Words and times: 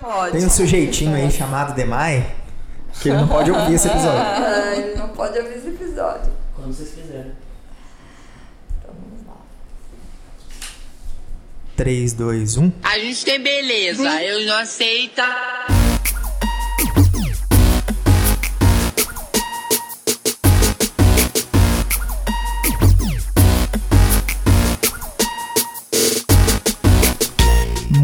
Pode. 0.00 0.32
Tem 0.32 0.46
um 0.46 0.50
sujeitinho 0.50 1.14
aí 1.14 1.30
chamado 1.30 1.74
Demai 1.74 2.34
que 3.00 3.08
ele 3.08 3.18
não 3.18 3.28
pode 3.28 3.50
ouvir 3.50 3.74
esse 3.74 3.88
episódio. 3.88 4.20
Ah, 4.44 4.76
ele 4.76 4.94
não 4.96 5.08
pode 5.08 5.38
ouvir 5.38 5.56
esse 5.56 5.68
episódio. 5.68 6.32
Quando 6.54 6.72
vocês 6.72 6.90
quiserem. 6.90 7.32
Então 8.78 8.94
vamos 8.94 9.26
lá. 9.26 9.36
3, 11.76 12.12
2, 12.12 12.56
1. 12.56 12.72
A 12.82 12.98
gente 12.98 13.24
tem 13.24 13.40
beleza, 13.42 14.22
eu 14.22 14.46
não 14.46 14.56
aceita. 14.56 15.24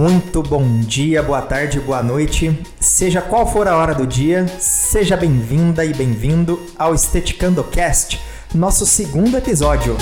Muito 0.01 0.43
bom 0.43 0.81
dia, 0.81 1.23
boa 1.23 1.43
tarde, 1.43 1.79
boa 1.79 2.03
noite. 2.03 2.59
Seja 2.81 3.21
qual 3.21 3.47
for 3.47 3.69
a 3.69 3.77
hora 3.77 3.95
do 3.95 4.07
dia, 4.07 4.49
seja 4.59 5.15
bem-vinda 5.15 5.85
e 5.85 5.93
bem-vindo 5.93 6.59
ao 6.79 6.95
Esteticando 6.95 7.63
Cast, 7.65 8.19
nosso 8.55 8.87
segundo 8.87 9.37
episódio. 9.37 9.95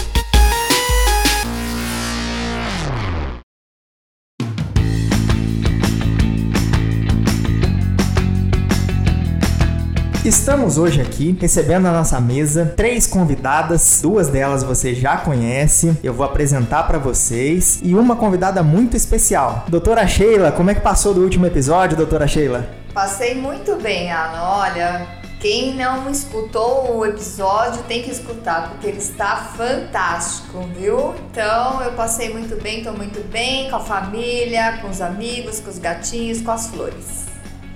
Estamos 10.28 10.76
hoje 10.76 11.00
aqui 11.00 11.34
recebendo 11.40 11.84
na 11.84 11.92
nossa 11.92 12.20
mesa 12.20 12.74
três 12.76 13.06
convidadas, 13.06 14.00
duas 14.02 14.28
delas 14.28 14.62
você 14.62 14.94
já 14.94 15.16
conhece, 15.16 15.96
eu 16.02 16.12
vou 16.12 16.26
apresentar 16.26 16.82
para 16.82 16.98
vocês, 16.98 17.80
e 17.82 17.94
uma 17.94 18.14
convidada 18.14 18.62
muito 18.62 18.94
especial. 18.94 19.64
Doutora 19.68 20.06
Sheila, 20.06 20.52
como 20.52 20.68
é 20.68 20.74
que 20.74 20.82
passou 20.82 21.14
do 21.14 21.22
último 21.22 21.46
episódio, 21.46 21.96
doutora 21.96 22.28
Sheila? 22.28 22.68
Passei 22.92 23.36
muito 23.36 23.76
bem, 23.76 24.12
Alan. 24.12 24.58
Olha, 24.58 25.06
quem 25.40 25.74
não 25.74 26.10
escutou 26.10 26.98
o 26.98 27.06
episódio 27.06 27.82
tem 27.84 28.02
que 28.02 28.10
escutar, 28.10 28.68
porque 28.68 28.86
ele 28.86 28.98
está 28.98 29.34
fantástico, 29.56 30.60
viu? 30.78 31.14
Então 31.30 31.82
eu 31.82 31.92
passei 31.92 32.28
muito 32.34 32.62
bem, 32.62 32.84
tô 32.84 32.92
muito 32.92 33.26
bem 33.30 33.70
com 33.70 33.76
a 33.76 33.80
família, 33.80 34.76
com 34.82 34.90
os 34.90 35.00
amigos, 35.00 35.58
com 35.58 35.70
os 35.70 35.78
gatinhos, 35.78 36.42
com 36.42 36.50
as 36.50 36.66
flores. 36.66 37.27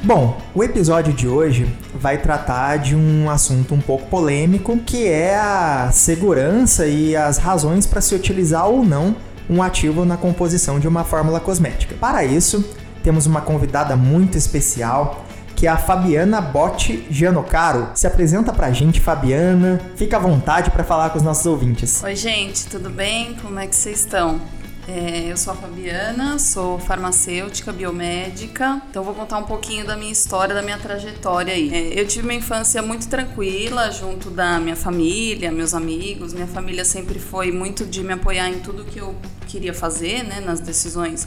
Bom, 0.05 0.39
o 0.55 0.63
episódio 0.63 1.15
de 1.15 1.27
hoje 1.27 1.67
vai 1.95 2.19
tratar 2.19 2.77
de 2.77 2.95
um 2.95 3.31
assunto 3.31 3.75
um 3.75 3.81
pouco 3.81 4.07
polêmico, 4.11 4.77
que 4.77 5.09
é 5.09 5.35
a 5.35 5.89
segurança 5.91 6.87
e 6.87 7.17
as 7.17 7.39
razões 7.39 7.87
para 7.87 8.03
se 8.03 8.15
utilizar 8.15 8.69
ou 8.69 8.85
não 8.85 9.17
um 9.49 9.63
ativo 9.63 10.05
na 10.05 10.19
composição 10.19 10.79
de 10.79 10.87
uma 10.87 11.05
fórmula 11.05 11.41
cosmética. 11.41 11.95
Para 11.95 12.23
isso, 12.23 12.63
temos 13.03 13.25
uma 13.25 13.41
convidada 13.41 13.97
muito 13.97 14.37
especial, 14.37 15.25
que 15.57 15.67
é 15.67 15.71
a 15.71 15.79
Fabiana 15.79 16.39
Botti 16.39 17.07
Gianocaro. 17.09 17.89
Se 17.95 18.07
apresenta 18.07 18.53
pra 18.53 18.71
gente, 18.73 19.01
Fabiana. 19.01 19.81
Fica 19.97 20.19
à 20.19 20.21
vontade 20.21 20.71
para 20.71 20.85
falar 20.85 21.09
com 21.09 21.17
os 21.17 21.25
nossos 21.25 21.47
ouvintes. 21.47 22.05
Oi, 22.05 22.15
gente, 22.15 22.67
tudo 22.67 22.91
bem? 22.91 23.37
Como 23.41 23.59
é 23.59 23.67
que 23.67 23.75
vocês 23.75 24.01
estão? 24.01 24.39
É, 24.87 25.33
eu 25.33 25.37
sou 25.37 25.55
a 25.55 25.57
Fabiana, 25.57 26.39
sou 26.39 26.79
farmacêutica, 26.79 27.73
biomédica, 27.73 28.83
então 28.91 29.03
vou 29.03 29.15
contar 29.15 29.39
um 29.39 29.45
pouquinho 29.45 29.87
da 29.87 29.97
minha 29.97 30.13
história, 30.13 30.55
da 30.55 30.61
minha 30.61 30.77
trajetória 30.77 31.55
aí. 31.55 31.73
É, 31.73 31.99
eu 31.99 32.07
tive 32.07 32.27
uma 32.27 32.35
infância 32.35 32.83
muito 32.83 33.09
tranquila, 33.09 33.91
junto 33.91 34.29
da 34.29 34.61
minha 34.61 34.77
família, 34.77 35.51
meus 35.51 35.73
amigos. 35.73 36.35
Minha 36.35 36.47
família 36.47 36.85
sempre 36.85 37.19
foi 37.19 37.51
muito 37.51 37.87
de 37.87 38.03
me 38.03 38.13
apoiar 38.13 38.51
em 38.51 38.61
tudo 38.61 38.85
que 38.85 38.99
eu 38.99 39.17
queria 39.49 39.73
fazer, 39.73 40.23
né, 40.23 40.41
nas 40.41 40.61
decisões 40.61 41.27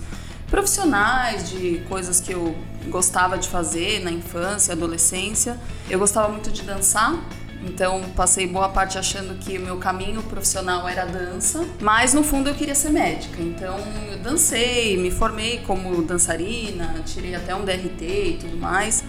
profissionais, 0.51 1.49
de 1.49 1.83
coisas 1.89 2.21
que 2.21 2.33
eu 2.33 2.55
gostava 2.89 3.39
de 3.39 3.49
fazer 3.49 4.03
na 4.03 4.11
infância, 4.11 4.73
adolescência. 4.73 5.59
Eu 5.89 5.97
gostava 5.97 6.29
muito 6.29 6.51
de 6.51 6.61
dançar, 6.61 7.19
então 7.63 8.01
passei 8.15 8.47
boa 8.47 8.69
parte 8.69 8.97
achando 8.97 9.37
que 9.39 9.57
o 9.57 9.61
meu 9.61 9.77
caminho 9.77 10.21
profissional 10.23 10.87
era 10.87 11.05
dança, 11.05 11.65
mas 11.81 12.13
no 12.13 12.23
fundo 12.23 12.49
eu 12.49 12.55
queria 12.55 12.75
ser 12.75 12.89
médica. 12.89 13.41
Então 13.41 13.77
eu 14.11 14.17
dancei, 14.19 14.97
me 14.97 15.11
formei 15.11 15.59
como 15.65 16.01
dançarina, 16.03 17.01
tirei 17.05 17.35
até 17.35 17.55
um 17.55 17.65
DRT 17.65 18.03
e 18.03 18.37
tudo 18.39 18.57
mais. 18.57 19.03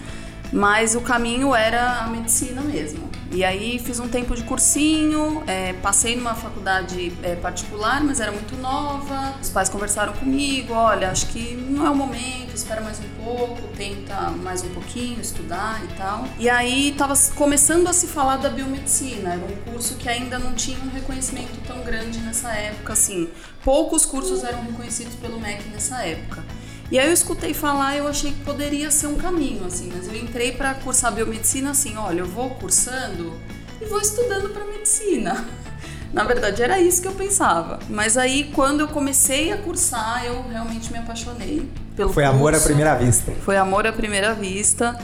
Mas 0.51 0.95
o 0.95 1.01
caminho 1.01 1.53
era 1.53 2.01
a 2.01 2.07
medicina 2.07 2.61
mesmo. 2.61 3.09
E 3.31 3.43
aí 3.43 3.77
fiz 3.77 3.99
um 3.99 4.07
tempo 4.07 4.35
de 4.35 4.43
cursinho, 4.43 5.43
é, 5.45 5.73
passei 5.73 6.15
numa 6.15 6.33
faculdade 6.33 7.13
é, 7.21 7.35
particular, 7.35 8.03
mas 8.03 8.19
era 8.19 8.31
muito 8.31 8.55
nova. 8.57 9.35
Os 9.39 9.49
pais 9.49 9.69
conversaram 9.69 10.13
comigo, 10.13 10.73
olha, 10.73 11.11
acho 11.11 11.27
que 11.27 11.53
não 11.53 11.85
é 11.85 11.89
o 11.91 11.95
momento, 11.95 12.55
espera 12.55 12.81
mais 12.81 12.99
um 12.99 13.23
pouco, 13.23 13.61
tenta 13.77 14.31
mais 14.31 14.63
um 14.63 14.69
pouquinho, 14.69 15.21
estudar 15.21 15.79
e 15.83 15.87
tal. 15.95 16.25
E 16.39 16.49
aí 16.49 16.89
estava 16.89 17.13
começando 17.35 17.87
a 17.87 17.93
se 17.93 18.07
falar 18.07 18.37
da 18.37 18.49
biomedicina, 18.49 19.33
era 19.33 19.45
um 19.45 19.71
curso 19.71 19.95
que 19.95 20.09
ainda 20.09 20.39
não 20.39 20.53
tinha 20.55 20.79
um 20.79 20.89
reconhecimento 20.89 21.59
tão 21.67 21.83
grande 21.83 22.17
nessa 22.19 22.51
época, 22.51 22.93
assim. 22.93 23.29
Poucos 23.63 24.07
cursos 24.07 24.43
eram 24.43 24.63
reconhecidos 24.63 25.13
pelo 25.15 25.39
MEC 25.39 25.69
nessa 25.69 26.03
época. 26.03 26.43
E 26.91 26.97
aí 26.97 27.07
eu 27.07 27.13
escutei 27.13 27.53
falar 27.53 27.95
e 27.95 27.99
eu 27.99 28.07
achei 28.07 28.31
que 28.31 28.39
poderia 28.39 28.89
ser 28.89 29.07
um 29.07 29.15
caminho, 29.15 29.63
assim, 29.65 29.91
mas 29.95 30.07
eu 30.07 30.15
entrei 30.15 30.51
para 30.51 30.73
cursar 30.73 31.11
biomedicina 31.13 31.69
assim, 31.71 31.95
olha, 31.97 32.21
eu 32.21 32.25
vou 32.25 32.49
cursando 32.51 33.33
e 33.79 33.85
vou 33.85 33.99
estudando 34.01 34.49
para 34.49 34.65
medicina. 34.65 35.45
Na 36.11 36.23
verdade 36.23 36.63
era 36.63 36.79
isso 36.79 37.01
que 37.03 37.07
eu 37.07 37.11
pensava. 37.11 37.77
Mas 37.87 38.17
aí 38.17 38.51
quando 38.55 38.79
eu 38.79 38.87
comecei 38.87 39.53
a 39.53 39.57
cursar, 39.57 40.25
eu 40.25 40.43
realmente 40.49 40.91
me 40.91 40.97
apaixonei 40.97 41.69
pelo 41.95 42.11
Foi 42.11 42.23
amor 42.23 42.49
à 42.49 42.51
curso. 42.53 42.65
primeira 42.65 42.95
vista. 42.95 43.31
Foi 43.45 43.55
amor 43.55 43.85
à 43.85 43.93
primeira 43.93 44.33
vista 44.33 44.97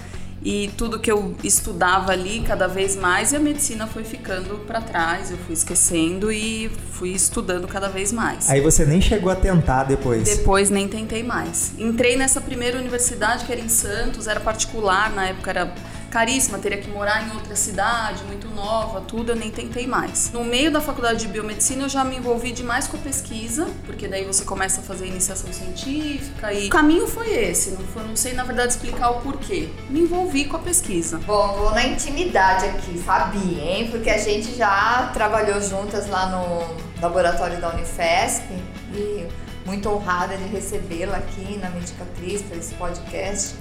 e 0.46 0.72
tudo 0.78 1.00
que 1.00 1.12
eu 1.12 1.36
estudava 1.44 2.12
ali 2.12 2.42
cada 2.42 2.68
vez 2.68 2.96
mais 2.96 3.32
e 3.32 3.36
a 3.36 3.40
medicina 3.40 3.88
foi 3.88 4.04
ficando 4.04 4.60
para 4.68 4.80
trás, 4.80 5.32
eu 5.32 5.38
fui 5.38 5.53
esquecendo 5.53 6.32
e 6.32 6.70
fui 6.92 7.09
estudando 7.09 7.68
cada 7.68 7.90
vez 7.90 8.12
mais. 8.12 8.47
Aí 8.47 8.62
você 8.62 8.86
nem 8.86 9.02
chegou 9.02 9.32
a 9.32 9.36
tentar 9.36 9.86
depois. 9.86 10.24
Depois 10.24 10.70
nem 10.70 10.88
tentei 10.88 11.24
mais. 11.24 11.74
Entrei 11.80 12.16
nessa 12.16 12.40
primeira 12.40 12.78
universidade 12.78 13.44
que 13.44 13.52
era 13.52 13.59
em 13.59 13.68
Santos, 13.68 14.28
era 14.28 14.40
particular, 14.40 15.12
na 15.16 15.26
época 15.30 15.50
era 15.50 15.74
caríssima, 16.16 16.58
teria 16.58 16.78
que 16.78 16.90
morar 16.90 17.28
em 17.28 17.32
outra 17.34 17.58
cidade, 17.58 18.23
muito 18.23 18.47
nova, 18.47 19.02
tudo, 19.02 19.34
eu 19.34 19.35
nem 19.35 19.52
tentei 19.52 19.85
mais. 19.85 20.32
No 20.32 20.46
meio 20.46 20.72
da 20.72 20.79
faculdade 20.79 21.20
de 21.20 21.28
biomedicina 21.28 21.84
eu 21.84 21.90
já 21.90 22.06
me 22.06 22.16
envolvi 22.16 22.53
demais 22.53 22.88
com 22.88 22.96
a 22.96 23.00
pesquisa, 23.02 23.67
porque 23.85 24.08
daí 24.08 24.23
você 24.23 24.46
começa 24.46 24.79
a 24.79 24.84
fazer 24.85 25.08
iniciação 25.08 25.52
científica 25.52 26.53
e 26.53 26.67
o 26.67 26.70
caminho 26.70 27.06
foi 27.06 27.29
esse, 27.32 27.72
não, 27.72 27.85
foi, 27.88 28.03
não 28.03 28.16
sei 28.16 28.32
na 28.32 28.46
verdade 28.46 28.70
explicar 28.70 29.09
o 29.09 29.20
porquê. 29.20 29.67
Me 29.90 30.00
envolvi 30.00 30.46
com 30.46 30.56
a 30.56 30.59
pesquisa. 30.59 31.17
Bom, 31.17 31.53
vou 31.58 31.72
na 31.72 31.84
intimidade 31.85 32.66
aqui, 32.66 32.97
Fabi, 32.97 33.59
hein? 33.59 33.90
Porque 33.91 34.09
a 34.09 34.17
gente 34.17 34.56
já 34.56 35.12
trabalhou 35.14 35.62
juntas 35.62 36.08
lá 36.08 36.28
no 36.28 37.02
laboratório 37.02 37.59
da 37.59 37.73
Unifesp 37.73 38.46
e 38.94 39.28
muito 39.66 39.90
honrada 39.90 40.38
de 40.38 40.46
recebê-la 40.46 41.17
aqui 41.17 41.58
na 41.58 41.70
Medicatriz 41.72 42.41
para 42.41 42.56
esse 42.56 42.73
podcast. 42.76 43.56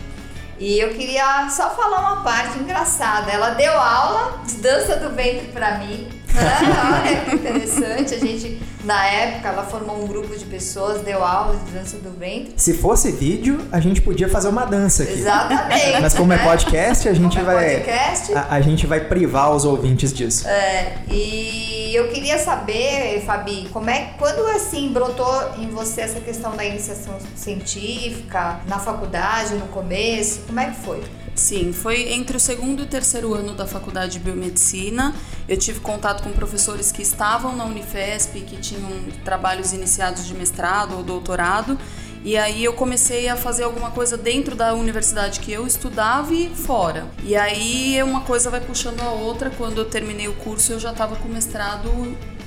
E 0.59 0.79
eu 0.79 0.95
queria 0.95 1.49
só 1.51 1.71
falar 1.71 2.01
uma 2.01 2.23
parte 2.23 2.59
engraçada. 2.59 3.31
Ela 3.31 3.51
deu 3.51 3.73
aula 3.73 4.39
de 4.47 4.55
dança 4.56 4.97
do 4.97 5.11
ventre 5.11 5.49
pra 5.49 5.79
mim. 5.79 6.09
Ah, 6.37 7.01
olha 7.01 7.21
que 7.21 7.35
interessante. 7.37 8.15
A 8.15 8.19
gente, 8.19 8.61
na 8.85 9.07
época, 9.07 9.49
ela 9.49 9.65
formou 9.65 10.03
um 10.03 10.07
grupo 10.07 10.37
de 10.37 10.45
pessoas, 10.45 11.01
deu 11.03 11.25
aula 11.25 11.57
de 11.57 11.73
dança 11.73 11.97
do 11.99 12.11
ventre. 12.19 12.53
Se 12.57 12.75
fosse 12.75 13.11
vídeo, 13.11 13.61
a 13.73 13.81
gente 13.81 14.01
podia 14.01 14.29
fazer 14.29 14.49
uma 14.49 14.65
dança 14.65 15.03
aqui. 15.03 15.13
Exatamente. 15.13 16.01
Mas 16.01 16.15
como 16.15 16.33
é 16.33 16.37
né? 16.37 16.45
podcast, 16.45 17.09
a 17.09 17.15
gente 17.15 17.37
Como 17.37 17.51
é 17.51 17.55
vai. 17.55 17.75
podcast. 17.75 18.35
A, 18.35 18.47
a 18.51 18.61
gente 18.61 18.87
vai 18.87 19.01
privar 19.01 19.55
os 19.55 19.65
ouvintes 19.65 20.13
disso. 20.13 20.47
É, 20.47 20.99
e 21.09 21.93
eu 21.95 22.09
queria 22.09 22.39
saber, 22.39 23.23
Fabi, 23.25 23.69
como 23.73 23.89
é 23.89 24.11
quando 24.19 24.47
assim 24.49 24.93
brotou 24.93 25.53
em 25.59 25.69
você 25.69 26.03
essa 26.03 26.21
questão 26.21 26.57
da 26.57 26.65
iniciação 26.65 27.17
científica 27.35 28.61
na 28.67 28.79
faculdade, 28.79 29.55
no 29.55 29.67
começo, 29.69 30.41
como 30.47 30.61
é 30.61 30.67
que 30.67 30.77
foi? 30.77 31.03
Sim, 31.35 31.73
foi 31.73 32.13
entre 32.13 32.37
o 32.37 32.41
segundo 32.41 32.85
e 32.85 32.87
terceiro 32.87 33.35
ano 33.35 33.55
da 33.55 33.67
faculdade 33.67 34.13
de 34.13 34.19
biomedicina. 34.21 35.15
Eu 35.49 35.57
tive 35.57 35.81
contato 35.81 36.23
com 36.23 36.31
professores 36.31 36.93
que 36.93 37.03
estavam 37.03 37.57
na 37.57 37.65
Unifesp, 37.65 38.41
que 38.43 38.57
tinham 38.57 38.89
trabalhos 39.25 39.73
iniciados 39.73 40.27
de 40.27 40.35
mestrado 40.35 40.97
ou 40.97 41.03
doutorado. 41.03 41.77
E 42.25 42.39
aí 42.39 42.65
eu 42.65 42.73
comecei 42.73 43.29
a 43.29 43.37
fazer 43.37 43.65
alguma 43.65 43.91
coisa 43.91 44.17
dentro 44.17 44.57
da 44.57 44.73
universidade 44.73 45.41
que 45.41 45.53
eu 45.53 45.67
estudava 45.67 46.33
e 46.33 46.49
fora. 46.49 47.07
E 47.23 47.37
aí 47.37 48.03
uma 48.03 48.23
coisa 48.23 48.49
vai 48.49 48.61
puxando 48.61 49.01
a 49.01 49.11
outra. 49.11 49.51
Quando 49.51 49.79
eu 49.79 49.85
terminei 49.85 50.29
o 50.29 50.33
curso, 50.35 50.73
eu 50.73 50.81
já 50.81 50.93
estava 50.93 51.17
com 51.17 51.29
mestrado 51.29 51.91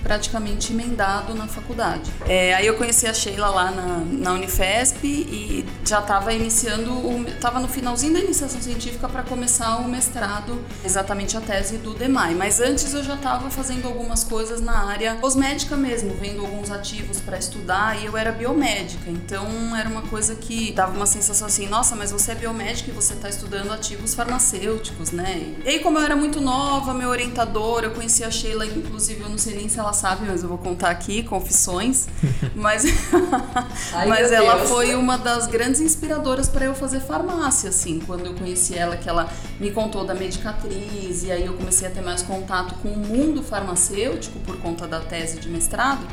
praticamente 0.03 0.73
emendado 0.73 1.33
na 1.33 1.47
faculdade. 1.47 2.11
É, 2.27 2.53
aí 2.53 2.65
eu 2.67 2.75
conheci 2.75 3.07
a 3.07 3.13
Sheila 3.13 3.49
lá 3.49 3.71
na, 3.71 3.97
na 4.05 4.33
Unifesp 4.33 5.05
e 5.05 5.65
já 5.85 5.99
estava 5.99 6.33
iniciando, 6.33 7.27
estava 7.27 7.59
no 7.59 7.67
finalzinho 7.67 8.13
da 8.13 8.19
iniciação 8.19 8.61
científica 8.61 9.07
para 9.07 9.23
começar 9.23 9.77
o 9.77 9.88
mestrado, 9.88 10.63
exatamente 10.83 11.38
a 11.38 11.41
tese 11.41 11.77
do 11.77 11.94
DEMAI. 11.94 12.35
Mas 12.35 12.59
antes 12.59 12.94
eu 12.94 13.03
já 13.03 13.15
estava 13.15 13.49
fazendo 13.49 13.88
algumas 13.88 14.23
coisas 14.23 14.61
na 14.61 14.88
área 14.88 15.15
cosmética 15.15 15.75
mesmo, 15.75 16.13
vendo 16.15 16.41
alguns 16.41 16.71
ativos 16.71 17.19
para 17.19 17.38
estudar 17.38 18.01
e 18.01 18.05
eu 18.05 18.17
era 18.17 18.31
biomédica, 18.31 19.09
então 19.09 19.75
era 19.75 19.89
uma 19.89 20.01
coisa 20.03 20.35
que 20.35 20.71
dava 20.71 20.95
uma 20.95 21.05
sensação 21.05 21.47
assim, 21.47 21.67
nossa, 21.67 21.95
mas 21.95 22.11
você 22.11 22.31
é 22.31 22.35
biomédica 22.35 22.91
e 22.91 22.94
você 22.94 23.13
está 23.13 23.29
estudando 23.29 23.71
ativos 23.71 24.13
farmacêuticos, 24.13 25.11
né? 25.11 25.55
E 25.63 25.69
aí 25.69 25.79
como 25.79 25.97
eu 25.97 26.03
era 26.03 26.15
muito 26.15 26.41
nova, 26.41 26.94
meu 26.94 27.09
orientador, 27.09 27.83
eu 27.83 27.91
conheci 27.91 28.23
a 28.23 28.31
Sheila, 28.31 28.65
inclusive 28.65 29.21
eu 29.21 29.29
não 29.29 29.38
sei 29.38 29.55
nem 29.55 29.69
se 29.69 29.79
ela 29.79 29.87
sabe, 29.94 30.25
mas 30.25 30.44
eu 30.44 30.50
vou 30.50 30.57
contar 30.57 30.89
aqui, 30.89 31.24
confissões. 31.24 32.07
mas 32.56 32.86
Ai, 33.94 34.07
mas 34.10 34.31
ela 34.31 34.57
Deus. 34.57 34.69
foi 34.69 34.95
uma 34.95 35.18
das 35.18 35.48
grandes 35.48 35.81
inspiradoras 35.81 36.48
para 36.48 36.66
eu 36.66 36.75
fazer 36.75 37.00
farmácia, 37.00 37.69
assim, 37.69 38.00
quando 38.06 38.25
eu 38.25 38.34
conheci 38.34 38.78
ela, 38.78 38.98
que 38.98 39.10
ela 39.10 39.30
me 39.60 39.72
contou 39.72 40.06
da 40.06 40.13
medicatriz, 40.13 41.24
e 41.24 41.31
aí 41.31 41.45
eu 41.45 41.54
comecei 41.54 41.88
a 41.88 41.92
ter 41.92 42.01
mais 42.01 42.22
contato 42.22 42.75
com 42.75 42.89
o 42.89 42.98
mundo 42.98 43.44
farmacêutico 43.44 44.39
por 44.39 44.57
conta 44.57 44.88
da 44.88 45.00
tese 45.00 45.39
de 45.39 45.50
mestrado. 45.50 46.06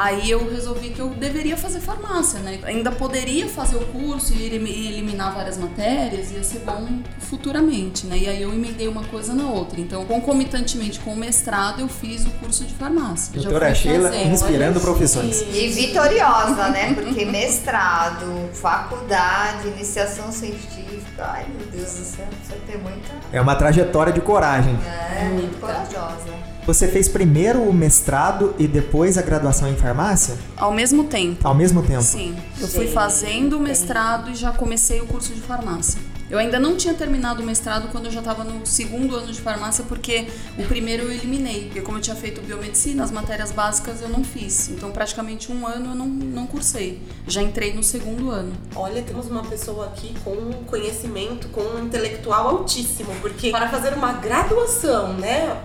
Aí 0.00 0.30
eu 0.30 0.48
resolvi 0.48 0.90
que 0.90 1.00
eu 1.00 1.08
deveria 1.08 1.56
fazer 1.56 1.80
farmácia, 1.80 2.38
né? 2.38 2.60
Ainda 2.62 2.92
poderia 2.92 3.48
fazer 3.48 3.74
o 3.74 3.84
curso 3.86 4.32
e 4.32 4.44
elim- 4.46 4.86
eliminar 4.86 5.34
várias 5.34 5.58
matérias, 5.58 6.30
ia 6.30 6.44
ser 6.44 6.60
bom 6.60 6.86
futuramente, 7.18 8.06
né? 8.06 8.16
E 8.16 8.28
aí 8.28 8.40
eu 8.40 8.52
emendei 8.54 8.86
uma 8.86 9.02
coisa 9.02 9.34
na 9.34 9.46
outra. 9.50 9.80
Então, 9.80 10.04
concomitantemente 10.04 11.00
com 11.00 11.14
o 11.14 11.16
mestrado, 11.16 11.80
eu 11.80 11.88
fiz 11.88 12.24
o 12.24 12.30
curso 12.38 12.64
de 12.64 12.74
farmácia. 12.74 13.32
Doutora 13.42 13.74
Sheila 13.74 14.08
fazendo. 14.10 14.32
inspirando 14.32 14.80
profissões. 14.80 15.40
E 15.52 15.66
vitoriosa, 15.66 16.68
né? 16.68 16.94
Porque 16.94 17.24
mestrado, 17.24 18.50
faculdade, 18.54 19.66
iniciação 19.66 20.30
científica, 20.30 21.24
ai 21.24 21.44
meu 21.56 21.66
Deus 21.72 21.92
do 21.92 22.04
céu, 22.04 22.26
precisa 22.38 22.56
ter 22.68 22.78
muita. 22.78 23.08
É 23.32 23.40
uma 23.40 23.56
trajetória 23.56 24.12
de 24.12 24.20
coragem. 24.20 24.78
É, 25.20 25.24
muito 25.24 25.58
corajosa. 25.60 26.37
Você 26.68 26.86
fez 26.86 27.08
primeiro 27.08 27.62
o 27.62 27.72
mestrado 27.72 28.54
e 28.58 28.68
depois 28.68 29.16
a 29.16 29.22
graduação 29.22 29.70
em 29.70 29.74
farmácia? 29.74 30.36
Ao 30.54 30.70
mesmo 30.70 31.04
tempo. 31.04 31.48
Ao 31.48 31.54
mesmo 31.54 31.82
tempo? 31.82 32.02
Sim, 32.02 32.36
eu 32.60 32.68
fui 32.68 32.86
fazendo 32.88 33.56
o 33.56 33.60
mestrado 33.60 34.30
e 34.30 34.34
já 34.34 34.52
comecei 34.52 35.00
o 35.00 35.06
curso 35.06 35.32
de 35.32 35.40
farmácia. 35.40 35.98
Eu 36.28 36.38
ainda 36.38 36.60
não 36.60 36.76
tinha 36.76 36.92
terminado 36.92 37.42
o 37.42 37.46
mestrado 37.46 37.88
quando 37.90 38.04
eu 38.04 38.10
já 38.10 38.18
estava 38.18 38.44
no 38.44 38.66
segundo 38.66 39.16
ano 39.16 39.32
de 39.32 39.40
farmácia, 39.40 39.82
porque 39.88 40.26
o 40.58 40.64
primeiro 40.64 41.04
eu 41.04 41.10
eliminei. 41.10 41.64
Porque 41.64 41.80
como 41.80 41.96
eu 41.96 42.02
tinha 42.02 42.14
feito 42.14 42.42
biomedicina, 42.42 43.02
as 43.02 43.10
matérias 43.10 43.50
básicas 43.50 44.02
eu 44.02 44.10
não 44.10 44.22
fiz. 44.22 44.68
Então 44.68 44.90
praticamente 44.90 45.50
um 45.50 45.66
ano 45.66 45.92
eu 45.92 45.94
não, 45.94 46.06
não 46.06 46.46
cursei. 46.46 47.00
Já 47.26 47.40
entrei 47.40 47.72
no 47.72 47.82
segundo 47.82 48.30
ano. 48.30 48.52
Olha, 48.76 49.00
temos 49.00 49.28
uma 49.28 49.42
pessoa 49.42 49.86
aqui 49.86 50.14
com 50.22 50.32
um 50.32 50.52
conhecimento, 50.66 51.48
com 51.48 51.62
um 51.62 51.86
intelectual 51.86 52.46
altíssimo, 52.46 53.14
porque 53.22 53.50
para 53.50 53.70
fazer 53.70 53.94
uma 53.94 54.12
graduação, 54.12 55.14
né? 55.14 55.56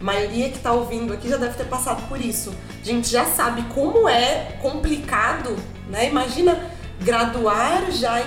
Maioria 0.00 0.48
que 0.50 0.58
tá 0.58 0.72
ouvindo 0.72 1.12
aqui 1.12 1.28
já 1.28 1.36
deve 1.36 1.54
ter 1.54 1.66
passado 1.66 2.08
por 2.08 2.20
isso. 2.20 2.54
A 2.80 2.84
gente 2.84 3.08
já 3.08 3.26
sabe 3.26 3.62
como 3.74 4.08
é 4.08 4.56
complicado, 4.62 5.54
né? 5.88 6.08
Imagina 6.08 6.70
graduar, 7.00 7.90
já 7.90 8.20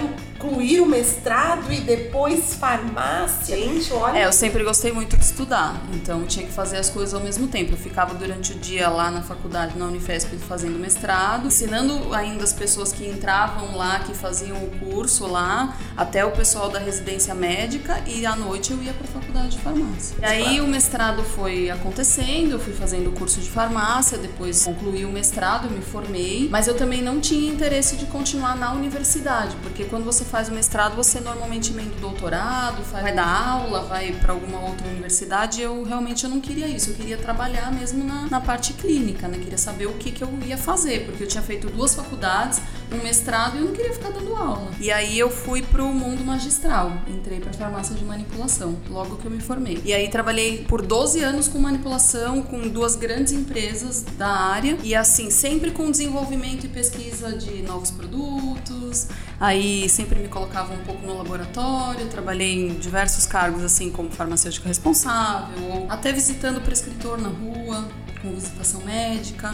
incluir 0.43 0.81
o 0.81 0.85
mestrado 0.85 1.71
e 1.71 1.79
depois 1.79 2.55
farmácia. 2.55 3.55
Gente, 3.55 3.93
olha. 3.93 4.19
É, 4.19 4.25
eu 4.25 4.33
sempre 4.33 4.63
gostei 4.63 4.91
muito 4.91 5.15
de 5.15 5.23
estudar, 5.23 5.81
então 5.93 6.25
tinha 6.25 6.45
que 6.45 6.51
fazer 6.51 6.77
as 6.77 6.89
coisas 6.89 7.13
ao 7.13 7.21
mesmo 7.21 7.47
tempo. 7.47 7.73
Eu 7.73 7.77
ficava 7.77 8.13
durante 8.13 8.51
o 8.51 8.55
dia 8.55 8.89
lá 8.89 9.09
na 9.09 9.21
faculdade, 9.21 9.77
na 9.77 9.85
Unifesp, 9.85 10.35
fazendo 10.37 10.77
mestrado, 10.77 11.47
ensinando 11.47 12.13
ainda 12.13 12.43
as 12.43 12.51
pessoas 12.51 12.91
que 12.91 13.07
entravam 13.07 13.77
lá, 13.77 13.99
que 13.99 14.13
faziam 14.13 14.57
o 14.57 14.71
curso 14.79 15.25
lá, 15.27 15.77
até 15.95 16.25
o 16.25 16.31
pessoal 16.31 16.69
da 16.69 16.79
residência 16.79 17.33
médica, 17.33 18.01
e 18.05 18.25
à 18.25 18.35
noite 18.35 18.71
eu 18.71 18.81
ia 18.81 18.93
para 18.93 19.05
a 19.05 19.21
faculdade 19.21 19.49
de 19.49 19.59
farmácia. 19.59 20.15
E 20.21 20.25
aí 20.25 20.61
o 20.61 20.67
mestrado 20.67 21.23
foi 21.23 21.69
acontecendo, 21.69 22.51
eu 22.51 22.59
fui 22.59 22.73
fazendo 22.73 23.09
o 23.09 23.13
curso 23.13 23.39
de 23.39 23.49
farmácia, 23.49 24.17
depois 24.17 24.65
concluí 24.65 25.05
o 25.05 25.11
mestrado, 25.11 25.69
me 25.69 25.81
formei, 25.81 26.49
mas 26.49 26.67
eu 26.67 26.75
também 26.75 27.01
não 27.01 27.19
tinha 27.19 27.51
interesse 27.51 27.95
de 27.95 28.05
continuar 28.07 28.55
na 28.55 28.73
universidade, 28.73 29.55
porque 29.63 29.85
quando 29.85 30.03
você 30.03 30.25
faz 30.33 30.49
o 30.49 30.51
mestrado, 30.51 30.95
você 30.95 31.19
normalmente 31.19 31.71
emenda 31.71 31.95
o 31.95 31.99
doutorado, 31.99 32.81
faz- 32.83 33.03
vai 33.03 33.13
dar 33.13 33.27
aula, 33.27 33.83
vai 33.83 34.13
para 34.13 34.33
alguma 34.33 34.59
outra 34.61 34.87
universidade. 34.87 35.61
Eu 35.61 35.83
realmente 35.83 36.23
eu 36.23 36.29
não 36.31 36.41
queria 36.41 36.67
isso, 36.67 36.89
eu 36.89 36.95
queria 36.95 37.17
trabalhar 37.19 37.71
mesmo 37.71 38.03
na, 38.03 38.25
na 38.27 38.41
parte 38.41 38.73
clínica, 38.73 39.27
né? 39.27 39.37
Queria 39.37 39.59
saber 39.59 39.85
o 39.85 39.93
que, 39.93 40.09
que 40.11 40.23
eu 40.23 40.29
ia 40.47 40.57
fazer, 40.57 41.05
porque 41.05 41.21
eu 41.23 41.27
tinha 41.27 41.43
feito 41.43 41.67
duas 41.69 41.93
faculdades, 41.93 42.59
um 42.91 42.97
mestrado 43.03 43.57
e 43.57 43.59
eu 43.59 43.65
não 43.65 43.73
queria 43.73 43.93
ficar 43.93 44.09
dando 44.09 44.35
aula. 44.35 44.71
E 44.79 44.91
aí 44.91 45.19
eu 45.19 45.29
fui 45.29 45.61
pro 45.61 45.85
mundo 45.85 46.25
magistral, 46.25 46.91
entrei 47.07 47.39
para 47.39 47.53
farmácia 47.53 47.93
de 47.93 48.03
manipulação, 48.03 48.75
logo 48.89 49.17
que 49.17 49.25
eu 49.27 49.31
me 49.31 49.39
formei. 49.39 49.79
E 49.85 49.93
aí 49.93 50.09
trabalhei 50.09 50.65
por 50.67 50.81
12 50.81 51.21
anos 51.21 51.47
com 51.47 51.59
manipulação, 51.59 52.41
com 52.41 52.67
duas 52.67 52.95
grandes 52.95 53.33
empresas 53.33 54.03
da 54.17 54.29
área, 54.29 54.79
e 54.81 54.95
assim, 54.95 55.29
sempre 55.29 55.69
com 55.69 55.91
desenvolvimento 55.91 56.65
e 56.65 56.69
pesquisa 56.69 57.31
de 57.37 57.61
novos 57.61 57.91
produtos. 57.91 59.07
Aí 59.39 59.89
sempre 59.89 60.22
me 60.23 60.29
colocava 60.29 60.73
um 60.73 60.79
pouco 60.79 61.05
no 61.05 61.17
laboratório, 61.17 62.07
trabalhei 62.07 62.67
em 62.67 62.73
diversos 62.75 63.25
cargos 63.25 63.61
assim 63.61 63.91
como 63.91 64.09
farmacêutica 64.09 64.69
responsável, 64.69 65.85
até 65.89 66.13
visitando 66.13 66.61
prescritor 66.61 67.19
na 67.19 67.27
rua, 67.27 67.85
com 68.21 68.33
visitação 68.33 68.81
médica. 68.85 69.53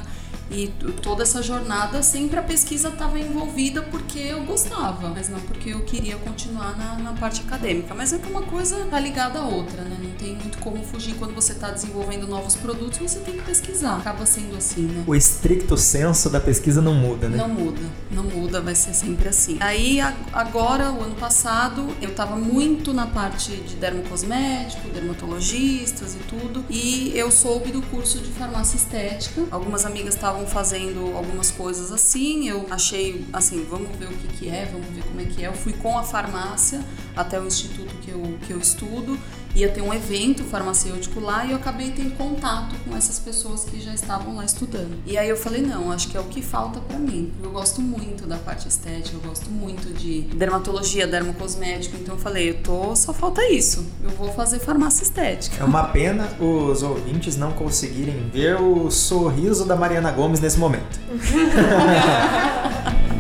E 0.51 0.67
toda 1.01 1.23
essa 1.23 1.41
jornada 1.43 2.01
sempre 2.01 2.39
a 2.39 2.43
pesquisa 2.43 2.89
estava 2.89 3.19
envolvida 3.19 3.81
porque 3.83 4.19
eu 4.19 4.43
gostava, 4.43 5.09
mas 5.09 5.29
não 5.29 5.39
porque 5.39 5.69
eu 5.69 5.81
queria 5.81 6.17
continuar 6.17 6.77
na, 6.77 6.95
na 6.97 7.13
parte 7.13 7.41
acadêmica. 7.41 7.93
Mas 7.93 8.13
é 8.13 8.17
que 8.17 8.29
uma 8.29 8.41
coisa 8.41 8.85
tá 8.85 8.99
ligada 8.99 9.39
à 9.39 9.43
outra, 9.43 9.83
né? 9.83 9.97
Não 10.01 10.11
tem 10.11 10.35
muito 10.35 10.57
como 10.59 10.83
fugir 10.83 11.15
quando 11.15 11.35
você 11.35 11.53
está 11.53 11.69
desenvolvendo 11.69 12.27
novos 12.27 12.55
produtos, 12.55 12.97
você 12.97 13.19
tem 13.19 13.35
que 13.35 13.43
pesquisar. 13.43 13.97
Acaba 13.97 14.25
sendo 14.25 14.57
assim, 14.57 14.81
né? 14.81 15.03
O 15.05 15.15
estricto 15.15 15.77
senso 15.77 16.29
da 16.29 16.39
pesquisa 16.39 16.81
não 16.81 16.95
muda, 16.95 17.29
né? 17.29 17.37
Não 17.37 17.47
muda, 17.47 17.81
não 18.11 18.23
muda, 18.23 18.59
vai 18.59 18.75
ser 18.75 18.93
sempre 18.93 19.29
assim. 19.29 19.57
Aí 19.59 19.99
agora, 20.33 20.91
o 20.91 21.03
ano 21.03 21.15
passado, 21.15 21.87
eu 22.01 22.13
tava 22.13 22.35
muito 22.35 22.93
na 22.93 23.05
parte 23.05 23.55
de 23.55 23.75
dermocosmético, 23.75 24.89
dermatologistas 24.89 26.15
e 26.15 26.19
tudo, 26.19 26.65
e 26.69 27.11
eu 27.15 27.31
soube 27.31 27.71
do 27.71 27.81
curso 27.83 28.19
de 28.19 28.31
farmácia 28.31 28.77
estética. 28.77 29.43
Algumas 29.51 29.85
amigas 29.85 30.15
estavam 30.15 30.38
fazendo 30.45 31.15
algumas 31.15 31.51
coisas 31.51 31.91
assim, 31.91 32.47
eu 32.47 32.65
achei 32.69 33.25
assim, 33.33 33.65
vamos 33.69 33.95
ver 33.97 34.05
o 34.05 34.13
que 34.13 34.27
que 34.27 34.49
é, 34.49 34.65
vamos 34.65 34.87
ver 34.87 35.03
como 35.03 35.21
é 35.21 35.25
que 35.25 35.43
é. 35.43 35.47
Eu 35.47 35.53
fui 35.53 35.73
com 35.73 35.97
a 35.97 36.03
farmácia 36.03 36.83
até 37.15 37.39
o 37.39 37.45
instituto 37.45 37.93
que 38.01 38.11
eu, 38.11 38.37
que 38.45 38.53
eu 38.53 38.59
estudo, 38.59 39.17
ia 39.55 39.69
ter 39.69 39.81
um 39.81 39.93
evento 39.93 40.43
farmacêutico 40.43 41.19
lá 41.19 41.45
e 41.45 41.51
eu 41.51 41.57
acabei 41.57 41.91
tendo 41.91 42.15
contato 42.15 42.75
com 42.87 42.95
essas 42.95 43.19
pessoas 43.19 43.65
que 43.65 43.81
já 43.81 43.93
estavam 43.93 44.35
lá 44.35 44.45
estudando. 44.45 44.97
E 45.05 45.17
aí 45.17 45.29
eu 45.29 45.37
falei, 45.37 45.61
não, 45.61 45.91
acho 45.91 46.09
que 46.09 46.17
é 46.17 46.19
o 46.19 46.25
que 46.25 46.41
falta 46.41 46.79
pra 46.79 46.97
mim. 46.97 47.31
Eu 47.41 47.51
gosto 47.51 47.81
muito 47.81 48.27
da 48.27 48.37
parte 48.37 48.67
estética, 48.67 49.17
eu 49.17 49.21
gosto 49.27 49.49
muito 49.49 49.93
de 49.93 50.21
dermatologia, 50.21 51.07
dermocosmético, 51.07 51.97
então 51.97 52.15
eu 52.15 52.19
falei, 52.19 52.51
eu 52.51 52.61
tô, 52.61 52.95
só 52.95 53.13
falta 53.13 53.47
isso. 53.49 53.85
Eu 54.03 54.11
vou 54.11 54.31
fazer 54.31 54.59
farmácia 54.59 55.03
estética. 55.03 55.61
É 55.61 55.63
uma 55.63 55.85
pena 55.85 56.29
os 56.39 56.83
ouvintes 56.83 57.37
não 57.37 57.51
conseguirem 57.51 58.29
ver 58.31 58.61
o 58.61 58.91
sorriso 58.91 59.65
da 59.65 59.75
Mariana 59.75 60.11
Gomes 60.11 60.39
nesse 60.39 60.59
momento. 60.59 60.99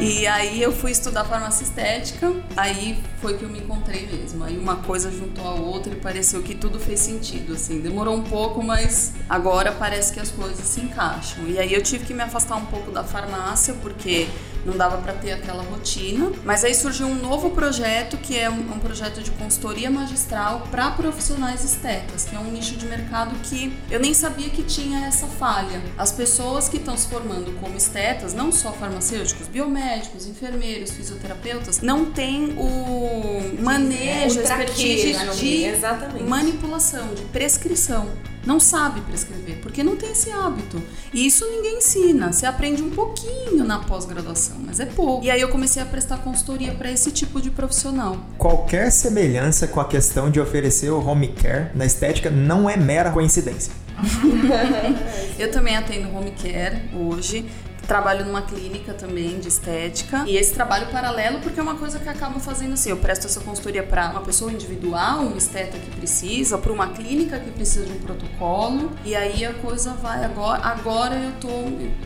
E 0.00 0.26
aí 0.26 0.62
eu 0.62 0.72
fui 0.72 0.90
estudar 0.92 1.26
farmácia 1.26 1.62
estética, 1.62 2.32
aí 2.56 2.98
foi 3.20 3.36
que 3.36 3.42
eu 3.42 3.50
me 3.50 3.58
encontrei 3.58 4.06
mesmo. 4.06 4.42
Aí 4.42 4.56
uma 4.56 4.76
coisa 4.76 5.12
juntou 5.12 5.46
a 5.46 5.52
outra 5.52 5.92
e 5.92 5.96
pareceu 5.96 6.42
que 6.42 6.54
tudo 6.54 6.80
fez 6.80 7.00
sentido, 7.00 7.52
assim. 7.52 7.80
Demorou 7.80 8.16
um 8.16 8.22
pouco, 8.22 8.62
mas 8.62 9.12
agora 9.28 9.72
parece 9.72 10.10
que 10.10 10.18
as 10.18 10.30
coisas 10.30 10.64
se 10.64 10.80
encaixam. 10.80 11.46
E 11.46 11.58
aí 11.58 11.74
eu 11.74 11.82
tive 11.82 12.06
que 12.06 12.14
me 12.14 12.22
afastar 12.22 12.56
um 12.56 12.64
pouco 12.64 12.90
da 12.90 13.04
farmácia, 13.04 13.74
porque 13.74 14.26
não 14.64 14.76
dava 14.76 14.98
para 14.98 15.12
ter 15.14 15.32
aquela 15.32 15.62
rotina. 15.62 16.30
Mas 16.44 16.64
aí 16.64 16.74
surgiu 16.74 17.06
um 17.06 17.14
novo 17.14 17.50
projeto 17.50 18.16
que 18.16 18.38
é 18.38 18.48
um, 18.48 18.60
um 18.60 18.78
projeto 18.78 19.22
de 19.22 19.30
consultoria 19.32 19.90
magistral 19.90 20.66
para 20.70 20.90
profissionais 20.90 21.64
estetas, 21.64 22.24
que 22.24 22.34
é 22.36 22.38
um 22.38 22.50
nicho 22.50 22.76
de 22.76 22.86
mercado 22.86 23.34
que 23.42 23.72
eu 23.90 24.00
nem 24.00 24.14
sabia 24.14 24.48
que 24.50 24.62
tinha 24.62 25.06
essa 25.06 25.26
falha. 25.26 25.80
As 25.96 26.12
pessoas 26.12 26.68
que 26.68 26.76
estão 26.76 26.96
se 26.96 27.08
formando 27.08 27.52
como 27.60 27.76
estetas, 27.76 28.34
não 28.34 28.52
só 28.52 28.72
farmacêuticos, 28.72 29.48
biomédicos, 29.48 30.26
enfermeiros, 30.26 30.90
fisioterapeutas, 30.90 31.80
não 31.80 32.06
têm 32.06 32.54
o 32.56 33.62
manejo, 33.62 34.40
O 34.40 34.42
expertise 34.42 35.36
de 35.36 35.64
exatamente. 35.64 36.24
manipulação, 36.24 37.14
de 37.14 37.22
prescrição. 37.24 38.08
Não 38.46 38.58
sabe 38.58 39.02
prescrever, 39.02 39.49
porque 39.80 39.82
não 39.82 39.96
tem 39.96 40.12
esse 40.12 40.30
hábito. 40.30 40.82
E 41.12 41.26
isso 41.26 41.46
ninguém 41.48 41.78
ensina. 41.78 42.32
Você 42.32 42.44
aprende 42.44 42.82
um 42.82 42.90
pouquinho 42.90 43.64
na 43.64 43.78
pós-graduação, 43.78 44.56
mas 44.64 44.78
é 44.78 44.86
pouco. 44.86 45.24
E 45.24 45.30
aí 45.30 45.40
eu 45.40 45.48
comecei 45.48 45.82
a 45.82 45.86
prestar 45.86 46.18
consultoria 46.18 46.72
para 46.72 46.90
esse 46.90 47.10
tipo 47.10 47.40
de 47.40 47.50
profissional. 47.50 48.16
Qualquer 48.36 48.90
semelhança 48.92 49.66
com 49.66 49.80
a 49.80 49.84
questão 49.84 50.30
de 50.30 50.38
oferecer 50.40 50.90
o 50.90 51.04
home 51.04 51.28
care 51.28 51.70
na 51.74 51.86
estética 51.86 52.30
não 52.30 52.68
é 52.68 52.76
mera 52.76 53.10
coincidência. 53.10 53.72
Eu 55.38 55.50
também 55.50 55.76
atendo 55.76 56.14
home 56.14 56.32
care 56.32 56.82
hoje. 56.94 57.46
Trabalho 57.90 58.24
numa 58.24 58.42
clínica 58.42 58.94
também 58.94 59.40
de 59.40 59.48
estética. 59.48 60.22
E 60.24 60.36
esse 60.36 60.54
trabalho 60.54 60.86
paralelo, 60.92 61.40
porque 61.40 61.58
é 61.58 61.62
uma 61.62 61.74
coisa 61.74 61.98
que 61.98 62.08
acaba 62.08 62.38
fazendo 62.38 62.74
assim: 62.74 62.90
eu 62.90 62.96
presto 62.98 63.26
essa 63.26 63.40
consultoria 63.40 63.82
para 63.82 64.10
uma 64.10 64.20
pessoa 64.20 64.52
individual, 64.52 65.22
um 65.22 65.36
esteta 65.36 65.76
que 65.76 65.90
precisa, 65.96 66.56
para 66.56 66.70
uma 66.72 66.90
clínica 66.90 67.40
que 67.40 67.50
precisa 67.50 67.86
de 67.86 67.92
um 67.92 67.98
protocolo. 67.98 68.92
E 69.04 69.16
aí 69.16 69.44
a 69.44 69.52
coisa 69.54 69.92
vai. 69.94 70.24
Agora, 70.24 70.62
agora 70.62 71.16
eu 71.16 71.32
tô. 71.40 71.48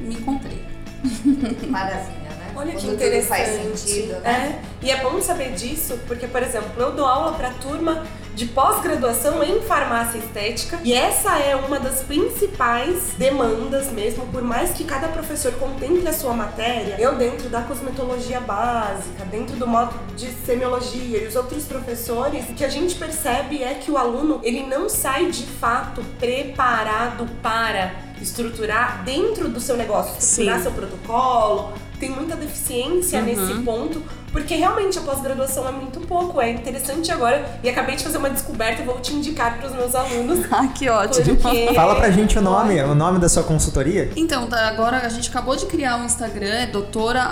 Me 0.00 0.14
encontrei. 0.14 0.64
Maravilha, 1.68 2.30
né? 2.30 2.52
Olha 2.56 2.72
que 2.72 2.86
Quando 2.86 2.94
interessante. 2.94 3.28
faz 3.28 3.76
sentido, 3.76 4.20
né? 4.20 4.58
É, 4.80 4.86
e 4.86 4.90
é 4.90 5.02
bom 5.02 5.20
saber 5.20 5.52
disso, 5.52 6.00
porque, 6.06 6.26
por 6.26 6.42
exemplo, 6.42 6.82
eu 6.82 6.92
dou 6.92 7.04
aula 7.04 7.32
para 7.32 7.50
turma 7.50 8.06
de 8.34 8.46
pós-graduação 8.46 9.42
em 9.42 9.60
farmácia 9.62 10.18
estética 10.18 10.80
e 10.82 10.92
essa 10.92 11.38
é 11.38 11.54
uma 11.54 11.78
das 11.78 12.02
principais 12.02 13.14
demandas 13.16 13.92
mesmo, 13.92 14.26
por 14.26 14.42
mais 14.42 14.72
que 14.72 14.84
cada 14.84 15.08
professor 15.08 15.52
contemple 15.52 16.06
a 16.08 16.12
sua 16.12 16.32
matéria, 16.34 16.96
eu 16.98 17.14
dentro 17.16 17.48
da 17.48 17.62
cosmetologia 17.62 18.40
básica, 18.40 19.24
dentro 19.24 19.56
do 19.56 19.66
módulo 19.66 20.00
de 20.16 20.30
semiologia 20.44 21.22
e 21.22 21.26
os 21.26 21.36
outros 21.36 21.64
professores, 21.64 22.48
o 22.48 22.54
que 22.54 22.64
a 22.64 22.68
gente 22.68 22.96
percebe 22.96 23.62
é 23.62 23.74
que 23.74 23.90
o 23.90 23.96
aluno, 23.96 24.40
ele 24.42 24.66
não 24.66 24.88
sai 24.88 25.30
de 25.30 25.44
fato 25.44 26.02
preparado 26.18 27.26
para 27.42 27.94
estruturar 28.20 29.02
dentro 29.04 29.48
do 29.48 29.60
seu 29.60 29.76
negócio, 29.76 30.18
estruturar 30.18 30.56
Sim. 30.58 30.62
seu 30.62 30.72
protocolo, 30.72 31.72
tem 32.04 32.10
muita 32.10 32.36
deficiência 32.36 33.22
nesse 33.22 33.54
ponto, 33.64 34.02
porque 34.30 34.54
realmente 34.54 34.98
a 34.98 35.02
pós-graduação 35.02 35.66
é 35.66 35.72
muito 35.72 36.00
pouco. 36.00 36.38
É 36.38 36.50
interessante 36.50 37.10
agora, 37.10 37.58
e 37.62 37.68
acabei 37.68 37.96
de 37.96 38.04
fazer 38.04 38.18
uma 38.18 38.28
descoberta 38.28 38.82
e 38.82 38.84
vou 38.84 39.00
te 39.00 39.14
indicar 39.14 39.56
para 39.58 39.68
os 39.68 39.74
meus 39.74 39.94
alunos. 39.94 40.44
Ah, 40.54 40.68
que 40.68 40.88
ótimo. 40.88 41.36
Porque... 41.36 41.74
Fala 41.74 41.96
pra 41.96 42.10
gente 42.10 42.38
o 42.38 42.42
nome, 42.42 42.80
o 42.80 42.94
nome 42.94 43.18
da 43.18 43.28
sua 43.28 43.42
consultoria. 43.42 44.10
Então, 44.14 44.46
tá, 44.46 44.68
agora 44.68 44.98
a 44.98 45.08
gente 45.08 45.28
acabou 45.28 45.56
de 45.56 45.66
criar 45.66 45.96
um 45.96 46.04
Instagram, 46.04 46.46
é 46.46 46.66
doutora 46.66 47.24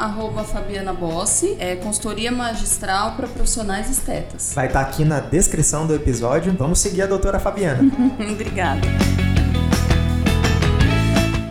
Fabiana 0.53 0.93
Bossi, 0.93 1.57
é 1.61 1.77
consultoria 1.77 2.33
magistral 2.33 3.13
para 3.13 3.29
profissionais 3.29 3.89
estetas. 3.91 4.53
Vai 4.55 4.67
estar 4.67 4.81
aqui 4.81 5.05
na 5.05 5.21
descrição 5.21 5.87
do 5.87 5.95
episódio. 5.95 6.53
Vamos 6.59 6.81
seguir 6.81 7.03
a 7.03 7.07
doutora 7.07 7.39
Fabiana. 7.39 7.85
Obrigada. 8.19 8.81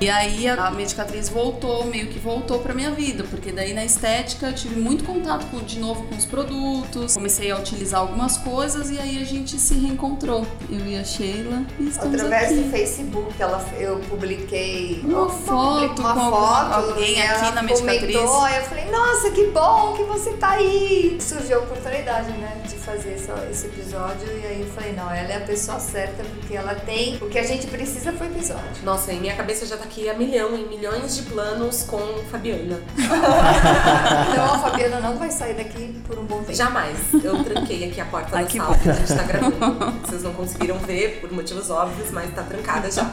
E 0.01 0.09
aí 0.09 0.47
a 0.47 0.71
medicatriz 0.71 1.29
voltou, 1.29 1.85
meio 1.85 2.07
que 2.07 2.17
voltou 2.17 2.57
pra 2.57 2.73
minha 2.73 2.89
vida, 2.89 3.23
porque 3.29 3.51
daí 3.51 3.71
na 3.71 3.85
estética 3.85 4.47
eu 4.47 4.55
tive 4.55 4.75
muito 4.81 5.03
contato 5.03 5.45
com- 5.51 5.59
de 5.59 5.77
novo 5.79 6.07
com 6.07 6.15
os 6.15 6.25
produtos, 6.25 7.13
comecei 7.13 7.51
a 7.51 7.57
utilizar 7.59 7.99
algumas 7.99 8.35
coisas 8.37 8.89
e 8.89 8.97
aí 8.97 9.21
a 9.21 9.25
gente 9.25 9.59
se 9.59 9.75
reencontrou. 9.75 10.43
Eu 10.71 10.83
e 10.87 10.97
a 10.97 11.03
Sheila 11.03 11.63
e 11.79 11.87
estamos 11.89 12.15
Através 12.15 12.45
aqui. 12.51 12.55
do 12.63 12.71
Facebook, 12.71 13.33
ela, 13.39 13.63
eu 13.77 13.99
publiquei 14.09 15.01
Uma 15.03 15.19
eu 15.19 15.29
foto 15.29 15.99
uma 16.01 16.15
foto, 16.15 16.73
alguém 16.89 17.17
e 17.19 17.21
aqui 17.21 17.29
ela 17.45 17.51
na 17.51 17.61
Medicatriz. 17.61 18.15
comentou, 18.17 18.41
aí 18.41 18.57
eu 18.57 18.63
falei, 18.63 18.85
nossa, 18.89 19.29
que 19.29 19.45
bom 19.51 19.93
que 19.97 20.03
você 20.05 20.31
tá 20.33 20.49
aí. 20.53 21.15
Surgiu 21.21 21.59
a 21.59 21.61
oportunidade, 21.61 22.31
né, 22.39 22.59
de 22.67 22.73
fazer 22.75 23.13
esse, 23.13 23.29
esse 23.51 23.67
episódio 23.67 24.27
e 24.41 24.47
aí 24.47 24.61
eu 24.61 24.67
falei, 24.73 24.93
não, 24.93 25.11
ela 25.11 25.31
é 25.31 25.37
a 25.37 25.41
pessoa 25.41 25.79
certa 25.79 26.23
porque 26.23 26.55
ela 26.55 26.73
tem 26.73 27.17
o 27.21 27.29
que 27.29 27.37
a 27.37 27.43
gente 27.43 27.67
precisa 27.67 28.11
pro 28.11 28.25
episódio. 28.25 28.83
Nossa, 28.83 29.13
e 29.13 29.19
minha 29.19 29.35
cabeça 29.35 29.63
já 29.67 29.77
tá 29.77 29.90
aqui 29.91 30.09
a 30.09 30.13
milhão, 30.13 30.55
em 30.55 30.65
milhões 30.69 31.17
de 31.17 31.23
planos 31.23 31.83
com 31.83 31.99
Fabiana. 32.31 32.79
Então 34.31 34.45
a 34.45 34.59
Fabiana 34.59 34.99
não 35.01 35.17
vai 35.17 35.29
sair 35.29 35.53
daqui 35.53 36.01
por 36.07 36.17
um 36.17 36.23
bom 36.23 36.39
tempo. 36.39 36.53
Jamais. 36.53 36.97
Eu 37.21 37.43
tranquei 37.43 37.89
aqui 37.89 37.99
a 37.99 38.05
porta 38.05 38.37
Ai, 38.37 38.43
da 38.43 38.49
que 38.49 38.57
sala 38.57 38.77
que 38.77 38.89
a 38.89 38.93
gente 38.93 39.13
tá 39.13 39.23
gravando. 39.23 39.99
Vocês 40.05 40.23
não 40.23 40.33
conseguiram 40.33 40.77
ver 40.79 41.19
por 41.19 41.31
motivos 41.31 41.69
óbvios, 41.69 42.09
mas 42.11 42.33
tá 42.33 42.43
trancada 42.43 42.89
já. 42.89 43.03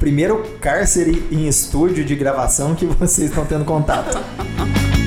Primeiro 0.00 0.42
cárcere 0.60 1.26
em 1.30 1.46
estúdio 1.46 2.04
de 2.04 2.16
gravação 2.16 2.74
que 2.74 2.86
vocês 2.86 3.28
estão 3.28 3.46
tendo 3.46 3.64
contato. 3.64 4.18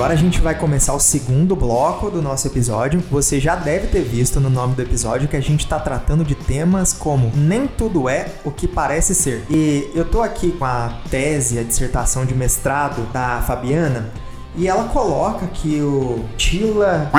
Agora 0.00 0.14
a 0.14 0.16
gente 0.16 0.40
vai 0.40 0.54
começar 0.54 0.94
o 0.94 0.98
segundo 0.98 1.54
bloco 1.54 2.10
do 2.10 2.22
nosso 2.22 2.46
episódio. 2.46 3.04
Você 3.10 3.38
já 3.38 3.54
deve 3.54 3.88
ter 3.88 4.00
visto 4.00 4.40
no 4.40 4.48
nome 4.48 4.74
do 4.74 4.80
episódio 4.80 5.28
que 5.28 5.36
a 5.36 5.42
gente 5.42 5.60
está 5.60 5.78
tratando 5.78 6.24
de 6.24 6.34
temas 6.34 6.94
como 6.94 7.30
nem 7.36 7.66
tudo 7.66 8.08
é 8.08 8.32
o 8.42 8.50
que 8.50 8.66
parece 8.66 9.14
ser. 9.14 9.44
E 9.50 9.90
eu 9.94 10.06
tô 10.06 10.22
aqui 10.22 10.52
com 10.52 10.64
a 10.64 11.02
tese, 11.10 11.58
a 11.58 11.62
dissertação 11.62 12.24
de 12.24 12.34
mestrado 12.34 13.02
da 13.12 13.42
Fabiana, 13.42 14.08
e 14.56 14.66
ela 14.66 14.84
coloca 14.84 15.46
que 15.48 15.82
o 15.82 16.24
tila 16.38 17.10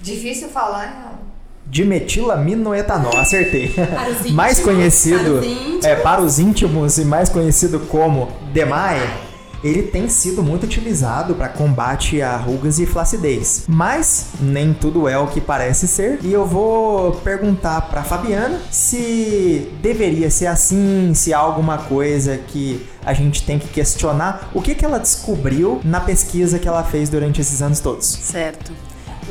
Difícil 0.00 0.48
falar, 0.48 1.02
não. 1.02 1.18
dimetilaminoetanol, 1.66 3.16
acertei. 3.18 3.68
Para 3.70 4.10
os 4.10 4.20
íntimos, 4.20 4.32
mais 4.32 4.60
conhecido 4.60 5.40
para 5.40 5.40
os 5.40 5.44
íntimos. 5.44 5.84
é, 5.84 5.96
para 5.96 6.22
os 6.22 6.38
íntimos 6.38 6.98
e 6.98 7.04
mais 7.04 7.28
conhecido 7.28 7.80
como 7.80 8.28
DMAE, 8.54 9.29
ele 9.62 9.82
tem 9.82 10.08
sido 10.08 10.42
muito 10.42 10.64
utilizado 10.64 11.34
para 11.34 11.48
combate 11.48 12.20
a 12.22 12.36
rugas 12.36 12.78
e 12.78 12.86
flacidez. 12.86 13.64
Mas 13.68 14.28
nem 14.40 14.72
tudo 14.72 15.08
é 15.08 15.18
o 15.18 15.26
que 15.26 15.40
parece 15.40 15.86
ser, 15.86 16.18
e 16.22 16.32
eu 16.32 16.46
vou 16.46 17.12
perguntar 17.12 17.82
para 17.82 18.02
Fabiana 18.02 18.60
se 18.70 19.70
deveria 19.82 20.30
ser 20.30 20.46
assim, 20.46 21.12
se 21.14 21.32
há 21.32 21.38
alguma 21.38 21.78
coisa 21.78 22.36
que 22.36 22.86
a 23.04 23.12
gente 23.12 23.44
tem 23.44 23.58
que 23.58 23.68
questionar, 23.68 24.50
o 24.54 24.60
que 24.60 24.74
que 24.74 24.84
ela 24.84 24.98
descobriu 24.98 25.80
na 25.84 26.00
pesquisa 26.00 26.58
que 26.58 26.68
ela 26.68 26.82
fez 26.82 27.08
durante 27.08 27.40
esses 27.40 27.62
anos 27.62 27.80
todos. 27.80 28.06
Certo. 28.06 28.72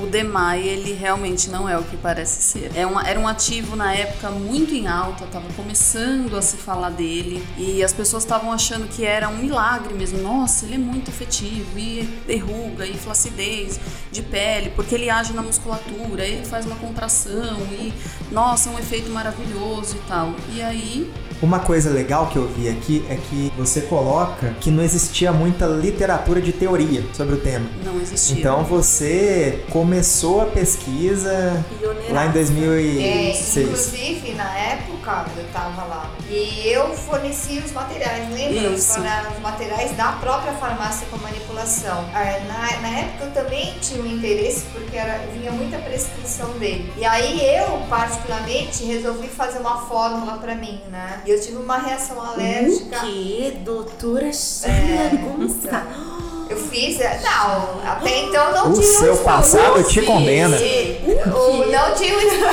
O 0.01 0.07
DEMAI, 0.07 0.61
ele 0.61 0.93
realmente 0.93 1.49
não 1.49 1.67
é 1.67 1.77
o 1.77 1.83
que 1.83 1.97
parece 1.97 2.41
ser. 2.41 2.71
É 2.75 2.85
uma, 2.85 3.07
era 3.07 3.19
um 3.19 3.27
ativo 3.27 3.75
na 3.75 3.93
época 3.93 4.29
muito 4.29 4.73
em 4.73 4.87
alta, 4.87 5.25
estava 5.25 5.47
começando 5.53 6.37
a 6.37 6.41
se 6.41 6.57
falar 6.57 6.89
dele 6.89 7.45
e 7.57 7.83
as 7.83 7.91
pessoas 7.91 8.23
estavam 8.23 8.51
achando 8.51 8.87
que 8.87 9.05
era 9.05 9.27
um 9.27 9.37
milagre 9.37 9.93
mesmo. 9.93 10.21
Nossa, 10.21 10.65
ele 10.65 10.75
é 10.75 10.77
muito 10.77 11.09
efetivo 11.09 11.77
e 11.77 12.03
derruga 12.25 12.85
e 12.85 12.93
flacidez 12.93 13.79
de 14.11 14.21
pele, 14.21 14.71
porque 14.71 14.95
ele 14.95 15.09
age 15.09 15.33
na 15.33 15.41
musculatura, 15.41 16.25
ele 16.25 16.45
faz 16.45 16.65
uma 16.65 16.75
contração 16.77 17.57
e, 17.71 17.93
nossa, 18.31 18.69
é 18.69 18.73
um 18.73 18.79
efeito 18.79 19.09
maravilhoso 19.09 19.97
e 19.97 20.07
tal. 20.07 20.33
E 20.53 20.61
aí, 20.61 21.11
Uma 21.41 21.59
coisa 21.59 21.89
legal 21.89 22.27
que 22.27 22.35
eu 22.35 22.47
vi 22.49 22.67
aqui 22.67 23.05
é 23.09 23.15
que 23.15 23.51
você 23.57 23.81
coloca 23.81 24.53
que 24.59 24.69
não 24.69 24.83
existia 24.83 25.31
muita 25.31 25.65
literatura 25.67 26.41
de 26.41 26.51
teoria 26.51 27.01
sobre 27.13 27.35
o 27.35 27.37
tema. 27.37 27.65
não 27.85 27.99
existia. 28.01 28.37
Então 28.39 28.63
você 28.65 29.63
começou 29.71 30.41
a 30.41 30.45
pesquisa 30.47 31.63
Pioneira. 31.79 32.13
lá 32.13 32.25
em 32.25 32.29
É, 32.29 32.31
2006. 32.33 33.57
inclusive, 33.57 34.33
na 34.33 34.53
época, 34.57 35.25
eu 35.37 35.45
tava 35.53 35.83
lá. 35.85 36.09
E 36.29 36.67
eu 36.67 36.89
fornecia 36.93 37.61
os 37.63 37.71
materiais, 37.71 38.29
lembra? 38.33 38.71
Os, 38.71 38.79
Isso. 38.79 38.99
para- 38.99 39.31
os 39.35 39.39
materiais 39.41 39.95
da 39.95 40.11
própria 40.13 40.51
farmácia 40.53 41.07
com 41.09 41.17
manipulação. 41.17 42.03
Ah, 42.13 42.39
Na, 42.49 42.81
na 42.81 42.99
época 42.99 43.25
eu 43.25 43.31
também 43.31 43.73
tinha 43.81 44.01
um 44.01 44.05
interesse, 44.07 44.63
porque 44.73 44.95
era, 44.97 45.19
vinha 45.33 45.51
muita 45.51 45.77
prescrição 45.77 46.49
dele. 46.59 46.91
E 46.97 47.05
aí 47.05 47.39
eu, 47.57 47.79
particularmente, 47.89 48.83
resolvi 48.85 49.27
fazer 49.27 49.59
uma 49.59 49.77
fórmula 49.87 50.33
pra 50.37 50.55
mim, 50.55 50.79
né? 50.91 51.21
E 51.29 51.31
eu 51.31 51.39
tive 51.39 51.57
uma 51.57 51.77
reação 51.77 52.19
alérgica. 52.19 52.97
O 52.97 53.01
quê? 53.01 53.53
Doutora 53.63 54.33
Sheila 54.33 55.11
Gonçalves. 55.21 56.49
Eu 56.49 56.57
fiz, 56.57 56.99
é, 56.99 57.21
não, 57.21 57.87
até 57.87 58.21
então 58.23 58.51
não 58.51 58.71
O 58.71 58.73
tinha 58.73 58.83
seu 58.87 59.11
estudo. 59.13 59.25
passado 59.25 59.83
te 59.83 60.01
condena. 60.01 60.57
O, 60.57 61.71
não 61.71 61.93
tinha 61.93 62.17
o 62.17 62.19
estudo, 62.19 62.45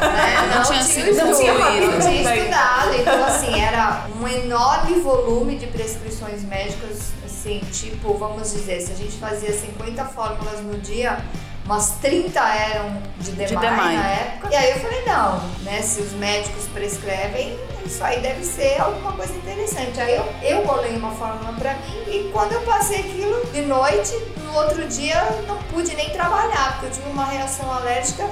né? 0.00 0.54
Não 0.54 0.62
tinha 0.62 0.80
o 0.80 0.84
sido 0.84 1.10
estudo. 1.10 1.30
instruído. 1.32 1.86
Não 1.90 2.00
tinha 2.00 2.36
estudado. 2.36 2.94
Então, 3.00 3.24
assim, 3.24 3.60
era 3.60 4.06
um 4.22 4.28
enorme 4.28 5.00
volume 5.00 5.56
de 5.56 5.66
prescrições 5.66 6.44
médicas, 6.44 7.08
assim, 7.26 7.60
tipo, 7.72 8.14
vamos 8.14 8.52
dizer, 8.52 8.80
se 8.80 8.92
a 8.92 8.94
gente 8.94 9.18
fazia 9.18 9.52
50 9.52 10.04
fórmulas 10.04 10.60
no 10.60 10.78
dia, 10.78 11.18
umas 11.70 11.90
30 12.00 12.40
eram 12.40 13.00
de 13.20 13.30
DEMAI, 13.30 13.70
DEMAI. 13.70 13.96
na 13.96 14.08
época. 14.08 14.48
E 14.50 14.56
aí 14.56 14.70
eu 14.70 14.80
falei, 14.80 15.04
não, 15.04 15.38
né? 15.62 15.80
Se 15.82 16.00
os 16.00 16.12
médicos 16.14 16.66
prescrevem, 16.74 17.56
isso 17.86 18.02
aí 18.02 18.20
deve 18.20 18.44
ser 18.44 18.80
alguma 18.80 19.12
coisa 19.12 19.32
interessante. 19.34 20.00
Aí 20.00 20.16
eu, 20.16 20.24
eu 20.42 20.66
bolei 20.66 20.96
uma 20.96 21.12
fórmula 21.12 21.52
pra 21.52 21.74
mim 21.74 22.02
e 22.08 22.30
quando 22.32 22.52
eu 22.52 22.62
passei 22.62 22.98
aquilo 22.98 23.46
de 23.52 23.62
noite, 23.62 24.12
no 24.44 24.56
outro 24.56 24.84
dia 24.88 25.14
eu 25.16 25.42
não 25.46 25.62
pude 25.64 25.94
nem 25.94 26.10
trabalhar, 26.10 26.72
porque 26.72 26.86
eu 26.86 26.90
tive 26.90 27.08
uma 27.08 27.26
reação 27.26 27.72
alérgica 27.72 28.28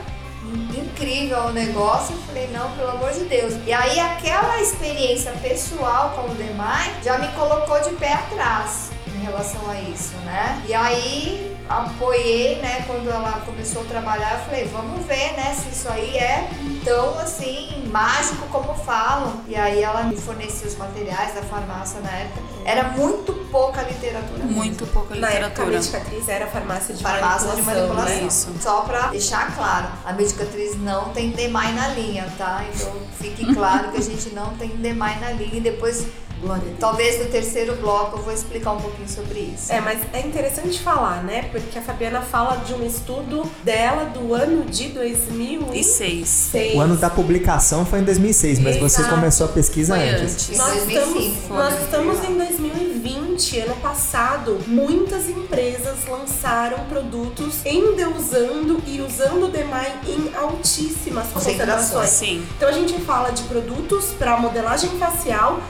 incrível 0.76 1.40
ao 1.40 1.52
negócio. 1.52 2.16
Eu 2.16 2.23
falei, 2.23 2.49
não, 2.49 2.73
pelo 2.73 2.90
amor 2.90 3.12
de 3.12 3.21
Deus. 3.21 3.54
E 3.64 3.73
aí 3.73 4.00
aquela 4.00 4.61
experiência 4.61 5.30
pessoal 5.40 6.11
com 6.11 6.33
o 6.33 6.35
Demai 6.35 6.92
já 7.04 7.16
me 7.18 7.28
colocou 7.28 7.80
de 7.83 7.90
pé 7.90 8.14
atrás 8.14 8.90
em 9.07 9.21
relação 9.21 9.71
a 9.71 9.80
isso, 9.80 10.16
né? 10.25 10.61
E 10.66 10.75
aí 10.75 11.58
apoiei, 11.68 12.56
né, 12.56 12.84
quando 12.87 13.10
ela 13.10 13.42
começou 13.44 13.82
a 13.82 13.84
trabalhar, 13.84 14.38
eu 14.38 14.44
falei, 14.46 14.64
vamos 14.66 15.04
ver, 15.06 15.32
né, 15.34 15.54
se 15.54 15.68
isso 15.70 15.88
aí 15.88 16.16
é 16.16 16.48
tão 16.84 17.18
assim 17.18 17.84
mágico 17.92 18.46
como 18.48 18.75
falam. 18.75 19.40
E 19.46 19.54
aí 19.56 19.82
ela 19.82 20.04
me 20.04 20.16
fornecia 20.16 20.66
os 20.66 20.76
materiais 20.76 21.34
da 21.34 21.42
farmácia 21.42 22.00
na 22.00 22.10
época. 22.10 22.40
Era 22.64 22.84
muito 22.90 23.32
pouca 23.50 23.82
literatura. 23.82 24.38
mesmo. 24.44 24.50
Muito 24.52 24.87
pouca 24.88 25.14
Na 25.14 25.28
época, 25.28 25.62
a 25.62 25.66
literatura. 25.66 25.78
Medicatriz 25.78 26.28
era 26.28 26.46
farmácia 26.46 26.94
de 26.94 27.02
Farmácia 27.02 27.50
de 27.56 27.62
manipulação, 27.62 27.94
manipulação. 27.94 28.20
né? 28.20 28.26
Isso. 28.26 28.54
Só 28.60 28.80
pra 28.82 29.06
deixar 29.08 29.54
claro, 29.56 29.88
a 30.04 30.12
medicatriz 30.12 30.76
não 30.78 31.10
tem 31.10 31.30
demai 31.30 31.72
na 31.72 31.88
linha, 31.88 32.30
tá? 32.37 32.64
Então 32.75 32.92
fique 33.18 33.46
claro 33.54 33.90
que 33.90 33.98
a 33.98 34.02
gente 34.02 34.30
não 34.34 34.54
tem 34.56 34.68
demai 34.68 35.18
na 35.18 35.30
linha 35.30 35.54
e 35.56 35.60
depois, 35.60 36.06
Glória 36.40 36.68
talvez 36.78 37.18
no 37.18 37.30
terceiro 37.30 37.76
bloco, 37.76 38.18
eu 38.18 38.23
vou 38.23 38.33
explicar 38.33 38.73
um 38.73 38.80
pouquinho 38.80 39.09
sobre 39.09 39.40
isso. 39.40 39.73
É, 39.73 39.80
mas 39.80 40.00
é 40.12 40.21
interessante 40.21 40.80
falar, 40.80 41.23
né? 41.23 41.49
Porque 41.50 41.78
a 41.78 41.83
Fabiana 41.83 42.21
fala 42.21 42.57
de 42.57 42.75
um 42.75 42.85
estudo 42.85 43.49
dela 43.62 44.04
do 44.07 44.35
ano 44.35 44.64
de 44.64 44.88
2006. 44.88 45.75
E 45.75 45.85
seis. 45.85 46.75
O 46.75 46.80
ano 46.80 46.97
da 46.97 47.11
publicação 47.11 47.85
foi 47.85 48.00
em 48.00 48.04
2006, 48.04 48.59
mas 48.61 48.76
você 48.76 49.00
Exato. 49.00 49.14
começou 49.14 49.47
a 49.47 49.50
pesquisa 49.50 49.95
Foi 49.95 50.09
antes. 50.09 50.35
antes. 50.35 50.59
Nós 50.59 50.73
2005, 50.75 50.99
estamos, 50.99 51.47
foi, 51.47 51.57
nós 51.57 51.75
né? 51.75 51.80
estamos 51.83 52.25
em 52.25 52.38
2020, 52.38 53.61
ano 53.61 53.76
passado, 53.76 54.59
muitas 54.66 55.28
empresas 55.28 56.07
lançaram 56.09 56.78
produtos 56.87 57.64
endeusando 57.64 58.83
e 58.87 59.00
usando 59.00 59.45
o 59.45 59.49
DEMAI 59.49 60.00
em 60.07 60.35
altíssimas 60.35 61.28
Concentrações. 61.28 62.09
Sim. 62.09 62.47
Então 62.57 62.68
a 62.68 62.73
gente 62.73 62.95
fala 63.02 63.30
de 63.30 63.42
produtos 63.45 64.07
para 64.18 64.37
modelagem 64.38 64.90
facial, 64.99 65.61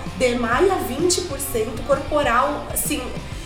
DEMAI 0.59 0.71
a 0.71 0.77
20%, 0.77 1.87
corporal, 1.87 2.67
assim, 2.73 3.01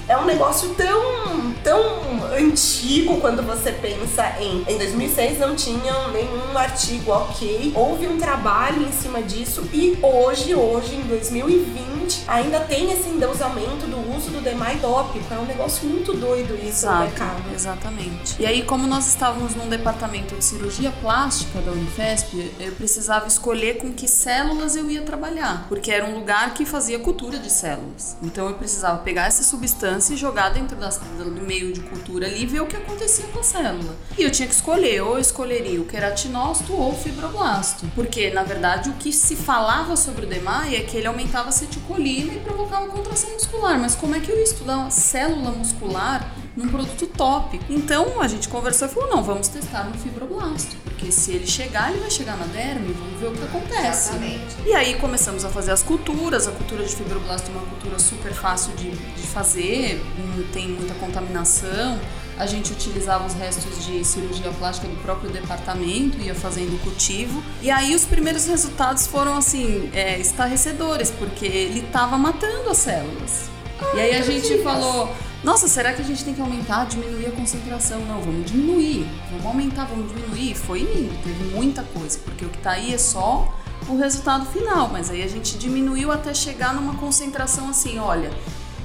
é 0.09 0.16
um 0.16 0.25
negócio 0.25 0.71
tão, 0.71 1.52
tão 1.62 2.25
antigo 2.35 3.21
quando 3.21 3.42
você 3.42 3.71
pensa 3.73 4.37
em. 4.40 4.64
Em 4.66 4.78
2006 4.78 5.38
não 5.38 5.54
tinham 5.54 6.11
nenhum 6.11 6.57
artigo 6.57 7.12
ok, 7.12 7.73
houve 7.75 8.09
um 8.09 8.19
trabalho 8.19 8.83
em 8.83 8.92
cima 8.92 9.23
disso 9.23 9.69
e 9.73 9.99
hoje, 10.02 10.54
hoje, 10.54 10.97
em 10.97 11.02
2020, 11.02 11.92
ainda 12.26 12.61
tem 12.61 12.90
esse 12.92 13.09
endeusamento 13.09 13.87
do 13.87 14.16
uso 14.16 14.31
do 14.31 14.40
DEMAI 14.40 14.78
tópico. 14.78 15.33
É 15.33 15.38
um 15.38 15.45
negócio 15.45 15.87
muito 15.88 16.12
doido 16.14 16.54
isso 16.54 16.62
no 16.62 16.69
Exato, 16.92 17.02
mercado. 17.04 17.42
exatamente. 17.54 18.37
E 18.40 18.47
aí, 18.47 18.62
como 18.62 18.87
nós 18.87 19.07
estávamos 19.09 19.54
num 19.54 19.69
departamento 19.69 20.35
de 20.37 20.45
cirurgia 20.45 20.92
plástica 21.00 21.61
da 21.61 21.73
Unifesp, 21.73 22.52
eu 22.61 22.73
precisava 22.73 23.26
escolher 23.26 23.78
com 23.78 23.92
que 23.92 24.09
células 24.09 24.76
eu 24.76 24.91
ia 24.91 25.02
trabalhar, 25.02 25.67
porque 25.69 25.91
era 25.91 26.04
um 26.04 26.15
lugar 26.19 26.54
que 26.54 26.65
fazia 26.65 26.99
cultura 26.99 27.39
de 27.39 27.50
células. 27.50 28.17
Então 28.23 28.49
eu 28.49 28.54
precisava 28.54 28.99
pegar 28.99 29.26
essa 29.26 29.43
substância 29.43 30.15
e 30.15 30.17
jogar 30.17 30.50
dentro 30.50 30.76
das- 30.76 30.99
do 30.99 31.43
meio 31.43 31.73
de 31.73 31.80
cultura 31.80 32.26
ali 32.26 32.43
e 32.43 32.47
ver 32.47 32.60
o 32.60 32.67
que 32.67 32.76
acontecia 32.76 33.26
com 33.32 33.41
a 33.41 33.43
célula. 33.43 33.95
E 34.19 34.23
eu 34.23 34.30
tinha 34.30 34.47
que 34.49 34.54
escolher, 34.54 35.00
ou 35.02 35.15
eu 35.15 35.19
escolheria 35.21 35.80
o 35.80 35.84
queratinócito 35.84 36.73
ou 36.73 36.93
o 36.93 36.97
fibroblasto. 36.97 37.87
Porque, 37.95 38.30
na 38.30 38.43
verdade, 38.43 38.91
o 38.91 38.95
que 38.95 39.13
se 39.13 39.37
falava 39.37 39.97
sobre 39.97 40.26
o 40.26 40.28
DEMAI 40.28 40.76
é 40.76 40.80
que 40.80 40.97
ele 40.97 41.06
aumentava 41.06 41.47
a 41.47 41.49
acetilcolina 41.49 42.01
e 42.10 42.41
provocava 42.41 42.86
contração 42.86 43.30
muscular. 43.32 43.78
Mas 43.78 43.95
como 43.95 44.15
é 44.15 44.21
que 44.21 44.30
eu 44.30 44.36
ia 44.36 44.45
estudar 44.45 44.78
uma 44.78 44.91
célula 44.91 45.50
muscular 45.50 46.32
num 46.56 46.69
produto 46.69 47.06
tópico? 47.06 47.65
Então 47.71 48.21
a 48.21 48.28
gente 48.28 48.49
conversou 48.49 48.88
e 48.88 48.91
falou: 48.91 49.10
não, 49.10 49.23
vamos 49.23 49.49
testar 49.49 49.84
no 49.84 49.95
fibroblasto. 49.99 50.76
Porque 50.84 51.10
se 51.10 51.32
ele 51.32 51.47
chegar, 51.47 51.91
ele 51.91 52.00
vai 52.00 52.10
chegar 52.10 52.36
na 52.36 52.47
derme, 52.47 52.93
vamos 52.93 53.21
ver 53.21 53.26
o 53.26 53.32
que 53.32 53.45
acontece. 53.45 54.10
Exatamente. 54.10 54.56
E 54.67 54.75
aí 54.75 54.95
começamos 54.95 55.45
a 55.45 55.49
fazer 55.49 55.73
as 55.73 55.82
culturas. 55.82 56.47
A 56.47 56.52
cultura 56.52 56.84
de 56.84 56.95
fibroblasto 56.95 57.50
é 57.50 57.54
uma 57.54 57.67
cultura 57.67 57.99
super 57.99 58.32
fácil 58.32 58.73
de, 58.75 58.91
de 58.91 59.23
fazer, 59.23 60.02
não 60.36 60.45
tem 60.49 60.69
muita 60.69 60.95
contaminação. 60.95 61.99
A 62.38 62.47
gente 62.47 62.73
utilizava 62.73 63.26
os 63.26 63.34
restos 63.34 63.84
de 63.84 64.04
cirurgia 64.04 64.50
plástica 64.52 64.88
do 64.88 64.97
próprio 65.02 65.30
departamento, 65.30 66.18
ia 66.18 66.34
fazendo 66.34 66.75
o 66.75 66.78
cultivo. 66.78 67.42
E 67.60 67.71
aí 67.71 67.95
os 67.95 68.04
primeiros 68.04 68.47
resultados 68.47 69.06
foram 69.06 69.36
assim, 69.36 69.90
é, 69.92 70.18
estarrecedores, 70.18 71.10
porque 71.10 71.47
ele 71.47 71.80
estava 71.80 72.16
matando 72.16 72.71
as 72.71 72.78
células. 72.78 73.50
e 73.95 74.00
aí 74.00 74.16
a 74.16 74.23
gente 74.23 74.62
falou, 74.62 75.14
nossa, 75.45 75.66
será 75.66 75.92
que 75.92 76.00
a 76.00 76.04
gente 76.04 76.25
tem 76.25 76.34
que 76.34 76.40
aumentar, 76.40 76.86
diminuir 76.86 77.26
a 77.26 77.32
concentração? 77.32 78.00
Não, 78.06 78.21
vamos 78.21 78.50
diminuir, 78.50 79.06
vamos 79.30 79.47
aumentar, 79.47 79.86
vamos 79.86 80.08
diminuir. 80.12 80.54
Foi 80.54 80.80
indo, 80.80 81.23
teve 81.23 81.54
muita 81.54 81.82
coisa, 81.82 82.18
porque 82.21 82.45
o 82.45 82.49
que 82.49 82.58
tá 82.58 82.73
aí 82.73 82.95
é 82.95 82.99
só 82.99 83.52
o 83.88 83.97
resultado 83.97 84.47
final, 84.47 84.88
mas 84.88 85.10
aí 85.10 85.23
a 85.23 85.26
gente 85.26 85.58
diminuiu 85.58 86.12
até 86.12 86.32
chegar 86.32 86.73
numa 86.73 86.95
concentração 86.95 87.68
assim, 87.68 87.99
olha, 87.99 88.30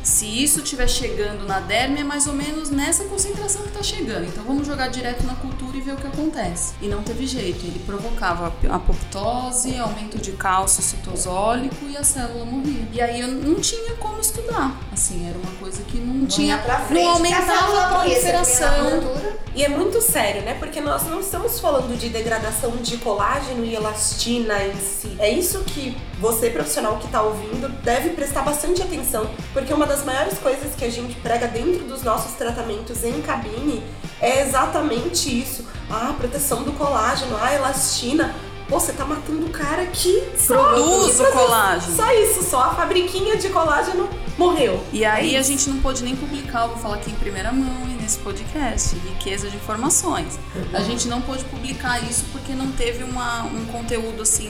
se 0.08 0.26
isso 0.26 0.62
estiver 0.62 0.88
chegando 0.88 1.46
na 1.46 1.60
derme 1.60 2.00
é 2.00 2.04
mais 2.04 2.28
ou 2.28 2.34
menos 2.34 2.70
nessa 2.70 3.04
concentração 3.04 3.64
que 3.64 3.68
está 3.68 3.84
chegando. 3.84 4.26
Então 4.26 4.42
vamos 4.42 4.66
jogar 4.66 4.88
direto 4.88 5.26
na 5.26 5.36
cultura 5.36 5.76
e 5.76 5.82
ver 5.82 5.92
o 5.92 5.98
que 5.98 6.08
acontece. 6.08 6.76
E 6.82 6.88
não 6.88 7.04
teve 7.04 7.28
jeito, 7.28 7.66
ele 7.66 7.80
provocava 7.86 8.54
apoptose, 8.70 9.78
aumento 9.78 10.18
de 10.18 10.32
cálcio 10.32 10.82
citosólico 10.82 11.76
e 11.90 11.98
a 11.98 12.06
célula 12.06 12.46
morria. 12.46 12.88
E 12.94 13.02
aí 13.02 13.20
eu 13.20 13.28
não 13.28 13.56
tinha 13.56 13.96
como 13.96 14.22
estudar. 14.22 14.80
Assim, 14.94 15.28
era 15.28 15.38
uma 15.38 15.52
coisa 15.60 15.84
que 15.84 15.98
não, 15.98 16.14
Não 16.14 16.26
tinha, 16.26 16.58
pra 16.58 16.80
frente, 16.80 17.04
não 17.04 17.12
aumentava 17.12 17.46
célula 17.46 17.84
a 17.84 17.90
na 17.90 18.00
proliferação. 18.00 19.38
E 19.58 19.64
é 19.64 19.70
muito 19.70 20.00
sério, 20.00 20.44
né? 20.44 20.54
Porque 20.54 20.80
nós 20.80 21.08
não 21.08 21.20
estamos 21.20 21.60
falando 21.60 21.98
de 21.98 22.10
degradação 22.10 22.78
de 22.78 22.96
colágeno 22.98 23.66
e 23.66 23.74
elastina 23.74 24.64
em 24.64 24.76
si. 24.76 25.16
É 25.18 25.32
isso 25.32 25.64
que 25.64 25.98
você, 26.20 26.52
profissional 26.52 26.98
que 26.98 27.08
tá 27.08 27.24
ouvindo, 27.24 27.68
deve 27.82 28.12
prestar 28.12 28.44
bastante 28.44 28.84
atenção, 28.84 29.28
porque 29.54 29.74
uma 29.74 29.88
das 29.88 29.97
maiores 30.04 30.38
coisas 30.40 30.76
que 30.76 30.86
a 30.86 30.90
gente 30.90 31.16
prega 31.16 31.48
dentro 31.48 31.86
dos 31.86 32.04
nossos 32.04 32.34
tratamentos 32.34 33.04
em 33.04 33.22
cabine 33.22 33.84
é 34.22 34.42
exatamente 34.42 35.42
isso. 35.42 35.66
Ah, 35.90 36.14
proteção 36.18 36.64
do 36.64 36.72
colágeno, 36.74 37.38
ah, 37.40 37.54
elastina. 37.54 38.36
Pô, 38.68 38.80
você 38.80 38.92
tá 38.92 39.06
matando 39.06 39.46
o 39.46 39.50
cara 39.50 39.86
que 39.86 40.22
Produz 40.46 41.20
o 41.22 41.32
colágeno. 41.32 41.96
Só 41.96 42.12
isso, 42.12 42.44
só 42.44 42.64
a 42.64 42.76
fabriquinha 42.76 43.38
de 43.38 43.48
colágeno 43.48 44.10
morreu. 44.38 44.84
E 44.92 45.06
aí 45.06 45.36
É 45.36 45.40
a 45.40 45.42
gente 45.42 45.70
não 45.70 45.80
pôde 45.80 46.04
nem 46.04 46.16
publicar, 46.18 46.64
eu 46.64 46.70
vou 46.70 46.78
falar 46.78 46.96
aqui 46.96 47.10
em 47.10 47.16
primeira 47.16 47.54
mão 47.54 47.88
e 47.88 48.02
nesse 48.02 48.20
podcast, 48.20 48.96
riqueza 48.98 49.50
de 49.50 49.56
informações. 49.56 50.38
A 50.74 50.82
gente 50.82 51.08
não 51.08 51.22
pôde 51.22 51.46
publicar 51.46 52.04
isso 52.04 52.26
porque 52.34 52.52
não 52.54 52.72
teve 52.74 53.06
uma, 53.06 53.44
um 53.44 53.66
conteúdo 53.68 54.22
assim 54.22 54.50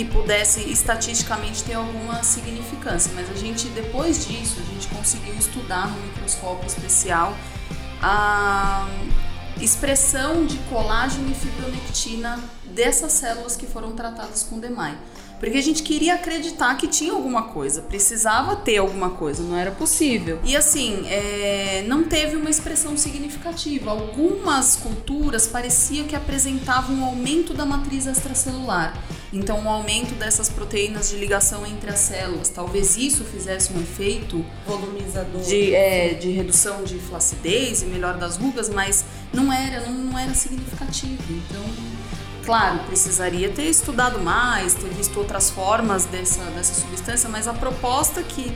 que 0.00 0.04
pudesse 0.06 0.60
estatisticamente 0.70 1.62
ter 1.62 1.74
alguma 1.74 2.22
significância. 2.22 3.12
Mas 3.14 3.28
a 3.28 3.34
gente, 3.34 3.68
depois 3.68 4.26
disso, 4.26 4.58
a 4.58 4.72
gente 4.72 4.88
conseguiu 4.88 5.34
estudar 5.34 5.88
no 5.88 6.00
microscópio 6.06 6.66
especial 6.66 7.36
a 8.02 8.88
expressão 9.60 10.46
de 10.46 10.56
colágeno 10.70 11.30
e 11.30 11.34
fibronectina 11.34 12.40
dessas 12.64 13.12
células 13.12 13.56
que 13.56 13.66
foram 13.66 13.92
tratadas 13.92 14.42
com 14.42 14.58
DEMAI. 14.58 14.96
Porque 15.40 15.56
a 15.56 15.62
gente 15.62 15.82
queria 15.82 16.14
acreditar 16.14 16.76
que 16.76 16.86
tinha 16.86 17.12
alguma 17.12 17.44
coisa, 17.44 17.80
precisava 17.80 18.54
ter 18.56 18.76
alguma 18.76 19.10
coisa, 19.10 19.42
não 19.42 19.56
era 19.56 19.70
possível. 19.70 20.38
E 20.44 20.54
assim, 20.54 21.02
é, 21.08 21.82
não 21.88 22.04
teve 22.04 22.36
uma 22.36 22.50
expressão 22.50 22.94
significativa. 22.94 23.90
Algumas 23.90 24.76
culturas 24.76 25.48
parecia 25.48 26.04
que 26.04 26.14
apresentavam 26.14 26.96
um 26.96 27.04
aumento 27.04 27.54
da 27.54 27.64
matriz 27.64 28.06
extracelular. 28.06 28.94
Então, 29.32 29.60
um 29.60 29.68
aumento 29.68 30.14
dessas 30.16 30.48
proteínas 30.48 31.08
de 31.08 31.16
ligação 31.16 31.64
entre 31.64 31.88
as 31.88 32.00
células. 32.00 32.48
Talvez 32.48 32.96
isso 32.96 33.24
fizesse 33.24 33.72
um 33.72 33.80
efeito 33.80 34.44
Volumizador. 34.66 35.40
de, 35.40 35.74
é, 35.74 36.14
de 36.14 36.30
redução 36.30 36.82
de 36.82 36.98
flacidez 36.98 37.82
e 37.82 37.86
melhor 37.86 38.18
das 38.18 38.36
rugas, 38.36 38.68
mas 38.68 39.04
não 39.32 39.52
era, 39.52 39.86
não, 39.86 39.92
não 39.92 40.18
era 40.18 40.34
significativo. 40.34 41.22
Então, 41.30 41.62
claro, 42.50 42.80
precisaria 42.80 43.48
ter 43.48 43.66
estudado 43.66 44.18
mais, 44.18 44.74
ter 44.74 44.88
visto 44.88 45.16
outras 45.20 45.50
formas 45.50 46.04
dessa, 46.06 46.42
dessa 46.46 46.74
substância, 46.74 47.28
mas 47.28 47.46
a 47.46 47.52
proposta 47.52 48.24
que, 48.24 48.52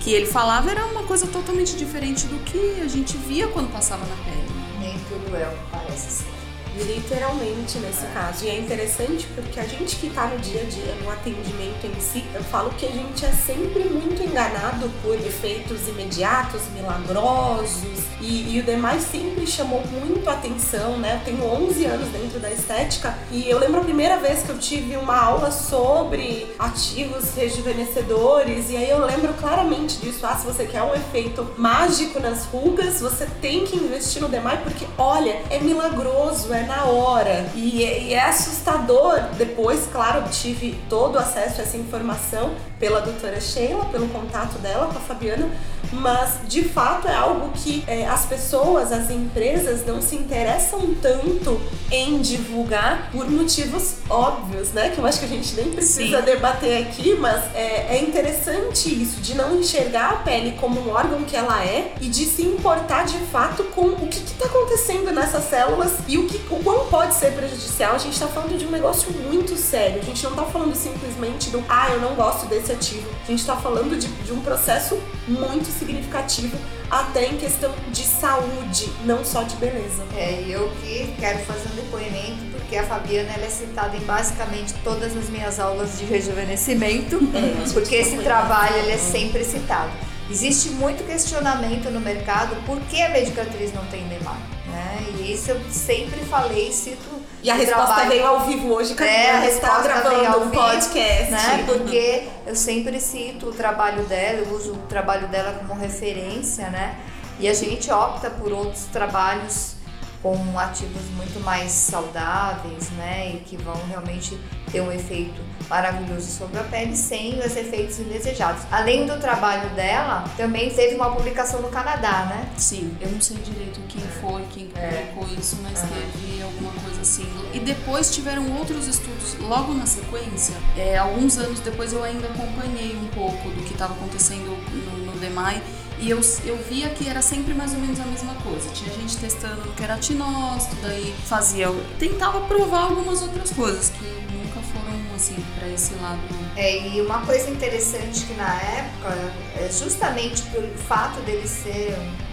que 0.00 0.12
ele 0.12 0.26
falava 0.26 0.70
era 0.70 0.84
uma 0.84 1.04
coisa 1.04 1.26
totalmente 1.26 1.74
diferente 1.74 2.26
do 2.26 2.38
que 2.44 2.82
a 2.82 2.86
gente 2.86 3.16
via 3.16 3.48
quando 3.48 3.72
passava 3.72 4.04
na 4.04 4.16
pele. 4.24 4.46
Nem 4.78 4.98
tudo 5.08 5.34
é 5.34 5.48
o 5.48 5.52
que 5.52 5.70
parece 5.72 6.22
ser. 6.22 6.33
Literalmente 6.76 7.78
nesse 7.78 8.04
caso. 8.06 8.44
E 8.44 8.48
é 8.48 8.58
interessante 8.58 9.26
porque 9.34 9.60
a 9.60 9.64
gente 9.64 9.96
que 9.96 10.10
tá 10.10 10.26
no 10.26 10.38
dia 10.38 10.60
a 10.60 10.64
dia, 10.64 10.94
no 11.02 11.10
atendimento 11.10 11.86
em 11.86 12.00
si, 12.00 12.24
eu 12.34 12.42
falo 12.42 12.70
que 12.70 12.86
a 12.86 12.90
gente 12.90 13.24
é 13.24 13.30
sempre 13.30 13.84
muito 13.84 14.22
enganado 14.22 14.90
por 15.02 15.14
efeitos 15.14 15.86
imediatos, 15.88 16.62
milagrosos. 16.74 18.04
E, 18.20 18.54
e 18.54 18.60
o 18.60 18.62
demais 18.62 19.02
sempre 19.02 19.46
chamou 19.46 19.82
muito 19.86 20.28
atenção, 20.28 20.96
né? 20.98 21.20
Eu 21.20 21.24
tenho 21.24 21.44
11 21.44 21.84
anos 21.84 22.08
dentro 22.08 22.40
da 22.40 22.50
estética 22.50 23.16
e 23.30 23.48
eu 23.48 23.58
lembro 23.58 23.80
a 23.80 23.84
primeira 23.84 24.16
vez 24.18 24.42
que 24.42 24.50
eu 24.50 24.58
tive 24.58 24.96
uma 24.96 25.16
aula 25.16 25.50
sobre 25.50 26.54
ativos 26.58 27.34
rejuvenescedores. 27.34 28.70
E 28.70 28.76
aí 28.76 28.88
eu 28.88 29.04
lembro 29.04 29.32
claramente 29.34 29.98
disso. 29.98 30.26
Ah, 30.26 30.36
se 30.36 30.46
você 30.46 30.64
quer 30.64 30.82
um 30.82 30.94
efeito 30.94 31.46
mágico 31.56 32.18
nas 32.18 32.46
rugas, 32.46 33.00
você 33.00 33.26
tem 33.40 33.64
que 33.64 33.76
investir 33.76 34.22
no 34.22 34.28
demais 34.28 34.60
porque, 34.60 34.86
olha, 34.96 35.42
é 35.50 35.58
milagroso, 35.60 36.52
é 36.52 36.63
na 36.64 36.84
hora. 36.84 37.46
E, 37.54 37.82
e 37.82 38.14
é 38.14 38.22
assustador. 38.22 39.20
Depois, 39.36 39.88
claro, 39.90 40.24
tive 40.30 40.78
todo 40.88 41.16
o 41.16 41.18
acesso 41.18 41.60
a 41.60 41.64
essa 41.64 41.76
informação 41.76 42.54
pela 42.84 43.00
doutora 43.00 43.40
Sheila, 43.40 43.86
pelo 43.86 44.06
contato 44.08 44.58
dela 44.58 44.88
com 44.88 44.98
a 44.98 45.00
Fabiana, 45.00 45.48
mas 45.90 46.40
de 46.46 46.62
fato 46.62 47.08
é 47.08 47.14
algo 47.14 47.50
que 47.54 47.82
é, 47.86 48.06
as 48.06 48.26
pessoas, 48.26 48.92
as 48.92 49.10
empresas 49.10 49.86
não 49.86 50.02
se 50.02 50.16
interessam 50.16 50.94
tanto 51.00 51.58
em 51.90 52.20
divulgar 52.20 53.10
por 53.10 53.30
motivos 53.30 53.96
óbvios, 54.10 54.72
né? 54.72 54.90
Que 54.90 54.98
eu 54.98 55.06
acho 55.06 55.20
que 55.20 55.24
a 55.24 55.28
gente 55.28 55.54
nem 55.54 55.70
precisa 55.70 56.18
Sim. 56.18 56.24
debater 56.24 56.82
aqui, 56.82 57.14
mas 57.14 57.42
é, 57.54 57.96
é 57.96 58.02
interessante 58.02 59.02
isso, 59.02 59.20
de 59.22 59.34
não 59.34 59.58
enxergar 59.58 60.10
a 60.10 60.16
pele 60.16 60.58
como 60.60 60.78
um 60.80 60.90
órgão 60.90 61.22
que 61.22 61.36
ela 61.36 61.64
é 61.64 61.94
e 62.02 62.08
de 62.08 62.26
se 62.26 62.42
importar 62.42 63.04
de 63.06 63.18
fato 63.26 63.64
com 63.64 63.86
o 63.86 64.08
que 64.08 64.18
está 64.18 64.44
acontecendo 64.44 65.10
nessas 65.10 65.44
células 65.44 65.92
e 66.06 66.18
o, 66.18 66.26
que, 66.26 66.36
o 66.52 66.62
quão 66.62 66.86
pode 66.88 67.14
ser 67.14 67.32
prejudicial. 67.32 67.94
A 67.94 67.98
gente 67.98 68.12
está 68.12 68.26
falando 68.26 68.58
de 68.58 68.66
um 68.66 68.70
negócio 68.70 69.10
muito 69.12 69.56
sério. 69.56 70.00
A 70.00 70.04
gente 70.04 70.22
não 70.24 70.32
está 70.32 70.44
falando 70.44 70.74
simplesmente 70.74 71.48
do 71.50 71.64
ah, 71.68 71.90
eu 71.90 72.00
não 72.00 72.14
gosto 72.14 72.46
desse 72.46 72.73
ativo. 72.74 73.08
A 73.24 73.30
gente 73.30 73.40
está 73.40 73.56
falando 73.56 73.98
de, 73.98 74.08
de 74.08 74.32
um 74.32 74.40
processo 74.40 74.98
muito 75.26 75.66
significativo, 75.66 76.56
até 76.90 77.26
em 77.26 77.36
questão 77.36 77.72
de 77.90 78.02
saúde, 78.02 78.90
não 79.04 79.24
só 79.24 79.42
de 79.42 79.56
beleza. 79.56 80.04
É, 80.16 80.42
e 80.42 80.52
eu 80.52 80.70
que 80.80 81.14
quero 81.18 81.38
fazer 81.40 81.68
um 81.72 81.76
depoimento, 81.76 82.44
porque 82.52 82.76
a 82.76 82.84
Fabiana 82.84 83.32
ela 83.32 83.46
é 83.46 83.50
citada 83.50 83.96
em 83.96 84.00
basicamente 84.00 84.74
todas 84.84 85.16
as 85.16 85.28
minhas 85.30 85.58
aulas 85.58 85.98
de 85.98 86.04
rejuvenescimento, 86.04 87.18
É, 87.34 87.72
porque 87.72 87.96
esse 87.96 88.18
trabalho 88.18 88.76
ele 88.76 88.92
é 88.92 88.98
sempre 88.98 89.44
citado. 89.44 89.90
Existe 90.30 90.70
muito 90.70 91.04
questionamento 91.04 91.90
no 91.90 92.00
mercado 92.00 92.56
por 92.64 92.80
que 92.82 93.00
a 93.02 93.10
medicatriz 93.10 93.72
não 93.74 93.84
tem 93.86 94.06
demar, 94.08 94.38
né? 94.66 95.06
E 95.18 95.32
isso 95.32 95.50
eu 95.50 95.60
sempre 95.70 96.20
falei, 96.20 96.72
cito 96.72 97.23
E 97.44 97.50
a 97.50 97.54
resposta 97.54 97.84
trabalho- 97.86 98.08
veio 98.10 98.26
ao 98.26 98.40
vivo 98.40 98.72
hoje, 98.72 98.94
Camila. 98.94 99.14
É, 99.16 99.30
a 99.30 99.32
tá 99.34 99.38
resposta 99.40 99.82
veio 99.82 100.02
gravando 100.02 100.26
ao 100.26 100.40
um 100.40 100.50
vivo, 100.50 100.62
podcast. 100.62 101.30
né? 101.30 101.64
Porque 101.66 102.28
eu 102.46 102.56
sempre 102.56 102.98
cito 102.98 103.50
o 103.50 103.52
trabalho 103.52 104.02
dela, 104.04 104.38
eu 104.38 104.54
uso 104.54 104.72
o 104.72 104.78
trabalho 104.88 105.28
dela 105.28 105.52
como 105.58 105.78
referência, 105.78 106.70
né? 106.70 106.96
E 107.38 107.46
a 107.46 107.52
gente 107.52 107.90
opta 107.90 108.30
por 108.30 108.50
outros 108.50 108.84
trabalhos 108.84 109.74
com 110.22 110.58
ativos 110.58 111.02
muito 111.16 111.38
mais 111.44 111.70
saudáveis, 111.70 112.88
né? 112.92 113.32
E 113.34 113.40
que 113.40 113.58
vão 113.58 113.76
realmente 113.90 114.40
ter 114.72 114.80
um 114.80 114.90
efeito 114.90 115.38
maravilhoso 115.68 116.30
sobre 116.30 116.58
a 116.58 116.62
pele 116.64 116.96
sem 116.96 117.38
os 117.40 117.54
efeitos 117.56 117.98
indesejados. 117.98 118.62
Além 118.72 119.04
do 119.06 119.18
trabalho 119.20 119.68
dela, 119.70 120.24
também 120.36 120.70
teve 120.70 120.94
uma 120.94 121.10
publicação 121.10 121.60
no 121.60 121.68
Canadá, 121.68 122.24
né? 122.30 122.48
Sim, 122.56 122.96
eu 123.02 123.10
não 123.10 123.20
sei 123.20 123.36
direito 123.38 123.80
quem 123.88 124.00
foi, 124.22 124.42
quem 124.50 124.68
publicou 124.68 125.26
isso, 125.38 125.58
mas 125.62 125.80
teve 125.82 126.42
alguma 126.42 126.72
coisa 126.72 126.83
assim. 127.04 127.26
E 127.52 127.60
depois 127.60 128.12
tiveram 128.12 128.50
outros 128.56 128.88
estudos 128.88 129.36
logo 129.40 129.72
na 129.72 129.86
sequência. 129.86 130.56
É, 130.76 130.98
alguns 130.98 131.38
anos 131.38 131.60
depois 131.60 131.92
eu 131.92 132.02
ainda 132.02 132.26
acompanhei 132.26 132.96
um 132.96 133.06
pouco 133.08 133.48
do 133.50 133.62
que 133.62 133.72
estava 133.72 133.94
acontecendo 133.94 134.56
no, 134.72 135.12
no 135.12 135.12
DEMAI. 135.20 135.62
E 136.00 136.10
eu, 136.10 136.20
eu 136.44 136.56
via 136.68 136.88
que 136.88 137.08
era 137.08 137.22
sempre 137.22 137.54
mais 137.54 137.72
ou 137.72 137.78
menos 137.78 138.00
a 138.00 138.04
mesma 138.04 138.34
coisa. 138.36 138.68
Tinha 138.70 138.92
gente 138.92 139.16
testando 139.16 139.64
no 139.64 139.72
queratinócito, 139.74 140.76
daí 140.82 141.14
fazia. 141.24 141.68
Tentava 141.98 142.40
provar 142.42 142.84
algumas 142.84 143.22
outras 143.22 143.50
coisas 143.50 143.90
que 143.90 144.04
nunca 144.32 144.60
foram 144.60 145.14
assim 145.14 145.36
para 145.56 145.68
esse 145.68 145.94
lado. 145.94 146.20
É, 146.56 146.88
e 146.88 147.00
uma 147.00 147.20
coisa 147.24 147.48
interessante 147.48 148.24
que 148.26 148.34
na 148.34 148.54
época, 148.54 149.14
é 149.56 149.70
justamente 149.70 150.42
pelo 150.42 150.68
fato 150.76 151.20
dele 151.20 151.46
ser 151.46 151.96
um, 151.98 152.23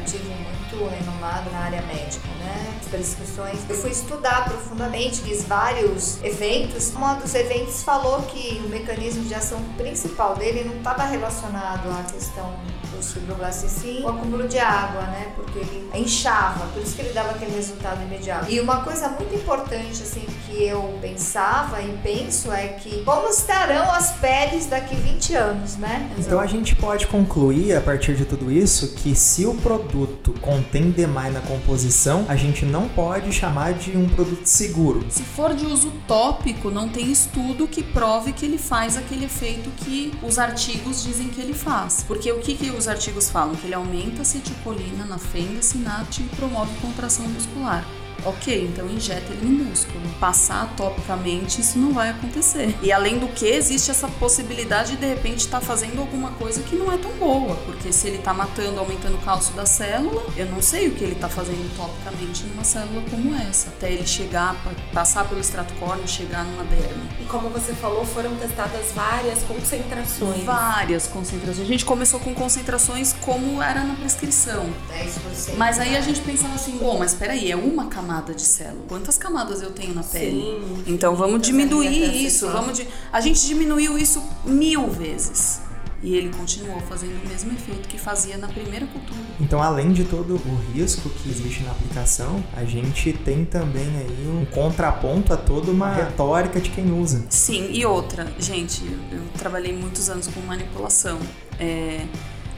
um 0.00 0.02
ativo 0.02 0.30
muito 0.30 0.88
renomado 0.88 1.50
na 1.50 1.58
área 1.58 1.82
médica, 1.82 2.26
né? 2.38 2.78
As 2.80 2.88
prescrições. 2.88 3.58
Eu 3.68 3.76
fui 3.76 3.90
estudar 3.90 4.44
profundamente, 4.44 5.20
fiz 5.20 5.44
vários 5.44 6.22
eventos. 6.24 6.92
Um 6.94 7.18
dos 7.18 7.34
eventos 7.34 7.82
falou 7.82 8.22
que 8.22 8.60
o 8.64 8.68
mecanismo 8.68 9.24
de 9.24 9.34
ação 9.34 9.62
principal 9.76 10.34
dele 10.36 10.64
não 10.64 10.76
estava 10.76 11.04
relacionado 11.04 11.88
à 11.90 12.02
questão 12.10 12.54
e 12.98 13.68
sim 13.68 14.02
o 14.02 14.08
acúmulo 14.08 14.46
de 14.48 14.58
água, 14.58 15.02
né? 15.02 15.32
Porque 15.34 15.58
ele 15.58 15.90
inchava, 15.94 16.66
por 16.66 16.82
isso 16.82 16.94
que 16.94 17.02
ele 17.02 17.12
dava 17.12 17.30
aquele 17.30 17.54
resultado 17.54 18.02
imediato. 18.02 18.50
E 18.50 18.60
uma 18.60 18.82
coisa 18.82 19.08
muito 19.08 19.34
importante, 19.34 20.02
assim, 20.02 20.24
que 20.46 20.64
eu 20.64 20.98
pensava 21.00 21.80
e 21.82 21.96
penso 22.02 22.52
é 22.52 22.68
que 22.68 23.02
como 23.04 23.28
estarão 23.28 23.90
as 23.90 24.12
peles 24.12 24.66
daqui 24.66 24.94
20 24.94 25.34
anos, 25.34 25.76
né? 25.76 26.10
Então 26.18 26.40
a 26.40 26.46
gente 26.46 26.74
pode 26.76 27.06
concluir 27.06 27.74
a 27.76 27.80
partir 27.80 28.14
de 28.14 28.24
tudo 28.24 28.50
isso 28.50 28.94
que 28.94 29.14
se 29.14 29.46
o 29.46 29.54
produto 29.54 30.34
contém 30.40 30.90
demais 30.90 31.32
na 31.32 31.40
composição, 31.40 32.24
a 32.28 32.36
gente 32.36 32.64
não 32.64 32.88
pode 32.88 33.32
chamar 33.32 33.74
de 33.74 33.96
um 33.96 34.08
produto 34.08 34.46
seguro. 34.46 35.04
Se 35.10 35.22
for 35.22 35.54
de 35.54 35.66
uso 35.66 35.92
tópico, 36.06 36.70
não 36.70 36.88
tem 36.88 37.10
estudo 37.10 37.66
que 37.66 37.82
prove 37.82 38.32
que 38.32 38.44
ele 38.44 38.58
faz 38.58 38.96
aquele 38.96 39.24
efeito 39.24 39.70
que 39.76 40.12
os 40.22 40.38
artigos 40.38 41.02
dizem 41.02 41.28
que 41.28 41.40
ele 41.40 41.54
faz. 41.54 42.04
Porque 42.06 42.30
o 42.30 42.38
que, 42.38 42.54
que 42.54 42.70
os 42.80 42.88
artigos 42.88 43.28
falam? 43.28 43.54
Que 43.54 43.66
ele 43.66 43.74
aumenta 43.74 44.20
a 44.20 44.22
acetilcolina 44.22 45.04
na 45.04 45.18
fenda 45.18 45.60
sináptica 45.60 46.24
e 46.24 46.36
promove 46.36 46.74
contração 46.80 47.28
muscular. 47.28 47.84
Ok, 48.24 48.64
então 48.72 48.86
injeta 48.88 49.32
ele 49.32 49.46
no 49.46 49.64
músculo. 49.64 50.00
Passar 50.20 50.74
topicamente, 50.76 51.60
isso 51.60 51.78
não 51.78 51.92
vai 51.92 52.10
acontecer. 52.10 52.76
E 52.82 52.92
além 52.92 53.18
do 53.18 53.28
que, 53.28 53.46
existe 53.46 53.90
essa 53.90 54.06
possibilidade 54.08 54.92
de 54.92 55.00
de 55.00 55.06
repente 55.06 55.38
estar 55.40 55.60
fazendo 55.60 55.98
alguma 56.00 56.30
coisa 56.32 56.62
que 56.62 56.76
não 56.76 56.92
é 56.92 56.98
tão 56.98 57.10
boa. 57.12 57.56
Porque 57.64 57.90
se 57.92 58.06
ele 58.08 58.18
está 58.18 58.34
matando, 58.34 58.78
aumentando 58.78 59.14
o 59.14 59.20
cálcio 59.22 59.54
da 59.54 59.64
célula, 59.64 60.22
eu 60.36 60.46
não 60.46 60.60
sei 60.60 60.88
o 60.88 60.90
que 60.94 61.02
ele 61.02 61.12
está 61.14 61.28
fazendo 61.28 61.74
topicamente 61.76 62.44
numa 62.44 62.62
célula 62.64 63.02
como 63.10 63.34
essa. 63.34 63.68
Até 63.68 63.90
ele 63.92 64.06
chegar, 64.06 64.54
pa- 64.62 64.70
passar 64.92 65.24
pelo 65.26 65.40
extrato 65.40 65.72
córneo, 65.74 66.06
chegar 66.06 66.44
numa 66.44 66.64
derme. 66.64 67.08
E 67.20 67.24
como 67.24 67.48
você 67.48 67.72
falou, 67.72 68.04
foram 68.04 68.34
testadas 68.36 68.92
várias 68.94 69.42
concentrações. 69.44 70.44
Várias 70.44 71.06
concentrações. 71.06 71.60
A 71.66 71.68
gente 71.70 71.84
começou 71.84 72.20
com 72.20 72.34
concentrações 72.34 73.14
como 73.20 73.62
era 73.62 73.82
na 73.84 73.94
prescrição. 73.94 74.68
10%. 74.92 75.56
Mas 75.56 75.78
aí 75.78 75.96
a 75.96 76.00
gente 76.02 76.20
pensava 76.20 76.54
assim, 76.54 76.76
bom, 76.76 76.98
mas 76.98 77.14
peraí, 77.14 77.50
é 77.50 77.56
uma 77.56 77.86
camada 77.86 78.09
de 78.18 78.42
célula. 78.42 78.82
Quantas 78.88 79.16
camadas 79.16 79.62
eu 79.62 79.70
tenho 79.70 79.94
na 79.94 80.02
pele? 80.02 80.40
Sim, 80.40 80.82
então 80.88 81.14
vamos 81.14 81.40
diminuir 81.46 82.24
isso. 82.26 82.48
Vamos 82.48 82.76
di- 82.76 82.88
A 83.12 83.20
gente 83.20 83.46
diminuiu 83.46 83.96
isso 83.96 84.20
mil 84.44 84.88
vezes. 84.90 85.60
E 86.02 86.16
ele 86.16 86.30
continuou 86.30 86.80
fazendo 86.80 87.22
o 87.22 87.28
mesmo 87.28 87.52
efeito 87.52 87.86
que 87.86 87.98
fazia 87.98 88.38
na 88.38 88.48
primeira 88.48 88.86
cultura. 88.86 89.20
Então, 89.38 89.62
além 89.62 89.92
de 89.92 90.04
todo 90.04 90.34
o 90.34 90.72
risco 90.72 91.08
que 91.10 91.28
existe 91.28 91.62
na 91.62 91.72
aplicação, 91.72 92.42
a 92.56 92.64
gente 92.64 93.12
tem 93.12 93.44
também 93.44 93.86
aí 93.98 94.26
um 94.26 94.46
contraponto 94.46 95.32
a 95.32 95.36
toda 95.36 95.70
uma 95.70 95.92
retórica 95.92 96.58
de 96.58 96.70
quem 96.70 96.90
usa. 96.90 97.22
Sim, 97.28 97.68
e 97.70 97.84
outra, 97.84 98.32
gente, 98.38 98.82
eu 99.12 99.20
trabalhei 99.38 99.74
muitos 99.76 100.08
anos 100.08 100.26
com 100.28 100.40
manipulação. 100.40 101.18
É, 101.58 102.06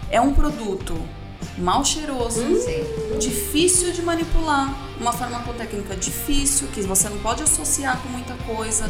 é 0.09 0.21
um 0.21 0.33
produto 0.33 0.95
mal 1.59 1.85
cheiroso, 1.85 2.39
Sim. 2.61 3.19
difícil 3.19 3.91
de 3.93 4.03
manipular, 4.03 4.73
uma 5.03 5.13
farmacotécnica 5.13 5.97
difícil, 5.97 6.69
que 6.73 6.81
você 6.83 7.09
não 7.09 7.19
pode 7.19 7.43
associar 7.43 7.99
com 7.99 8.09
muita 8.09 8.35
coisa, 8.47 8.89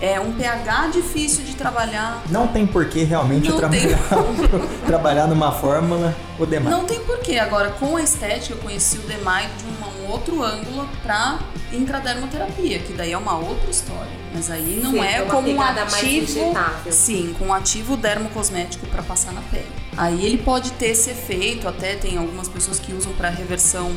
é 0.00 0.18
um 0.20 0.32
pH 0.32 0.88
difícil 0.88 1.44
de 1.44 1.54
trabalhar. 1.54 2.20
Não 2.28 2.48
tem 2.48 2.66
por 2.66 2.86
que 2.86 3.04
realmente 3.04 3.48
Não 3.48 3.56
trabalhar, 3.56 3.98
trabalhar 4.84 5.26
numa 5.28 5.52
fórmula 5.52 6.14
o 6.40 6.44
demais. 6.44 6.76
Não 6.76 6.84
tem 6.84 6.98
porquê. 7.04 7.38
Agora, 7.38 7.70
com 7.70 7.96
a 7.96 8.02
estética, 8.02 8.54
eu 8.54 8.58
conheci 8.58 8.98
o 8.98 9.02
DEMAI 9.02 9.48
de 9.56 9.64
uma- 9.64 9.92
um 10.02 10.10
outro 10.10 10.42
ângulo 10.42 10.88
para 11.04 11.38
intradermoterapia, 11.72 12.80
que 12.80 12.92
daí 12.92 13.12
é 13.12 13.18
uma 13.18 13.38
outra 13.38 13.70
história. 13.70 14.10
Mas 14.34 14.50
aí 14.50 14.80
não 14.82 14.90
Sim, 14.92 14.98
é 15.00 15.22
uma 15.22 15.32
como 15.32 15.48
um 15.48 15.60
ativo. 15.62 16.52
Sim, 16.90 17.34
com 17.38 17.46
um 17.46 17.54
ativo 17.54 17.96
dermocosmético 17.96 18.86
para 18.88 19.02
passar 19.02 19.32
na 19.32 19.42
pele. 19.42 19.70
Aí 19.96 20.24
ele 20.26 20.38
pode 20.38 20.72
ter 20.72 20.86
esse 20.88 21.10
efeito, 21.10 21.68
até 21.68 21.94
tem 21.94 22.16
algumas 22.18 22.48
pessoas 22.48 22.78
que 22.80 22.92
usam 22.92 23.12
para 23.12 23.28
reversão 23.28 23.92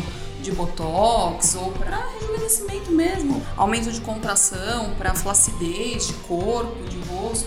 de 0.45 0.51
botox 0.51 1.55
ou 1.55 1.71
para 1.71 1.97
rejuvenescimento 2.19 2.91
mesmo, 2.91 3.41
aumento 3.57 3.91
de 3.91 3.99
contração, 4.01 4.93
para 4.95 5.15
flacidez 5.15 6.05
de 6.07 6.13
corpo, 6.13 6.83
de 6.87 6.97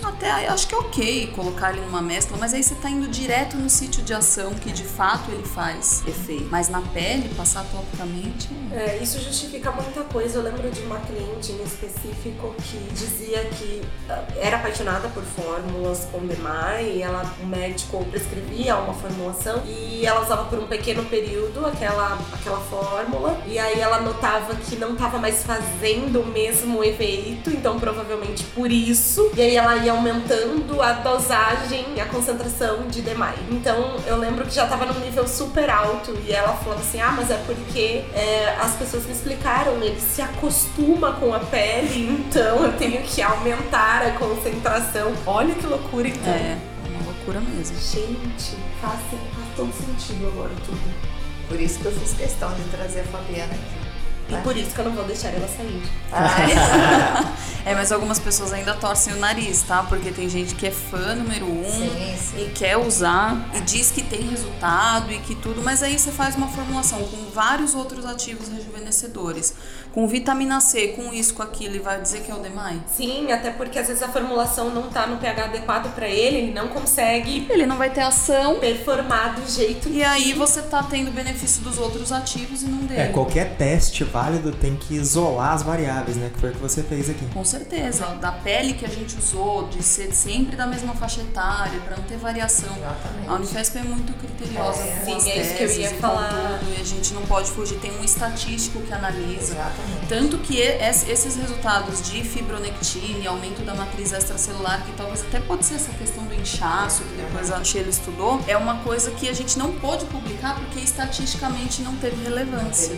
Até 0.03 0.47
acho 0.47 0.67
que 0.67 0.75
é 0.75 0.77
ok 0.77 1.27
colocar 1.35 1.71
ele 1.71 1.81
numa 1.81 2.01
mescla, 2.01 2.37
mas 2.37 2.53
aí 2.53 2.63
você 2.63 2.75
tá 2.75 2.89
indo 2.89 3.07
direto 3.07 3.57
no 3.57 3.69
sítio 3.69 4.03
de 4.03 4.13
ação 4.13 4.53
que 4.53 4.71
de 4.71 4.83
fato 4.83 5.31
ele 5.31 5.43
faz 5.43 6.03
efeito. 6.07 6.47
Mas 6.49 6.69
na 6.69 6.81
pele, 6.81 7.29
passar 7.35 7.63
topicamente. 7.65 8.49
É, 8.71 8.97
isso 9.01 9.19
justifica 9.19 9.71
muita 9.71 10.03
coisa. 10.03 10.39
Eu 10.39 10.43
lembro 10.43 10.69
de 10.69 10.81
uma 10.81 10.99
cliente 10.99 11.51
em 11.51 11.63
específico 11.63 12.53
que 12.61 12.77
dizia 12.93 13.43
que 13.45 13.81
ah, 14.09 14.23
era 14.37 14.57
apaixonada 14.57 15.07
por 15.09 15.23
fórmulas 15.23 16.07
com 16.11 16.19
Demai 16.25 16.91
e 16.95 17.01
ela, 17.01 17.23
o 17.41 17.45
médico 17.45 18.03
prescrevia 18.05 18.75
uma 18.77 18.93
formulação 18.93 19.63
e 19.65 20.05
ela 20.05 20.21
usava 20.21 20.45
por 20.45 20.59
um 20.59 20.67
pequeno 20.67 21.03
período 21.05 21.65
aquela, 21.65 22.17
aquela 22.33 22.59
fórmula 22.59 23.41
e 23.47 23.57
aí 23.57 23.79
ela 23.79 24.01
notava 24.01 24.55
que 24.55 24.75
não 24.75 24.93
estava 24.93 25.17
mais 25.17 25.43
fazendo 25.43 26.21
o 26.21 26.25
mesmo 26.25 26.83
efeito, 26.83 27.49
então 27.49 27.79
provavelmente 27.79 28.43
por 28.45 28.71
isso. 28.71 29.31
E 29.35 29.41
aí 29.41 29.55
ela 29.55 29.68
ia 29.77 29.91
aumentando 29.91 30.81
a 30.81 30.93
dosagem, 30.93 31.99
a 32.01 32.05
concentração 32.05 32.87
de 32.87 33.01
Demai. 33.01 33.35
Então 33.51 33.95
eu 34.05 34.17
lembro 34.17 34.45
que 34.45 34.53
já 34.53 34.63
estava 34.63 34.85
num 34.85 34.99
nível 34.99 35.27
super 35.27 35.69
alto 35.69 36.17
e 36.25 36.31
ela 36.31 36.55
falou 36.57 36.79
assim: 36.79 36.99
ah, 36.99 37.13
mas 37.15 37.29
é 37.29 37.37
porque 37.45 38.03
é, 38.13 38.55
as 38.59 38.75
pessoas 38.75 39.05
me 39.05 39.11
explicaram, 39.11 39.73
ele 39.81 39.99
se 39.99 40.21
acostuma 40.21 41.13
com 41.13 41.33
a 41.33 41.39
pele, 41.39 42.09
então 42.09 42.63
eu 42.63 42.73
tenho 42.73 43.01
que 43.03 43.21
aumentar 43.21 44.03
a 44.03 44.11
concentração. 44.11 45.13
Olha 45.25 45.53
que 45.55 45.65
loucura, 45.65 46.07
então. 46.07 46.33
É, 46.33 46.57
uma 46.87 47.05
loucura 47.05 47.39
mesmo. 47.39 47.77
Gente, 47.77 48.57
faz, 48.81 48.99
faz 49.01 49.47
todo 49.55 49.71
sentido 49.73 50.27
agora 50.27 50.51
tudo. 50.65 51.09
Por 51.47 51.59
isso 51.59 51.79
que 51.79 51.85
eu 51.85 51.91
fiz 51.91 52.13
questão 52.13 52.53
de 52.53 52.63
trazer 52.69 53.01
a 53.01 53.03
Fabiana 53.05 53.53
aqui. 53.53 53.88
E 54.29 54.37
por 54.43 54.55
isso 54.55 54.71
que 54.71 54.79
eu 54.79 54.85
não 54.85 54.91
vou 54.91 55.05
deixar 55.05 55.29
ela 55.29 55.47
sair. 55.47 55.81
É, 57.65 57.75
mas 57.75 57.91
algumas 57.91 58.17
pessoas 58.17 58.53
ainda 58.53 58.73
torcem 58.73 59.13
o 59.13 59.17
nariz, 59.17 59.61
tá? 59.63 59.83
Porque 59.83 60.11
tem 60.11 60.29
gente 60.29 60.55
que 60.55 60.65
é 60.65 60.71
fã 60.71 61.13
número 61.13 61.45
um 61.45 61.69
Sim, 61.69 62.17
sim. 62.17 62.45
e 62.45 62.49
quer 62.51 62.77
usar 62.77 63.49
e 63.53 63.59
diz 63.59 63.91
que 63.91 64.01
tem 64.01 64.21
resultado 64.21 65.11
e 65.11 65.19
que 65.19 65.35
tudo, 65.35 65.61
mas 65.61 65.83
aí 65.83 65.99
você 65.99 66.09
faz 66.09 66.35
uma 66.35 66.47
formulação 66.47 66.99
com 67.03 67.29
vários 67.31 67.75
outros 67.75 68.05
ativos 68.05 68.47
rejuvenescedores, 68.47 69.53
com 69.93 70.07
vitamina 70.07 70.61
C, 70.61 70.89
com 70.89 71.11
isso, 71.13 71.33
com 71.33 71.41
aquilo, 71.43 71.75
e 71.75 71.79
vai 71.79 71.99
dizer 72.01 72.21
que 72.21 72.31
é 72.31 72.35
o 72.35 72.39
demais. 72.39 72.79
Sim, 72.87 73.31
até 73.31 73.49
porque 73.51 73.79
às 73.79 73.87
vezes 73.87 74.03
a 74.03 74.07
formulação 74.07 74.69
não 74.69 74.89
tá 74.89 75.07
no 75.07 75.17
pH 75.17 75.45
adequado 75.45 75.93
pra 75.95 76.07
ele, 76.07 76.37
ele 76.37 76.51
não 76.53 76.67
consegue 76.67 77.47
Ele 77.49 77.65
não 77.65 77.77
vai 77.77 77.89
ter 77.89 78.01
ação 78.01 78.59
performar 78.59 79.35
do 79.35 79.49
jeito 79.49 79.89
e 79.89 80.03
aí 80.03 80.33
você 80.33 80.61
tá 80.61 80.83
tendo 80.83 81.11
benefício 81.11 81.61
dos 81.63 81.77
outros 81.77 82.11
ativos 82.11 82.61
e 82.63 82.65
não 82.65 82.79
dele. 82.79 83.01
É, 83.01 83.07
qualquer 83.07 83.55
teste 83.57 84.03
válido 84.03 84.51
tem 84.51 84.75
que 84.75 84.95
isolar 84.95 85.53
as 85.53 85.63
variáveis, 85.63 86.17
né? 86.17 86.29
Que 86.33 86.39
foi 86.39 86.49
o 86.49 86.53
que 86.53 86.59
você 86.59 86.83
fez 86.83 87.09
aqui. 87.09 87.25
Com 87.33 87.43
certeza. 87.43 88.05
Da 88.21 88.31
pele 88.31 88.73
que 88.73 88.85
a 88.85 88.89
gente 88.89 89.17
usou, 89.17 89.67
de 89.67 89.81
ser 89.83 90.13
sempre 90.13 90.55
da 90.55 90.67
mesma 90.67 90.93
faixa 90.93 91.21
etária, 91.21 91.79
pra 91.81 91.97
não 91.97 92.03
ter 92.03 92.17
variação. 92.17 92.69
Exatamente. 92.77 93.27
A 93.27 93.33
Unifesp 93.35 93.77
é 93.77 93.83
muito 93.83 94.13
criteriosa 94.13 94.81
É, 94.83 95.01
com 95.05 95.05
sim, 95.05 95.15
as 95.17 95.27
é 95.27 95.41
isso 95.41 95.55
que 95.55 95.63
eu 95.63 95.71
ia 95.81 95.89
falar. 95.95 96.59
tudo, 96.59 96.77
e 96.77 96.81
a 96.81 96.83
gente 96.85 97.13
não 97.13 97.21
pode 97.23 97.49
fugir. 97.51 97.79
Tem 97.79 97.91
um 97.99 98.03
estatístico 98.03 98.81
que 98.81 98.93
analisa. 98.93 99.53
Exatamente. 99.53 99.78
Tanto 100.07 100.37
que 100.39 100.59
es- 100.61 101.07
esses 101.07 101.35
resultados 101.35 102.01
de 102.09 102.23
fibronectina 102.23 103.19
e 103.19 103.27
aumento 103.27 103.61
da 103.63 103.75
matriz 103.75 104.11
extracelular, 104.11 104.83
que 104.85 104.91
talvez 104.93 105.21
até 105.21 105.39
pode 105.39 105.65
ser 105.65 105.75
essa 105.75 105.91
questão 105.93 106.23
do 106.25 106.33
inchaço, 106.33 107.03
que 107.03 107.15
depois 107.15 107.51
a 107.51 107.63
Sheila 107.63 107.89
estudou, 107.89 108.41
é 108.47 108.57
uma 108.57 108.77
coisa 108.79 109.11
que 109.11 109.29
a 109.29 109.33
gente 109.33 109.57
não 109.57 109.73
pôde 109.73 110.05
publicar 110.05 110.55
porque 110.55 110.79
estatisticamente 110.79 111.81
não 111.81 111.95
teve 111.97 112.23
relevância. 112.23 112.97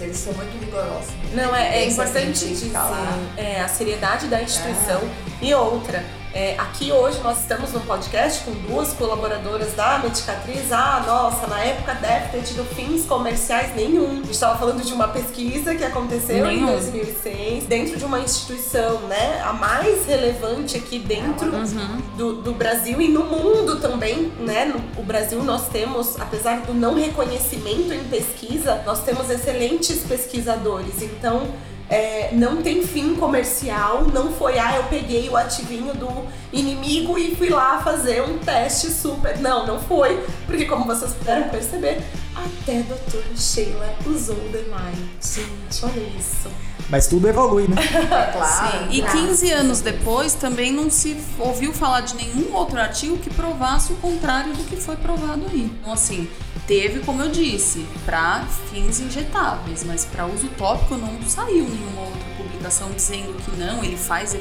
Eles 0.00 0.16
são 0.16 0.32
muito 0.32 0.58
rigorosos. 0.58 1.10
Não, 1.32 1.54
é, 1.54 1.78
é 1.78 1.88
importante 1.92 2.44
dizer 2.48 2.66
é, 3.36 3.60
a 3.60 3.68
seriedade 3.68 4.26
da 4.26 4.42
instituição 4.42 5.00
e 5.40 5.54
outra. 5.54 6.04
É, 6.34 6.54
aqui 6.58 6.90
hoje 6.90 7.20
nós 7.22 7.40
estamos 7.40 7.72
num 7.72 7.80
podcast 7.80 8.44
com 8.44 8.52
duas 8.52 8.92
colaboradoras 8.94 9.74
da 9.74 9.98
Medicatriz. 9.98 10.72
Ah, 10.72 11.02
nossa, 11.06 11.46
na 11.46 11.60
época 11.60 11.94
deve 11.94 12.28
ter 12.28 12.42
tido 12.42 12.64
fins 12.64 13.04
comerciais 13.04 13.74
nenhum. 13.74 14.10
A 14.10 14.14
gente 14.14 14.30
estava 14.30 14.58
falando 14.58 14.82
de 14.82 14.92
uma 14.92 15.08
pesquisa 15.08 15.74
que 15.74 15.84
aconteceu 15.84 16.46
em 16.46 16.56
Nenhum. 16.56 16.66
2006, 16.66 17.64
dentro 17.64 17.98
de 17.98 18.04
uma 18.04 18.20
instituição, 18.20 19.00
né, 19.08 19.42
a 19.44 19.52
mais 19.52 20.06
relevante 20.06 20.76
aqui 20.76 20.98
dentro 20.98 21.52
do, 22.16 22.42
do 22.42 22.52
Brasil 22.52 23.00
e 23.00 23.08
no 23.08 23.24
mundo 23.24 23.80
também, 23.80 24.32
né? 24.40 24.64
No 24.64 24.82
o 24.96 25.04
Brasil 25.04 25.42
nós 25.42 25.68
temos, 25.68 26.20
apesar 26.20 26.60
do 26.60 26.74
não 26.74 26.94
reconhecimento 26.94 27.92
em 27.92 28.04
pesquisa, 28.04 28.82
nós 28.84 29.02
temos 29.02 29.28
excelentes 29.30 30.00
pesquisadores. 30.00 31.02
Então, 31.02 31.48
é, 31.92 32.30
não 32.32 32.62
tem 32.62 32.82
fim 32.86 33.14
comercial, 33.14 34.06
não 34.06 34.32
foi, 34.32 34.58
ah, 34.58 34.76
eu 34.76 34.84
peguei 34.84 35.28
o 35.28 35.36
ativinho 35.36 35.92
do 35.92 36.08
inimigo 36.50 37.18
e 37.18 37.36
fui 37.36 37.50
lá 37.50 37.82
fazer 37.82 38.22
um 38.22 38.38
teste 38.38 38.86
super. 38.86 39.38
Não, 39.38 39.66
não 39.66 39.78
foi, 39.78 40.24
porque 40.46 40.64
como 40.64 40.86
vocês 40.86 41.12
puderam 41.12 41.50
perceber, 41.50 42.02
até 42.34 42.78
a 42.78 42.82
doutora 42.84 43.36
Sheila 43.36 43.94
usou 44.06 44.36
o 44.36 44.48
Demai. 44.48 44.94
Gente, 45.20 45.84
olha 45.84 46.00
isso. 46.18 46.48
Mas 46.88 47.08
tudo 47.08 47.28
evolui, 47.28 47.68
né? 47.68 47.76
É 47.92 48.32
claro. 48.32 48.78
Sim, 48.78 48.88
e 48.90 49.02
claro. 49.02 49.18
15 49.28 49.50
anos 49.50 49.80
depois 49.82 50.32
também 50.32 50.72
não 50.72 50.88
se 50.88 51.14
ouviu 51.38 51.74
falar 51.74 52.00
de 52.00 52.14
nenhum 52.14 52.54
outro 52.54 52.80
artigo 52.80 53.18
que 53.18 53.28
provasse 53.28 53.92
o 53.92 53.96
contrário 53.96 54.54
do 54.54 54.64
que 54.64 54.76
foi 54.76 54.96
provado 54.96 55.44
aí. 55.52 55.70
Então, 55.78 55.92
assim, 55.92 56.26
teve, 56.66 57.00
como 57.00 57.22
eu 57.22 57.30
disse, 57.30 57.86
para 58.04 58.44
fins 58.70 59.00
injetáveis, 59.00 59.84
mas 59.84 60.04
para 60.04 60.26
uso 60.26 60.48
tópico 60.56 60.96
não 60.96 61.20
saiu 61.22 61.68
nenhuma 61.68 62.02
outra 62.02 62.20
publicação 62.36 62.90
dizendo 62.92 63.34
que 63.44 63.56
não, 63.56 63.82
ele 63.82 63.96
faz 63.96 64.36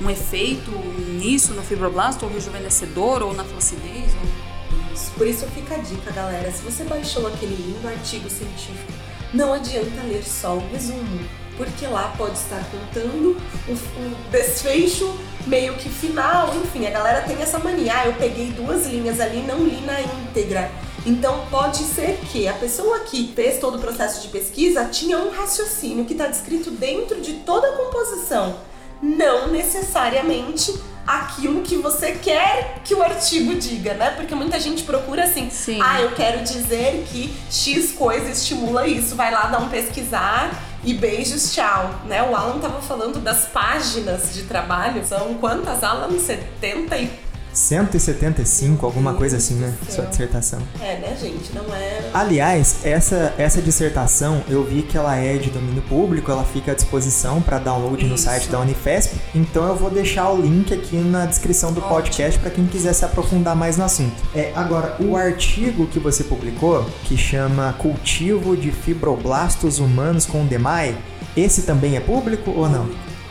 um 0.00 0.10
efeito 0.10 0.70
nisso, 1.18 1.54
no 1.54 1.62
fibroblasto, 1.62 2.24
ou 2.24 2.32
rejuvenescedor, 2.32 3.22
ou 3.22 3.34
na 3.34 3.44
flacidez. 3.44 4.12
Ou... 4.14 4.94
Isso. 4.94 5.10
Por 5.12 5.26
isso 5.26 5.46
fica 5.48 5.74
a 5.74 5.78
dica, 5.78 6.12
galera. 6.12 6.50
Se 6.52 6.62
você 6.62 6.84
baixou 6.84 7.26
aquele 7.26 7.54
lindo 7.56 7.86
artigo 7.88 8.28
científico, 8.30 8.92
não 9.32 9.52
adianta 9.52 10.02
ler 10.02 10.22
só 10.22 10.54
o 10.54 10.70
resumo, 10.70 11.20
porque 11.56 11.86
lá 11.86 12.14
pode 12.16 12.38
estar 12.38 12.64
contando 12.70 13.36
o, 13.68 13.72
o 13.72 14.30
desfecho 14.30 15.18
meio 15.46 15.74
que 15.74 15.88
final. 15.88 16.54
Enfim, 16.56 16.86
a 16.86 16.90
galera 16.90 17.22
tem 17.22 17.42
essa 17.42 17.58
mania. 17.58 17.92
Ah, 17.96 18.06
eu 18.06 18.12
peguei 18.14 18.52
duas 18.52 18.86
linhas 18.86 19.20
ali 19.20 19.40
e 19.40 19.42
não 19.42 19.64
li 19.64 19.80
na 19.80 20.00
íntegra. 20.00 20.70
Então 21.06 21.44
pode 21.50 21.78
ser 21.78 22.18
que 22.32 22.48
a 22.48 22.54
pessoa 22.54 23.00
que 23.00 23.32
fez 23.34 23.58
todo 23.58 23.76
o 23.76 23.80
processo 23.80 24.22
de 24.22 24.28
pesquisa 24.28 24.86
tinha 24.86 25.18
um 25.18 25.30
raciocínio 25.30 26.04
que 26.04 26.12
está 26.12 26.26
descrito 26.26 26.70
dentro 26.70 27.20
de 27.20 27.34
toda 27.34 27.68
a 27.68 27.72
composição, 27.72 28.56
não 29.02 29.48
necessariamente 29.48 30.72
aquilo 31.06 31.60
que 31.60 31.76
você 31.76 32.12
quer 32.12 32.80
que 32.82 32.94
o 32.94 33.02
artigo 33.02 33.54
diga, 33.54 33.94
né? 33.94 34.10
Porque 34.10 34.34
muita 34.34 34.58
gente 34.58 34.82
procura 34.84 35.24
assim, 35.24 35.50
Sim. 35.50 35.78
ah, 35.82 36.00
eu 36.00 36.12
quero 36.12 36.42
dizer 36.42 37.06
que 37.10 37.34
X 37.50 37.92
coisa 37.92 38.30
estimula 38.30 38.86
isso, 38.86 39.14
vai 39.14 39.30
lá 39.30 39.42
dar 39.46 39.58
um 39.58 39.68
pesquisar 39.68 40.50
e 40.82 40.94
beijos, 40.94 41.52
tchau, 41.52 41.94
né? 42.06 42.22
O 42.22 42.34
Alan 42.34 42.58
tava 42.58 42.80
falando 42.80 43.18
das 43.20 43.46
páginas 43.46 44.32
de 44.32 44.44
trabalho, 44.44 45.04
são 45.06 45.34
quantas, 45.34 45.84
Alan? 45.84 46.18
70 46.18 46.96
e... 46.96 47.10
175, 47.54 48.84
alguma 48.84 49.14
coisa 49.14 49.36
assim, 49.36 49.54
né? 49.54 49.72
Sua 49.88 50.04
dissertação. 50.06 50.60
É, 50.80 50.98
né, 50.98 51.16
gente? 51.20 51.54
Não 51.54 51.64
é... 51.74 52.10
Aliás, 52.12 52.78
essa, 52.84 53.32
essa 53.38 53.62
dissertação 53.62 54.42
eu 54.48 54.64
vi 54.64 54.82
que 54.82 54.96
ela 54.96 55.16
é 55.16 55.36
de 55.36 55.50
domínio 55.50 55.82
público, 55.82 56.30
ela 56.30 56.44
fica 56.44 56.72
à 56.72 56.74
disposição 56.74 57.40
para 57.40 57.58
download 57.58 58.04
no 58.04 58.16
Isso. 58.16 58.24
site 58.24 58.48
da 58.48 58.58
Unifesp. 58.58 59.16
Então 59.34 59.66
eu 59.68 59.76
vou 59.76 59.90
deixar 59.90 60.30
o 60.30 60.40
link 60.40 60.74
aqui 60.74 60.96
na 60.96 61.26
descrição 61.26 61.72
do 61.72 61.78
Ótimo. 61.78 61.94
podcast 61.94 62.38
para 62.40 62.50
quem 62.50 62.66
quiser 62.66 62.92
se 62.92 63.04
aprofundar 63.04 63.54
mais 63.54 63.76
no 63.76 63.84
assunto. 63.84 64.14
É, 64.34 64.52
agora, 64.54 64.96
o 65.00 65.16
artigo 65.16 65.86
que 65.86 65.98
você 65.98 66.24
publicou, 66.24 66.84
que 67.04 67.16
chama 67.16 67.72
Cultivo 67.78 68.56
de 68.56 68.72
Fibroblastos 68.72 69.78
Humanos 69.78 70.26
com 70.26 70.44
DEMAI, 70.44 70.96
esse 71.36 71.62
também 71.62 71.96
é 71.96 72.00
público 72.00 72.50
ou 72.50 72.68
não? 72.68 72.88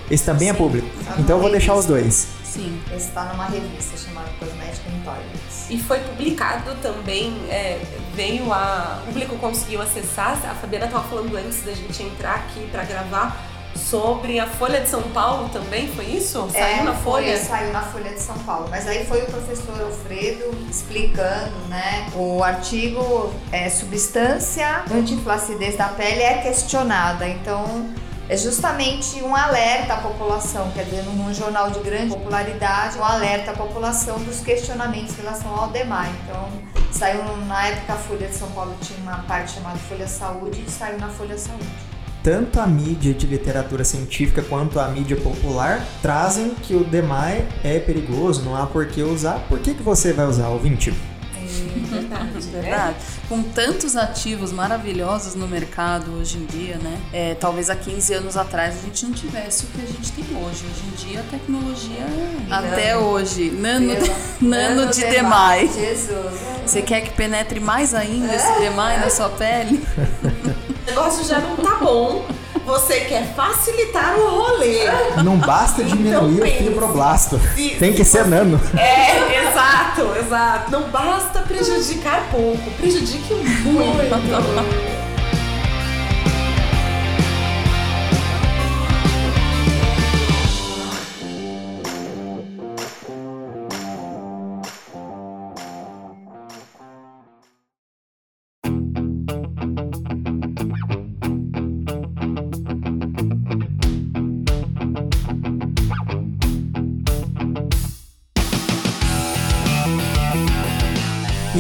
Esse 0.10 0.26
também 0.26 0.50
é 0.50 0.52
Sim. 0.52 0.58
público. 0.58 0.88
Tá 1.06 1.16
Então 1.18 1.38
eu 1.38 1.42
vou 1.42 1.52
deixar 1.52 1.76
os 1.76 1.86
dois. 1.86 2.28
Sim. 2.44 2.78
Esse 2.96 3.10
tá 3.10 3.26
numa 3.26 3.46
revista 3.46 3.98
chamada 3.98 4.13
Cosmetic 4.44 4.82
Intolerance. 4.88 5.74
E 5.74 5.80
foi 5.80 6.00
publicado 6.00 6.76
também, 6.82 7.36
é, 7.50 7.80
veio 8.14 8.52
a. 8.52 9.00
O 9.04 9.08
público 9.08 9.38
conseguiu 9.38 9.82
acessar. 9.82 10.32
A 10.50 10.56
Fabiana 10.56 10.86
estava 10.86 11.08
falando 11.08 11.36
antes 11.38 11.64
da 11.64 11.74
gente 11.74 12.04
entrar 12.04 12.36
aqui 12.36 12.68
para 12.72 12.84
gravar 12.84 13.54
sobre 13.76 14.40
a 14.40 14.46
Folha 14.48 14.82
de 14.82 14.90
São 14.90 15.02
Paulo 15.02 15.50
também, 15.50 15.88
foi 15.88 16.06
isso? 16.06 16.48
Saiu 16.52 16.64
É, 16.64 16.84
na 16.84 16.94
foi, 16.94 17.24
Folha? 17.24 17.38
Saiu 17.38 17.74
na 17.74 17.82
Folha 17.82 18.12
de 18.12 18.20
São 18.20 18.38
Paulo. 18.40 18.68
Mas 18.70 18.88
aí 18.88 19.06
foi 19.06 19.22
o 19.24 19.26
professor 19.26 19.82
Alfredo 19.82 20.56
explicando, 20.70 21.56
né? 21.70 22.08
O 22.16 22.44
artigo 22.44 23.34
é 23.52 23.70
substância 23.70 24.84
antiflacidez 24.92 25.76
da 25.76 25.90
pele 25.90 26.22
é 26.22 26.38
questionada. 26.42 27.28
Então 27.28 27.90
é 28.30 28.38
justamente 28.38 29.22
um 29.22 29.36
alerta 29.36 29.94
à 29.94 29.98
população, 29.98 30.72
quer 30.72 30.86
dizer, 30.86 31.04
num 31.04 31.34
jornal 31.34 31.70
de 31.72 31.80
grande 31.80 32.14
popularidade, 32.14 32.98
um 32.98 33.04
alerta 33.04 33.52
à 33.52 33.54
população 33.54 34.18
dos 34.20 34.40
questionamentos 34.40 35.18
em 35.18 35.22
relação 35.22 35.54
ao 35.54 35.70
DEMAI. 35.70 36.10
Então, 36.24 36.74
Saiu 36.94 37.24
na 37.48 37.68
época 37.68 37.94
a 37.94 37.96
Folha 37.96 38.28
de 38.28 38.36
São 38.36 38.50
Paulo 38.52 38.76
tinha 38.80 39.00
uma 39.00 39.18
parte 39.24 39.54
chamada 39.54 39.78
Folha 39.78 40.08
Saúde 40.08 40.64
e 40.66 40.70
saiu 40.70 41.00
na 41.00 41.10
Folha 41.10 41.36
Saúde. 41.36 41.66
Tanto 42.22 42.60
a 42.60 42.68
mídia 42.68 43.14
de 43.16 43.26
literatura 43.26 43.84
científica 43.84 44.44
quanto 44.44 44.80
a 44.80 44.88
mídia 44.88 45.18
popular 45.18 45.84
trazem 46.04 46.52
que 46.52 46.76
o 46.76 46.84
DMAI 46.84 47.48
é 47.64 47.80
perigoso, 47.80 48.44
não 48.44 48.56
há 48.56 48.68
por 48.68 48.86
que 48.86 49.02
usar. 49.02 49.40
Por 49.50 49.60
que, 49.60 49.74
que 49.74 49.82
você 49.82 50.14
vai 50.14 50.28
usar, 50.28 50.50
ouvinte? 50.50 50.94
Verdade. 51.44 52.30
Verdade. 52.52 52.96
Com 53.30 53.42
tantos 53.44 53.96
ativos 53.96 54.52
maravilhosos 54.52 55.36
no 55.36 55.48
mercado 55.48 56.12
hoje 56.20 56.38
em 56.38 56.46
dia, 56.46 56.78
né? 56.78 56.98
É, 57.12 57.36
talvez 57.36 57.70
há 57.70 57.76
15 57.76 58.14
anos 58.14 58.38
atrás 58.38 58.76
a 58.78 58.82
gente 58.82 59.06
não 59.06 59.14
tivesse 59.14 59.66
o 59.66 59.68
que 59.68 59.82
a 59.82 59.86
gente 59.88 60.12
tem 60.12 60.26
hoje. 60.38 60.64
Hoje 60.66 60.84
em 60.92 61.08
dia 61.10 61.20
a 61.20 61.24
tecnologia, 61.24 62.06
até 62.50 62.98
hoje, 62.98 63.52
nano, 63.52 63.96
Pela- 63.96 64.16
nano 64.42 64.88
de 64.92 65.00
demais. 65.10 65.74
demais. 65.74 65.76
Jesus. 65.76 66.40
Você 66.66 66.82
quer 66.82 67.02
que 67.02 67.12
penetre 67.12 67.60
mais 67.60 67.94
ainda 67.94 68.34
esse 68.34 68.60
demais 68.62 69.00
na 69.02 69.10
sua 69.10 69.30
pele? 69.30 69.84
O 70.84 70.86
negócio 70.96 71.26
já 71.26 71.40
não 71.40 71.56
tá 71.56 71.76
bom. 71.76 72.26
Você 72.66 73.00
quer 73.02 73.34
facilitar 73.34 74.16
o 74.18 74.30
rolê. 74.42 74.80
Não 75.24 75.38
basta 75.38 75.82
diminuir 75.84 76.40
o 76.40 76.44
pensa. 76.44 76.58
fibroblasto. 76.58 77.42
Se- 77.56 77.70
Tem 77.80 77.94
que 77.94 78.04
ser 78.04 78.28
nano. 78.28 78.60
É, 78.78 79.50
exato, 79.50 79.73
exato. 80.18 80.72
Não 80.72 80.90
basta 80.90 81.42
prejudicar 81.42 82.30
pouco, 82.32 82.72
prejudique 82.72 83.34
muito. 83.34 84.93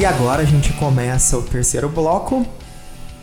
E 0.04 0.06
agora 0.06 0.42
a 0.42 0.46
gente 0.46 0.74
começa 0.74 1.38
o 1.38 1.42
terceiro 1.42 1.88
bloco. 1.88 2.46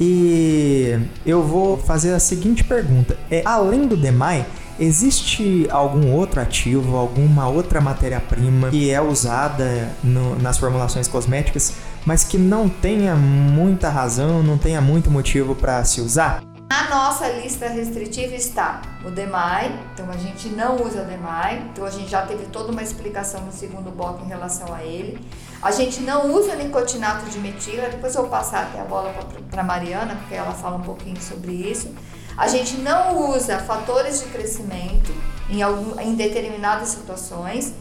E 0.01 0.99
eu 1.27 1.43
vou 1.43 1.77
fazer 1.77 2.15
a 2.15 2.19
seguinte 2.19 2.65
pergunta: 2.65 3.19
é 3.31 3.43
além 3.45 3.87
do 3.87 3.99
DEMAI, 3.99 4.47
existe 4.79 5.69
algum 5.71 6.11
outro 6.11 6.41
ativo, 6.41 6.97
alguma 6.97 7.47
outra 7.47 7.83
matéria-prima 7.83 8.71
que 8.71 8.91
é 8.91 8.99
usada 8.99 9.91
no- 10.03 10.39
nas 10.39 10.57
formulações 10.57 11.07
cosméticas, 11.07 11.75
mas 12.07 12.25
que 12.25 12.39
não 12.39 12.67
tenha 12.67 13.15
muita 13.15 13.91
razão, 13.91 14.43
não 14.43 14.57
tenha 14.57 14.81
muito 14.81 15.11
motivo 15.11 15.55
para 15.55 15.85
se 15.85 16.01
usar? 16.01 16.43
Na 16.71 16.89
nossa 16.89 17.29
lista 17.29 17.69
restritiva 17.69 18.35
está 18.35 18.81
o 19.05 19.11
DEMAI, 19.11 19.79
então 19.93 20.09
a 20.09 20.17
gente 20.17 20.49
não 20.49 20.77
usa 20.83 21.03
DEMAI, 21.03 21.67
então 21.71 21.85
a 21.85 21.91
gente 21.91 22.09
já 22.09 22.23
teve 22.23 22.45
toda 22.45 22.73
uma 22.73 22.83
explicação 22.83 23.43
no 23.43 23.53
segundo 23.53 23.91
bloco 23.95 24.25
em 24.25 24.29
relação 24.29 24.73
a 24.73 24.83
ele. 24.83 25.19
A 25.63 25.71
gente 25.71 26.01
não 26.01 26.33
usa 26.33 26.55
nicotinato 26.57 27.27
de 27.27 27.39
metila, 27.39 27.89
depois 27.89 28.15
eu 28.15 28.23
vou 28.23 28.31
passar 28.31 28.63
até 28.63 28.81
a 28.81 28.85
bola 28.85 29.13
para 29.51 29.63
Mariana, 29.63 30.17
porque 30.17 30.35
ela 30.35 30.53
fala 30.53 30.77
um 30.77 30.83
pouquinho 30.83 31.21
sobre 31.21 31.53
isso. 31.53 31.95
A 32.37 32.49
gente 32.49 32.79
não 32.79 33.31
usa 33.31 33.59
fatores 33.59 34.21
de 34.21 34.31
crescimento 34.31 35.13
em, 35.51 35.61
algum, 35.61 36.01
em 36.01 36.15
determinadas 36.15 36.89
situações. 36.89 37.75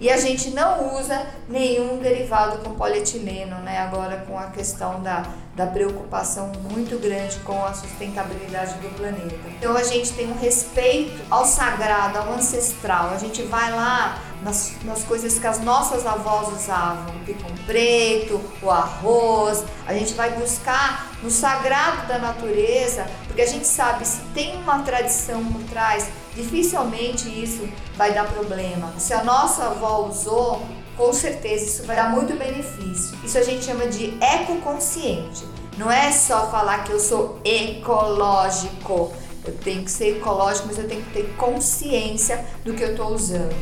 E 0.00 0.10
a 0.10 0.16
gente 0.16 0.50
não 0.50 0.98
usa 0.98 1.26
nenhum 1.48 1.98
derivado 1.98 2.58
com 2.58 2.74
polietileno, 2.74 3.56
né? 3.60 3.78
Agora 3.78 4.24
com 4.26 4.38
a 4.38 4.46
questão 4.46 5.02
da, 5.02 5.22
da 5.56 5.66
preocupação 5.66 6.52
muito 6.70 7.00
grande 7.00 7.38
com 7.40 7.64
a 7.64 7.72
sustentabilidade 7.72 8.74
do 8.74 8.94
planeta. 8.94 9.34
Então 9.58 9.74
a 9.74 9.82
gente 9.82 10.12
tem 10.12 10.30
um 10.30 10.38
respeito 10.38 11.18
ao 11.30 11.46
sagrado, 11.46 12.18
ao 12.18 12.34
ancestral. 12.34 13.08
A 13.14 13.16
gente 13.16 13.42
vai 13.42 13.72
lá 13.72 14.20
nas, 14.42 14.74
nas 14.84 15.02
coisas 15.04 15.38
que 15.38 15.46
as 15.46 15.58
nossas 15.60 16.04
avós 16.04 16.48
usavam, 16.48 17.16
o 17.16 17.24
picão 17.24 17.50
preto, 17.64 18.38
o 18.62 18.70
arroz. 18.70 19.64
A 19.86 19.94
gente 19.94 20.12
vai 20.12 20.30
buscar 20.32 21.10
no 21.22 21.30
sagrado 21.30 22.06
da 22.06 22.18
natureza, 22.18 23.06
porque 23.26 23.40
a 23.40 23.46
gente 23.46 23.66
sabe 23.66 24.06
se 24.06 24.20
tem 24.34 24.56
uma 24.58 24.80
tradição 24.80 25.42
por 25.42 25.62
trás, 25.64 26.06
dificilmente 26.34 27.28
isso 27.28 27.66
vai 27.96 28.12
dar 28.12 28.26
problema. 28.26 28.92
Se 28.98 29.14
a 29.14 29.24
nossa 29.24 29.64
avó 29.64 30.06
usou, 30.06 30.62
com 30.96 31.12
certeza 31.12 31.64
isso 31.64 31.82
vai 31.84 31.96
dar 31.96 32.10
muito 32.10 32.34
benefício. 32.36 33.16
Isso 33.24 33.36
a 33.38 33.42
gente 33.42 33.64
chama 33.64 33.86
de 33.86 34.16
ecoconsciente. 34.22 35.44
Não 35.76 35.90
é 35.90 36.10
só 36.10 36.50
falar 36.50 36.84
que 36.84 36.92
eu 36.92 36.98
sou 36.98 37.38
ecológico. 37.44 39.12
Eu 39.44 39.54
tenho 39.58 39.84
que 39.84 39.90
ser 39.90 40.16
ecológico, 40.16 40.68
mas 40.68 40.78
eu 40.78 40.88
tenho 40.88 41.02
que 41.04 41.12
ter 41.12 41.36
consciência 41.36 42.44
do 42.64 42.74
que 42.74 42.82
eu 42.82 42.92
estou 42.92 43.12
usando. 43.12 43.54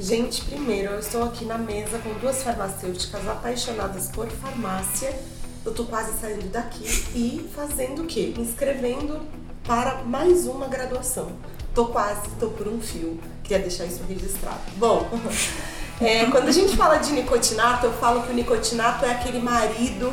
Gente, 0.00 0.44
primeiro, 0.46 0.94
eu 0.94 0.98
estou 0.98 1.22
aqui 1.22 1.44
na 1.44 1.58
mesa 1.58 1.98
com 1.98 2.12
duas 2.14 2.42
farmacêuticas 2.42 3.28
apaixonadas 3.28 4.08
por 4.08 4.26
farmácia. 4.28 5.14
Eu 5.64 5.72
tô 5.72 5.84
quase 5.84 6.18
saindo 6.18 6.48
daqui 6.48 6.84
e 7.14 7.48
fazendo 7.54 8.02
o 8.02 8.06
quê? 8.06 8.32
Me 8.36 8.42
inscrevendo 8.42 9.20
para 9.62 10.02
mais 10.02 10.46
uma 10.46 10.66
graduação. 10.66 11.30
Tô 11.72 11.86
quase, 11.86 12.28
tô 12.40 12.48
por 12.48 12.66
um 12.66 12.80
fio. 12.80 13.20
Queria 13.44 13.60
deixar 13.60 13.84
isso 13.84 14.02
registrado. 14.08 14.60
Bom, 14.76 15.08
é, 16.04 16.26
quando 16.26 16.48
a 16.48 16.52
gente 16.52 16.76
fala 16.76 16.96
de 16.96 17.12
nicotinato, 17.12 17.86
eu 17.86 17.92
falo 17.92 18.22
que 18.22 18.32
o 18.32 18.34
nicotinato 18.34 19.04
é 19.04 19.12
aquele 19.12 19.38
marido 19.38 20.12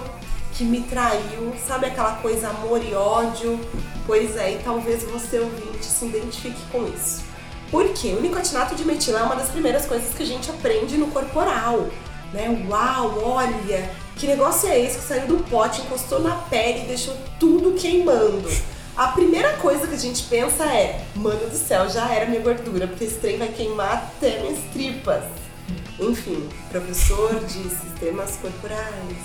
que 0.54 0.64
me 0.64 0.82
traiu, 0.82 1.54
sabe 1.66 1.88
aquela 1.88 2.14
coisa 2.18 2.50
amor 2.50 2.84
e 2.84 2.94
ódio? 2.94 3.60
Pois 4.06 4.36
é, 4.36 4.54
e 4.54 4.60
talvez 4.60 5.04
você 5.04 5.40
ouvinte 5.40 5.84
se 5.84 6.06
identifique 6.06 6.62
com 6.72 6.86
isso. 6.88 7.24
Porque 7.72 8.10
o 8.10 8.22
nicotinato 8.22 8.76
de 8.76 8.86
metila 8.86 9.20
é 9.20 9.24
uma 9.24 9.36
das 9.36 9.50
primeiras 9.50 9.86
coisas 9.86 10.14
que 10.14 10.22
a 10.22 10.26
gente 10.26 10.50
aprende 10.50 10.98
no 10.98 11.08
corporal, 11.08 11.88
né? 12.34 12.66
Uau, 12.70 13.24
olha, 13.24 13.90
que 14.16 14.28
negócio 14.28 14.70
é 14.70 14.80
esse 14.80 15.00
que 15.00 15.06
saiu 15.06 15.28
do 15.28 15.38
pote, 15.46 15.82
encostou 15.82 16.20
na 16.20 16.36
pele 16.36 16.84
e 16.84 16.88
deixou 16.88 17.16
tudo 17.40 17.74
queimando. 17.74 18.50
A 18.98 19.08
primeira 19.08 19.54
coisa 19.54 19.88
que 19.88 19.96
a 19.96 20.00
gente 20.00 20.24
pensa 20.24 20.66
é, 20.66 21.06
mano 21.16 21.50
do 21.50 21.56
céu, 21.56 21.90
já 21.90 22.14
era 22.14 22.26
minha 22.26 22.42
gordura, 22.42 22.86
porque 22.86 23.06
esse 23.06 23.16
trem 23.16 23.38
vai 23.38 23.48
queimar 23.48 23.94
até 23.94 24.40
minhas 24.42 24.60
tripas. 24.74 25.24
Enfim, 26.02 26.48
professor 26.70 27.44
de 27.46 27.70
sistemas 27.70 28.38
corporais, 28.38 29.18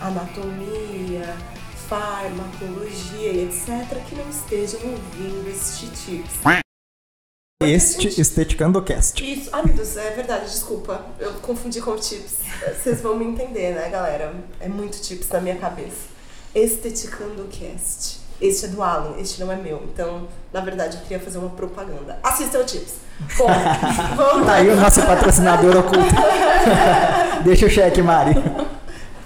anatomia, 0.00 1.36
farmacologia 1.88 3.32
e 3.32 3.44
etc., 3.44 4.02
que 4.08 4.16
não 4.16 4.28
estejam 4.28 4.80
ouvindo 4.80 5.48
este 5.48 5.86
tips. 5.90 6.40
Este 7.62 8.20
Esteticando 8.20 8.82
Cast. 8.82 9.22
Isso, 9.22 9.50
meu 9.64 9.74
Deus, 9.74 9.96
é 9.96 10.10
verdade, 10.10 10.50
desculpa. 10.50 11.06
Eu 11.20 11.34
confundi 11.34 11.80
com 11.80 11.96
tips. 11.96 12.38
Vocês 12.82 13.00
vão 13.00 13.16
me 13.16 13.24
entender, 13.24 13.74
né, 13.74 13.88
galera? 13.88 14.34
É 14.58 14.68
muito 14.68 15.00
tips 15.00 15.28
na 15.28 15.40
minha 15.40 15.56
cabeça. 15.56 16.08
Esteticando 16.54 17.46
cast. 17.48 18.17
Este 18.40 18.66
é 18.66 18.68
do 18.68 18.82
Alan, 18.82 19.14
este 19.18 19.40
não 19.42 19.50
é 19.50 19.56
meu. 19.56 19.82
Então, 19.92 20.28
na 20.52 20.60
verdade, 20.60 20.96
eu 20.96 21.02
queria 21.02 21.18
fazer 21.18 21.38
uma 21.38 21.50
propaganda. 21.50 22.18
Assista 22.22 22.58
o 22.58 22.64
tips. 22.64 22.94
Bom, 23.36 23.46
Tá 24.46 24.54
aí 24.54 24.68
o 24.68 24.76
nosso 24.76 25.02
patrocinador 25.02 25.76
oculto. 25.76 26.14
Deixa 27.42 27.66
o 27.66 27.70
cheque, 27.70 28.00
Mari. 28.00 28.34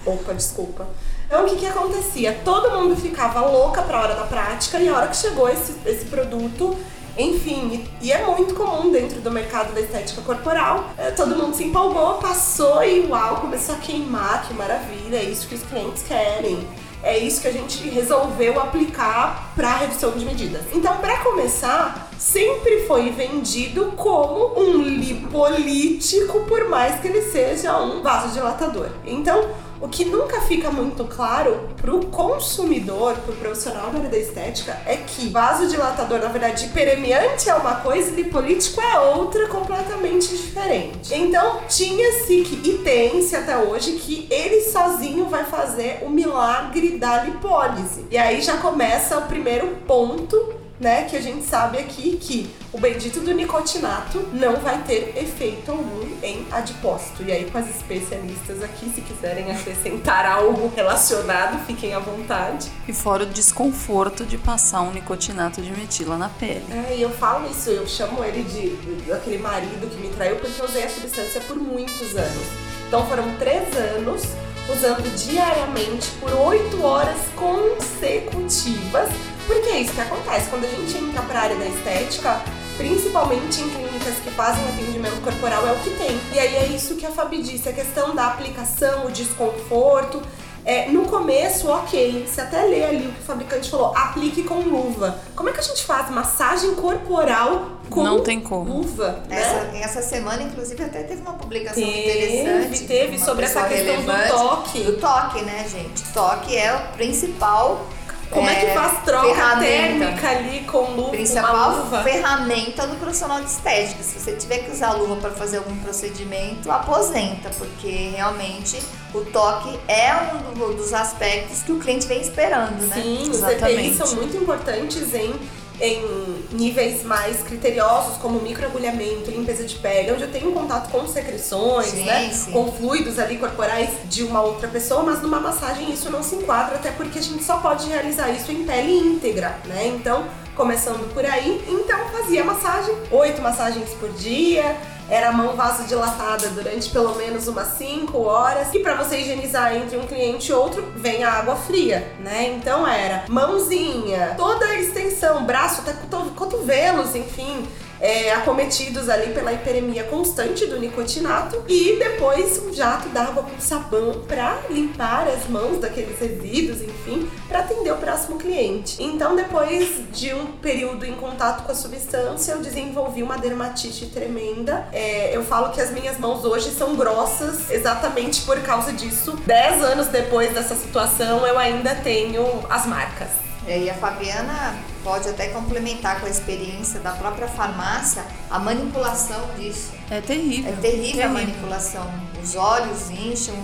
Opa, 0.05 0.33
desculpa. 0.33 0.87
Então, 1.27 1.45
o 1.45 1.49
que 1.49 1.55
que 1.57 1.67
acontecia? 1.67 2.39
Todo 2.43 2.71
mundo 2.71 2.95
ficava 2.95 3.41
louca 3.41 3.81
pra 3.81 4.01
hora 4.01 4.15
da 4.15 4.23
prática 4.23 4.77
e 4.79 4.87
a 4.89 4.95
hora 4.95 5.07
que 5.07 5.17
chegou 5.17 5.47
esse, 5.49 5.73
esse 5.85 6.05
produto, 6.05 6.75
enfim, 7.17 7.87
e, 8.01 8.07
e 8.07 8.11
é 8.11 8.23
muito 8.25 8.53
comum 8.53 8.91
dentro 8.91 9.19
do 9.21 9.31
mercado 9.31 9.73
da 9.73 9.81
estética 9.81 10.21
corporal, 10.21 10.89
eh, 10.97 11.11
todo 11.11 11.35
mundo 11.35 11.55
se 11.55 11.63
empolgou, 11.63 12.15
passou 12.15 12.83
e 12.83 13.07
uau, 13.07 13.37
começou 13.37 13.75
a 13.75 13.77
queimar, 13.77 14.47
que 14.47 14.53
maravilha, 14.53 15.17
é 15.17 15.23
isso 15.23 15.47
que 15.47 15.55
os 15.55 15.63
clientes 15.63 16.03
querem. 16.03 16.67
É 17.03 17.17
isso 17.17 17.41
que 17.41 17.49
a 17.49 17.51
gente 17.51 17.89
resolveu 17.89 18.57
aplicar 18.61 19.51
para 19.57 19.75
redução 19.75 20.11
de 20.11 20.25
medidas. 20.25 20.61
Então, 20.71 20.97
para 20.97 21.17
começar, 21.17 22.09
sempre 22.17 22.85
foi 22.87 23.09
vendido 23.09 23.91
como 23.97 24.57
um 24.57 24.81
lipolítico, 24.81 26.45
por 26.45 26.69
mais 26.69 27.01
que 27.01 27.09
ele 27.09 27.21
seja 27.23 27.77
um 27.77 28.01
vasodilatador. 28.01 28.87
Então, 29.05 29.49
o 29.81 29.87
que 29.87 30.05
nunca 30.05 30.41
fica 30.41 30.71
muito 30.71 31.03
claro 31.05 31.69
pro 31.77 32.05
consumidor, 32.07 33.15
pro 33.17 33.33
profissional 33.33 33.91
da 33.91 33.99
área 33.99 34.09
da 34.09 34.17
estética, 34.17 34.77
é 34.85 34.97
que 34.97 35.29
vasodilatador, 35.29 36.19
na 36.19 36.27
verdade, 36.27 36.65
hiperemiante 36.65 37.49
é 37.49 37.55
uma 37.55 37.75
coisa 37.75 38.09
e 38.11 38.15
lipolítico 38.15 38.81
é 38.81 38.99
outra 38.99 39.47
completamente 39.47 40.29
diferente. 40.29 41.13
Então, 41.13 41.61
tinha-se 41.67 42.41
que, 42.41 42.69
e 42.69 42.77
tem-se 42.79 43.35
até 43.35 43.57
hoje, 43.57 43.93
que 43.93 44.27
ele 44.29 44.61
sozinho 44.61 45.25
vai 45.25 45.43
fazer 45.43 45.99
o 46.03 46.09
milagre 46.09 46.97
da 46.97 47.23
lipólise. 47.23 48.05
E 48.09 48.17
aí 48.17 48.41
já 48.41 48.57
começa 48.57 49.17
o 49.17 49.23
primeiro 49.23 49.67
ponto 49.87 50.62
né, 50.79 51.03
que 51.03 51.15
a 51.15 51.21
gente 51.21 51.45
sabe 51.45 51.77
aqui 51.77 52.17
que 52.17 52.49
o 52.71 52.79
bendito 52.79 53.19
do 53.19 53.31
nicotinato 53.33 54.19
não 54.33 54.57
vai 54.57 54.81
ter 54.83 55.13
efeito 55.15 55.71
algum 55.71 56.03
em 56.21 56.45
adipócito. 56.51 57.23
E 57.23 57.31
aí, 57.31 57.49
com 57.49 57.57
as 57.57 57.69
especialistas 57.69 58.61
aqui, 58.63 58.89
se 58.89 59.01
quiserem 59.01 59.51
acrescentar 59.51 60.25
algo 60.25 60.71
relacionado, 60.75 61.63
fiquem 61.65 61.93
à 61.93 61.99
vontade. 61.99 62.69
E 62.87 62.93
fora 62.93 63.23
o 63.23 63.25
desconforto 63.27 64.25
de 64.25 64.37
passar 64.37 64.81
um 64.81 64.91
nicotinato 64.91 65.61
de 65.61 65.71
metila 65.71 66.17
na 66.17 66.29
pele. 66.29 66.65
É, 66.71 66.95
e 66.97 67.01
eu 67.01 67.09
falo 67.09 67.49
isso, 67.49 67.69
eu 67.69 67.87
chamo 67.87 68.23
ele 68.23 68.43
de, 68.43 68.75
de 68.75 69.01
daquele 69.03 69.37
marido 69.37 69.89
que 69.89 69.97
me 69.97 70.09
traiu 70.09 70.37
porque 70.37 70.59
eu 70.59 70.65
usei 70.65 70.83
a 70.83 70.89
substância 70.89 71.41
por 71.41 71.55
muitos 71.55 72.15
anos. 72.15 72.47
Então 72.87 73.05
foram 73.07 73.35
três 73.37 73.75
anos 73.75 74.23
usando 74.69 75.03
diariamente 75.15 76.09
por 76.19 76.31
oito 76.47 76.83
horas 76.83 77.19
consecutivas. 77.35 79.09
Porque 79.45 79.69
é 79.69 79.81
isso 79.81 79.93
que 79.93 80.01
acontece 80.01 80.49
quando 80.49 80.65
a 80.65 80.69
gente 80.69 80.97
entra 80.97 81.21
para 81.23 81.39
a 81.39 81.43
área 81.43 81.55
da 81.57 81.65
estética, 81.65 82.41
principalmente 82.77 83.61
em 83.61 83.69
clínicas 83.69 84.15
que 84.23 84.31
fazem 84.31 84.63
atendimento 84.69 85.21
corporal, 85.21 85.67
é 85.67 85.73
o 85.73 85.79
que 85.79 85.89
tem. 85.91 86.17
E 86.33 86.39
aí 86.39 86.55
é 86.55 86.65
isso 86.67 86.95
que 86.95 87.05
a 87.05 87.11
Fabi 87.11 87.41
disse, 87.41 87.67
a 87.67 87.73
questão 87.73 88.15
da 88.15 88.27
aplicação, 88.27 89.05
o 89.05 89.11
desconforto. 89.11 90.21
É, 90.65 90.89
no 90.89 91.03
começo, 91.05 91.67
ok, 91.67 92.25
você 92.25 92.39
até 92.39 92.63
lê 92.63 92.85
ali 92.85 93.07
o 93.07 93.11
que 93.11 93.19
o 93.19 93.23
fabricante 93.23 93.69
falou, 93.69 93.93
aplique 93.97 94.43
com 94.43 94.61
luva. 94.61 95.19
Como 95.35 95.49
é 95.49 95.51
que 95.51 95.59
a 95.59 95.63
gente 95.63 95.83
faz 95.83 96.09
massagem 96.09 96.73
corporal 96.75 97.72
com 97.89 98.03
Não 98.03 98.21
tem 98.21 98.39
como. 98.39 98.73
luva? 98.81 99.23
Né? 99.29 99.39
Essa, 99.41 99.77
essa 99.99 100.01
semana, 100.01 100.41
inclusive, 100.43 100.83
até 100.83 101.03
teve 101.03 101.21
uma 101.21 101.33
publicação 101.33 101.83
Teve, 101.83 102.39
interessante. 102.41 102.83
teve 102.87 103.19
sobre 103.19 103.45
essa 103.45 103.63
questão 103.63 103.95
do 104.01 104.27
toque. 104.37 104.79
Do 104.83 104.97
toque, 104.97 105.41
né, 105.43 105.65
gente? 105.69 106.03
Toque 106.13 106.55
é 106.57 106.73
o 106.73 106.95
principal. 106.97 107.85
Como 108.31 108.49
é, 108.49 108.55
que 108.55 108.65
faz 108.73 109.03
troca 109.03 109.27
ferramenta. 109.27 109.63
térmica 109.63 110.27
ali 110.29 110.61
com 110.61 110.79
luva, 110.79 110.93
com 110.95 111.01
uma 111.01 111.09
Principal 111.11 111.75
luva? 111.75 112.03
ferramenta 112.03 112.87
do 112.87 112.95
profissional 112.95 113.39
de 113.41 113.51
estética. 113.51 114.01
Se 114.01 114.19
você 114.19 114.31
tiver 114.35 114.57
que 114.59 114.71
usar 114.71 114.93
luva 114.93 115.17
para 115.17 115.29
fazer 115.29 115.57
algum 115.57 115.75
procedimento, 115.77 116.71
aposenta, 116.71 117.51
porque 117.59 118.09
realmente 118.15 118.81
o 119.13 119.21
toque 119.21 119.79
é 119.87 120.11
um 120.33 120.51
do- 120.57 120.73
dos 120.73 120.93
aspectos 120.93 121.61
que 121.61 121.71
o 121.73 121.77
cliente 121.79 122.07
vem 122.07 122.21
esperando, 122.21 122.81
né? 122.87 122.95
Sim, 122.95 123.21
os 123.29 123.37
Exatamente. 123.37 123.79
EPIs 123.89 123.97
são 123.97 124.15
muito 124.15 124.35
importantes 124.35 125.13
em, 125.13 125.35
em 125.81 126.45
níveis 126.51 127.03
mais 127.03 127.41
criteriosos, 127.41 128.17
como 128.17 128.39
microagulhamento, 128.39 129.31
limpeza 129.31 129.63
de 129.63 129.75
pele, 129.75 130.11
onde 130.11 130.23
eu 130.23 130.31
tenho 130.31 130.51
contato 130.51 130.89
com 130.91 131.07
secreções, 131.07 131.87
Sim, 131.89 132.05
né? 132.05 132.29
sim. 132.31 132.51
Com 132.51 132.71
fluidos 132.71 133.17
ali 133.19 133.37
corporais 133.37 133.89
de 134.05 134.23
uma 134.23 134.41
outra 134.41 134.67
pessoa, 134.67 135.03
mas 135.03 135.21
numa 135.21 135.39
massagem 135.39 135.91
isso 135.91 136.09
não 136.09 136.21
se 136.23 136.35
enquadra, 136.35 136.75
até 136.75 136.91
porque 136.91 137.19
a 137.19 137.21
gente 137.21 137.43
só 137.43 137.57
pode 137.57 137.87
realizar 137.89 138.29
isso 138.29 138.51
em 138.51 138.63
pele 138.63 138.91
íntegra, 138.97 139.57
né? 139.65 139.87
Então, 139.87 140.25
começando 140.55 141.11
por 141.13 141.25
aí, 141.25 141.63
então 141.67 141.99
fazia 142.09 142.43
massagem, 142.43 142.95
oito 143.11 143.41
massagens 143.41 143.89
por 143.99 144.09
dia, 144.13 144.75
era 145.09 145.31
mão 145.31 145.55
vasodilatada 145.55 146.49
durante 146.49 146.89
pelo 146.89 147.15
menos 147.15 147.47
umas 147.47 147.69
5 147.77 148.17
horas. 148.21 148.73
E 148.73 148.79
para 148.79 148.95
você 148.95 149.17
higienizar 149.19 149.75
entre 149.75 149.97
um 149.97 150.07
cliente 150.07 150.49
e 150.51 150.53
outro, 150.53 150.91
vem 150.95 151.23
a 151.23 151.31
água 151.33 151.55
fria, 151.55 152.11
né? 152.19 152.55
Então 152.57 152.87
era 152.87 153.25
mãozinha, 153.29 154.33
toda 154.37 154.65
a 154.65 154.79
extensão, 154.79 155.43
braço 155.45 155.81
até 155.81 155.93
coto- 155.93 156.31
cotovelos, 156.31 157.15
enfim. 157.15 157.67
É, 158.03 158.33
acometidos 158.33 159.07
ali 159.07 159.33
pela 159.33 159.53
hiperemia 159.53 160.03
constante 160.03 160.65
do 160.65 160.77
nicotinato 160.77 161.63
e 161.69 161.95
depois 161.97 162.61
um 162.61 162.73
jato 162.73 163.07
d'água 163.09 163.43
com 163.43 163.61
sabão 163.61 164.21
para 164.27 164.59
limpar 164.69 165.25
as 165.29 165.47
mãos 165.47 165.79
daqueles 165.79 166.19
resíduos, 166.19 166.81
enfim, 166.81 167.29
para 167.47 167.59
atender 167.59 167.93
o 167.93 167.97
próximo 167.97 168.37
cliente. 168.37 169.01
Então, 169.01 169.37
depois 169.37 170.01
de 170.11 170.33
um 170.33 170.47
período 170.47 171.05
em 171.05 171.13
contato 171.13 171.63
com 171.63 171.71
a 171.71 171.75
substância, 171.75 172.51
eu 172.51 172.59
desenvolvi 172.59 173.23
uma 173.23 173.37
dermatite 173.37 174.07
tremenda. 174.07 174.85
É, 174.91 175.33
eu 175.33 175.43
falo 175.45 175.71
que 175.71 175.79
as 175.79 175.91
minhas 175.91 176.19
mãos 176.19 176.43
hoje 176.43 176.71
são 176.71 176.97
grossas 176.97 177.71
exatamente 177.71 178.41
por 178.41 178.59
causa 178.63 178.91
disso. 178.91 179.39
Dez 179.45 179.81
anos 179.81 180.07
depois 180.07 180.53
dessa 180.53 180.75
situação, 180.75 181.47
eu 181.47 181.57
ainda 181.57 181.95
tenho 181.95 182.43
as 182.69 182.85
marcas. 182.85 183.52
É, 183.67 183.79
E 183.79 183.89
a 183.89 183.93
Fabiana 183.93 184.75
pode 185.03 185.29
até 185.29 185.47
complementar 185.47 186.19
com 186.19 186.25
a 186.25 186.29
experiência 186.29 186.99
da 186.99 187.11
própria 187.11 187.47
farmácia 187.47 188.23
a 188.49 188.59
manipulação 188.59 189.41
disso. 189.57 189.91
É 190.09 190.21
terrível. 190.21 190.73
É 190.73 190.75
terrível 190.77 191.25
a 191.25 191.29
manipulação. 191.29 192.09
Os 192.41 192.55
olhos 192.55 193.09
incham, 193.09 193.55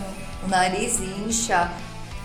o 0.43 0.47
nariz 0.47 0.99
incha, 0.99 1.71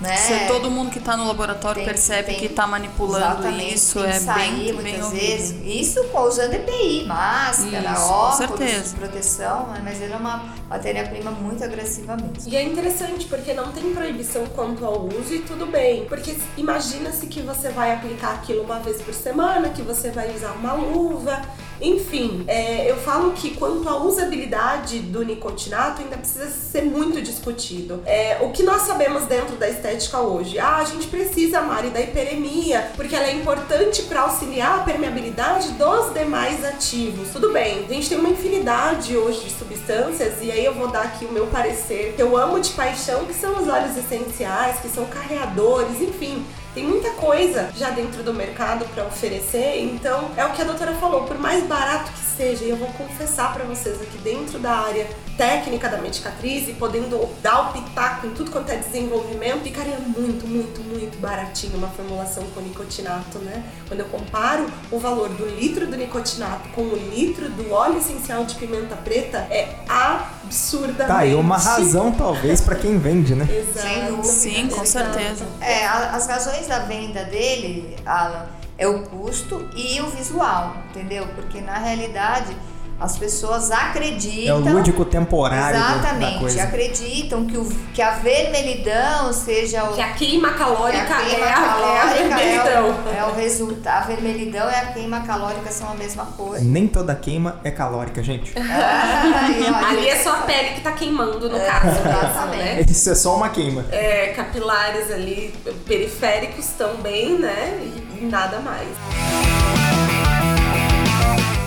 né? 0.04 0.16
Se 0.16 0.46
todo 0.46 0.70
mundo 0.70 0.90
que 0.90 1.00
tá 1.00 1.16
no 1.16 1.26
laboratório 1.26 1.76
Tem- 1.76 1.84
percebe 1.86 2.24
tem- 2.32 2.36
que 2.40 2.48
tá 2.48 2.66
manipulando 2.66 3.48
isso, 3.50 3.94
tem 4.00 4.10
que 4.10 4.16
é 4.16 4.20
sair 4.20 4.50
bem, 4.52 4.72
muitas 4.72 4.82
bem 5.08 5.10
vezes. 5.20 5.50
horrível. 5.56 5.80
Isso 5.80 6.04
com- 6.04 6.20
usando 6.22 6.52
EPI, 6.54 7.04
máscara, 7.06 7.92
Isso, 7.92 8.02
com 8.08 8.12
óculos 8.12 8.92
proteção, 8.98 9.66
né? 9.68 9.80
mas 9.84 10.00
ele 10.00 10.12
é 10.12 10.16
uma 10.16 10.44
matéria-prima 10.68 11.30
muito 11.30 11.62
agressiva 11.64 12.16
mesmo. 12.16 12.50
E 12.50 12.56
é 12.56 12.62
interessante 12.62 13.26
porque 13.26 13.52
não 13.54 13.72
tem 13.72 13.92
proibição 13.94 14.44
quanto 14.54 14.84
ao 14.84 15.06
uso 15.06 15.32
e 15.34 15.40
tudo 15.40 15.66
bem. 15.66 16.04
Porque 16.06 16.36
imagina-se 16.56 17.26
que 17.26 17.40
você 17.42 17.68
vai 17.70 17.92
aplicar 17.92 18.34
aquilo 18.34 18.62
uma 18.62 18.78
vez 18.80 19.00
por 19.00 19.14
semana, 19.14 19.68
que 19.70 19.82
você 19.82 20.10
vai 20.10 20.34
usar 20.34 20.52
uma 20.52 20.72
luva. 20.74 21.40
Enfim, 21.84 22.44
é, 22.48 22.90
eu 22.90 22.96
falo 22.96 23.32
que 23.32 23.50
quanto 23.50 23.86
à 23.86 24.02
usabilidade 24.02 25.00
do 25.00 25.22
nicotinato 25.22 26.00
ainda 26.00 26.16
precisa 26.16 26.48
ser 26.48 26.82
muito 26.82 27.20
discutido. 27.20 28.02
É, 28.06 28.38
o 28.40 28.50
que 28.50 28.62
nós 28.62 28.82
sabemos 28.82 29.24
dentro 29.24 29.56
da 29.56 29.68
estética 29.68 30.18
hoje? 30.20 30.58
Ah, 30.58 30.76
a 30.76 30.84
gente 30.84 31.06
precisa, 31.08 31.60
Mari, 31.60 31.90
da 31.90 32.00
hiperemia, 32.00 32.90
porque 32.96 33.14
ela 33.14 33.26
é 33.26 33.34
importante 33.34 34.02
para 34.04 34.22
auxiliar 34.22 34.80
a 34.80 34.82
permeabilidade 34.82 35.72
dos 35.72 36.14
demais 36.14 36.64
ativos. 36.64 37.28
Tudo 37.30 37.52
bem, 37.52 37.84
a 37.84 37.92
gente 37.92 38.08
tem 38.08 38.18
uma 38.18 38.30
infinidade 38.30 39.14
hoje 39.14 39.40
de 39.40 39.50
substâncias, 39.50 40.40
e 40.40 40.50
aí 40.50 40.64
eu 40.64 40.72
vou 40.74 40.88
dar 40.88 41.02
aqui 41.02 41.26
o 41.26 41.32
meu 41.32 41.46
parecer, 41.48 42.14
que 42.16 42.22
eu 42.22 42.34
amo 42.34 42.60
de 42.60 42.70
paixão, 42.70 43.26
que 43.26 43.34
são 43.34 43.60
os 43.60 43.68
óleos 43.68 43.94
essenciais, 43.94 44.80
que 44.80 44.88
são 44.88 45.04
carreadores, 45.04 46.00
enfim. 46.00 46.42
Tem 46.74 46.82
muita 46.82 47.10
coisa 47.10 47.70
já 47.76 47.90
dentro 47.90 48.24
do 48.24 48.34
mercado 48.34 48.84
para 48.86 49.04
oferecer, 49.04 49.80
então 49.80 50.32
é 50.36 50.44
o 50.44 50.50
que 50.50 50.60
a 50.60 50.64
doutora 50.64 50.92
falou, 50.94 51.22
por 51.22 51.38
mais 51.38 51.64
barato 51.64 52.10
que 52.10 52.23
seja, 52.36 52.64
e 52.64 52.70
eu 52.70 52.76
vou 52.76 52.88
confessar 52.88 53.52
para 53.52 53.64
vocês 53.64 54.00
aqui 54.00 54.18
dentro 54.18 54.58
da 54.58 54.72
área 54.72 55.06
técnica 55.36 55.88
da 55.88 55.98
medicatriz 55.98 56.68
e 56.68 56.72
podendo 56.72 57.28
dar 57.42 57.70
o 57.70 57.72
pitaco 57.72 58.26
em 58.26 58.30
tudo 58.30 58.50
quanto 58.50 58.70
é 58.70 58.76
desenvolvimento, 58.76 59.62
ficaria 59.62 59.98
muito, 59.98 60.46
muito, 60.46 60.80
muito 60.82 61.18
baratinho 61.18 61.76
uma 61.76 61.88
formulação 61.88 62.44
com 62.54 62.60
nicotinato, 62.60 63.38
né? 63.38 63.64
Quando 63.88 64.00
eu 64.00 64.06
comparo 64.06 64.66
o 64.90 64.98
valor 64.98 65.28
do 65.30 65.46
litro 65.46 65.86
do 65.86 65.96
nicotinato 65.96 66.68
com 66.70 66.82
o 66.82 66.96
litro 66.96 67.48
do 67.50 67.72
óleo 67.72 67.98
essencial 67.98 68.44
de 68.44 68.54
pimenta 68.54 68.94
preta, 68.96 69.38
é 69.50 69.76
absurdamente. 69.88 71.08
Tá 71.08 71.18
aí 71.18 71.34
uma 71.34 71.56
razão, 71.56 72.12
talvez, 72.12 72.60
pra 72.60 72.76
quem 72.76 72.98
vende, 72.98 73.34
né? 73.34 73.46
Exato. 73.50 74.24
Sim, 74.24 74.68
com 74.68 74.84
certeza. 74.84 75.46
É, 75.60 75.86
as 75.86 76.26
razões 76.26 76.66
da 76.66 76.80
venda 76.80 77.24
dele, 77.24 77.96
Alan, 78.06 78.46
é 78.76 78.86
o 78.88 79.02
custo 79.02 79.68
e 79.76 80.00
o 80.00 80.08
visual, 80.08 80.76
entendeu? 80.90 81.26
Porque 81.34 81.60
na 81.60 81.78
realidade 81.78 82.56
as 82.98 83.18
pessoas 83.18 83.70
acreditam. 83.70 84.56
É 84.56 84.58
o 84.58 84.72
lúdico 84.72 85.04
temporário 85.04 85.76
Exatamente, 85.76 86.38
coisa. 86.38 86.62
acreditam 86.62 87.44
que, 87.44 87.56
o, 87.58 87.68
que 87.92 88.00
a 88.00 88.12
vermelhidão 88.12 89.32
seja 89.32 89.84
o. 89.84 89.94
Que 89.94 90.00
a 90.00 90.12
queima 90.12 90.52
calórica 90.52 91.04
que 91.04 91.12
a 91.12 91.18
queima 91.18 91.44
é, 91.44 91.48
a, 91.48 91.48
é 91.48 91.52
a 91.52 91.66
calórica 91.66 92.14
é 92.14 92.28
vermelhidão. 92.28 92.90
o, 92.90 93.16
é 93.16 93.24
o 93.24 93.34
resultado. 93.34 94.04
A 94.04 94.06
vermelhidão 94.06 94.70
e 94.70 94.74
a 94.74 94.86
queima 94.92 95.20
calórica 95.20 95.70
são 95.70 95.90
a 95.90 95.94
mesma 95.94 96.24
coisa. 96.26 96.64
Nem 96.64 96.86
toda 96.86 97.14
queima 97.14 97.60
é 97.64 97.70
calórica, 97.70 98.22
gente. 98.22 98.54
Olha, 98.56 99.86
Ali 99.88 100.08
é 100.08 100.16
só 100.16 100.36
a 100.36 100.42
pele 100.42 100.70
que 100.70 100.80
tá 100.80 100.92
queimando, 100.92 101.48
no 101.48 101.60
caso. 101.60 101.86
mesmo, 101.86 102.08
exatamente. 102.08 102.62
né? 102.62 102.86
Isso 102.88 103.10
é 103.10 103.14
só 103.14 103.36
uma 103.36 103.48
queima. 103.48 103.84
É, 103.90 104.28
capilares 104.28 105.10
ali 105.10 105.52
periféricos 105.86 106.68
também, 106.78 107.38
né? 107.38 107.80
E 107.82 108.03
nada 108.24 108.60
mais. 108.60 108.88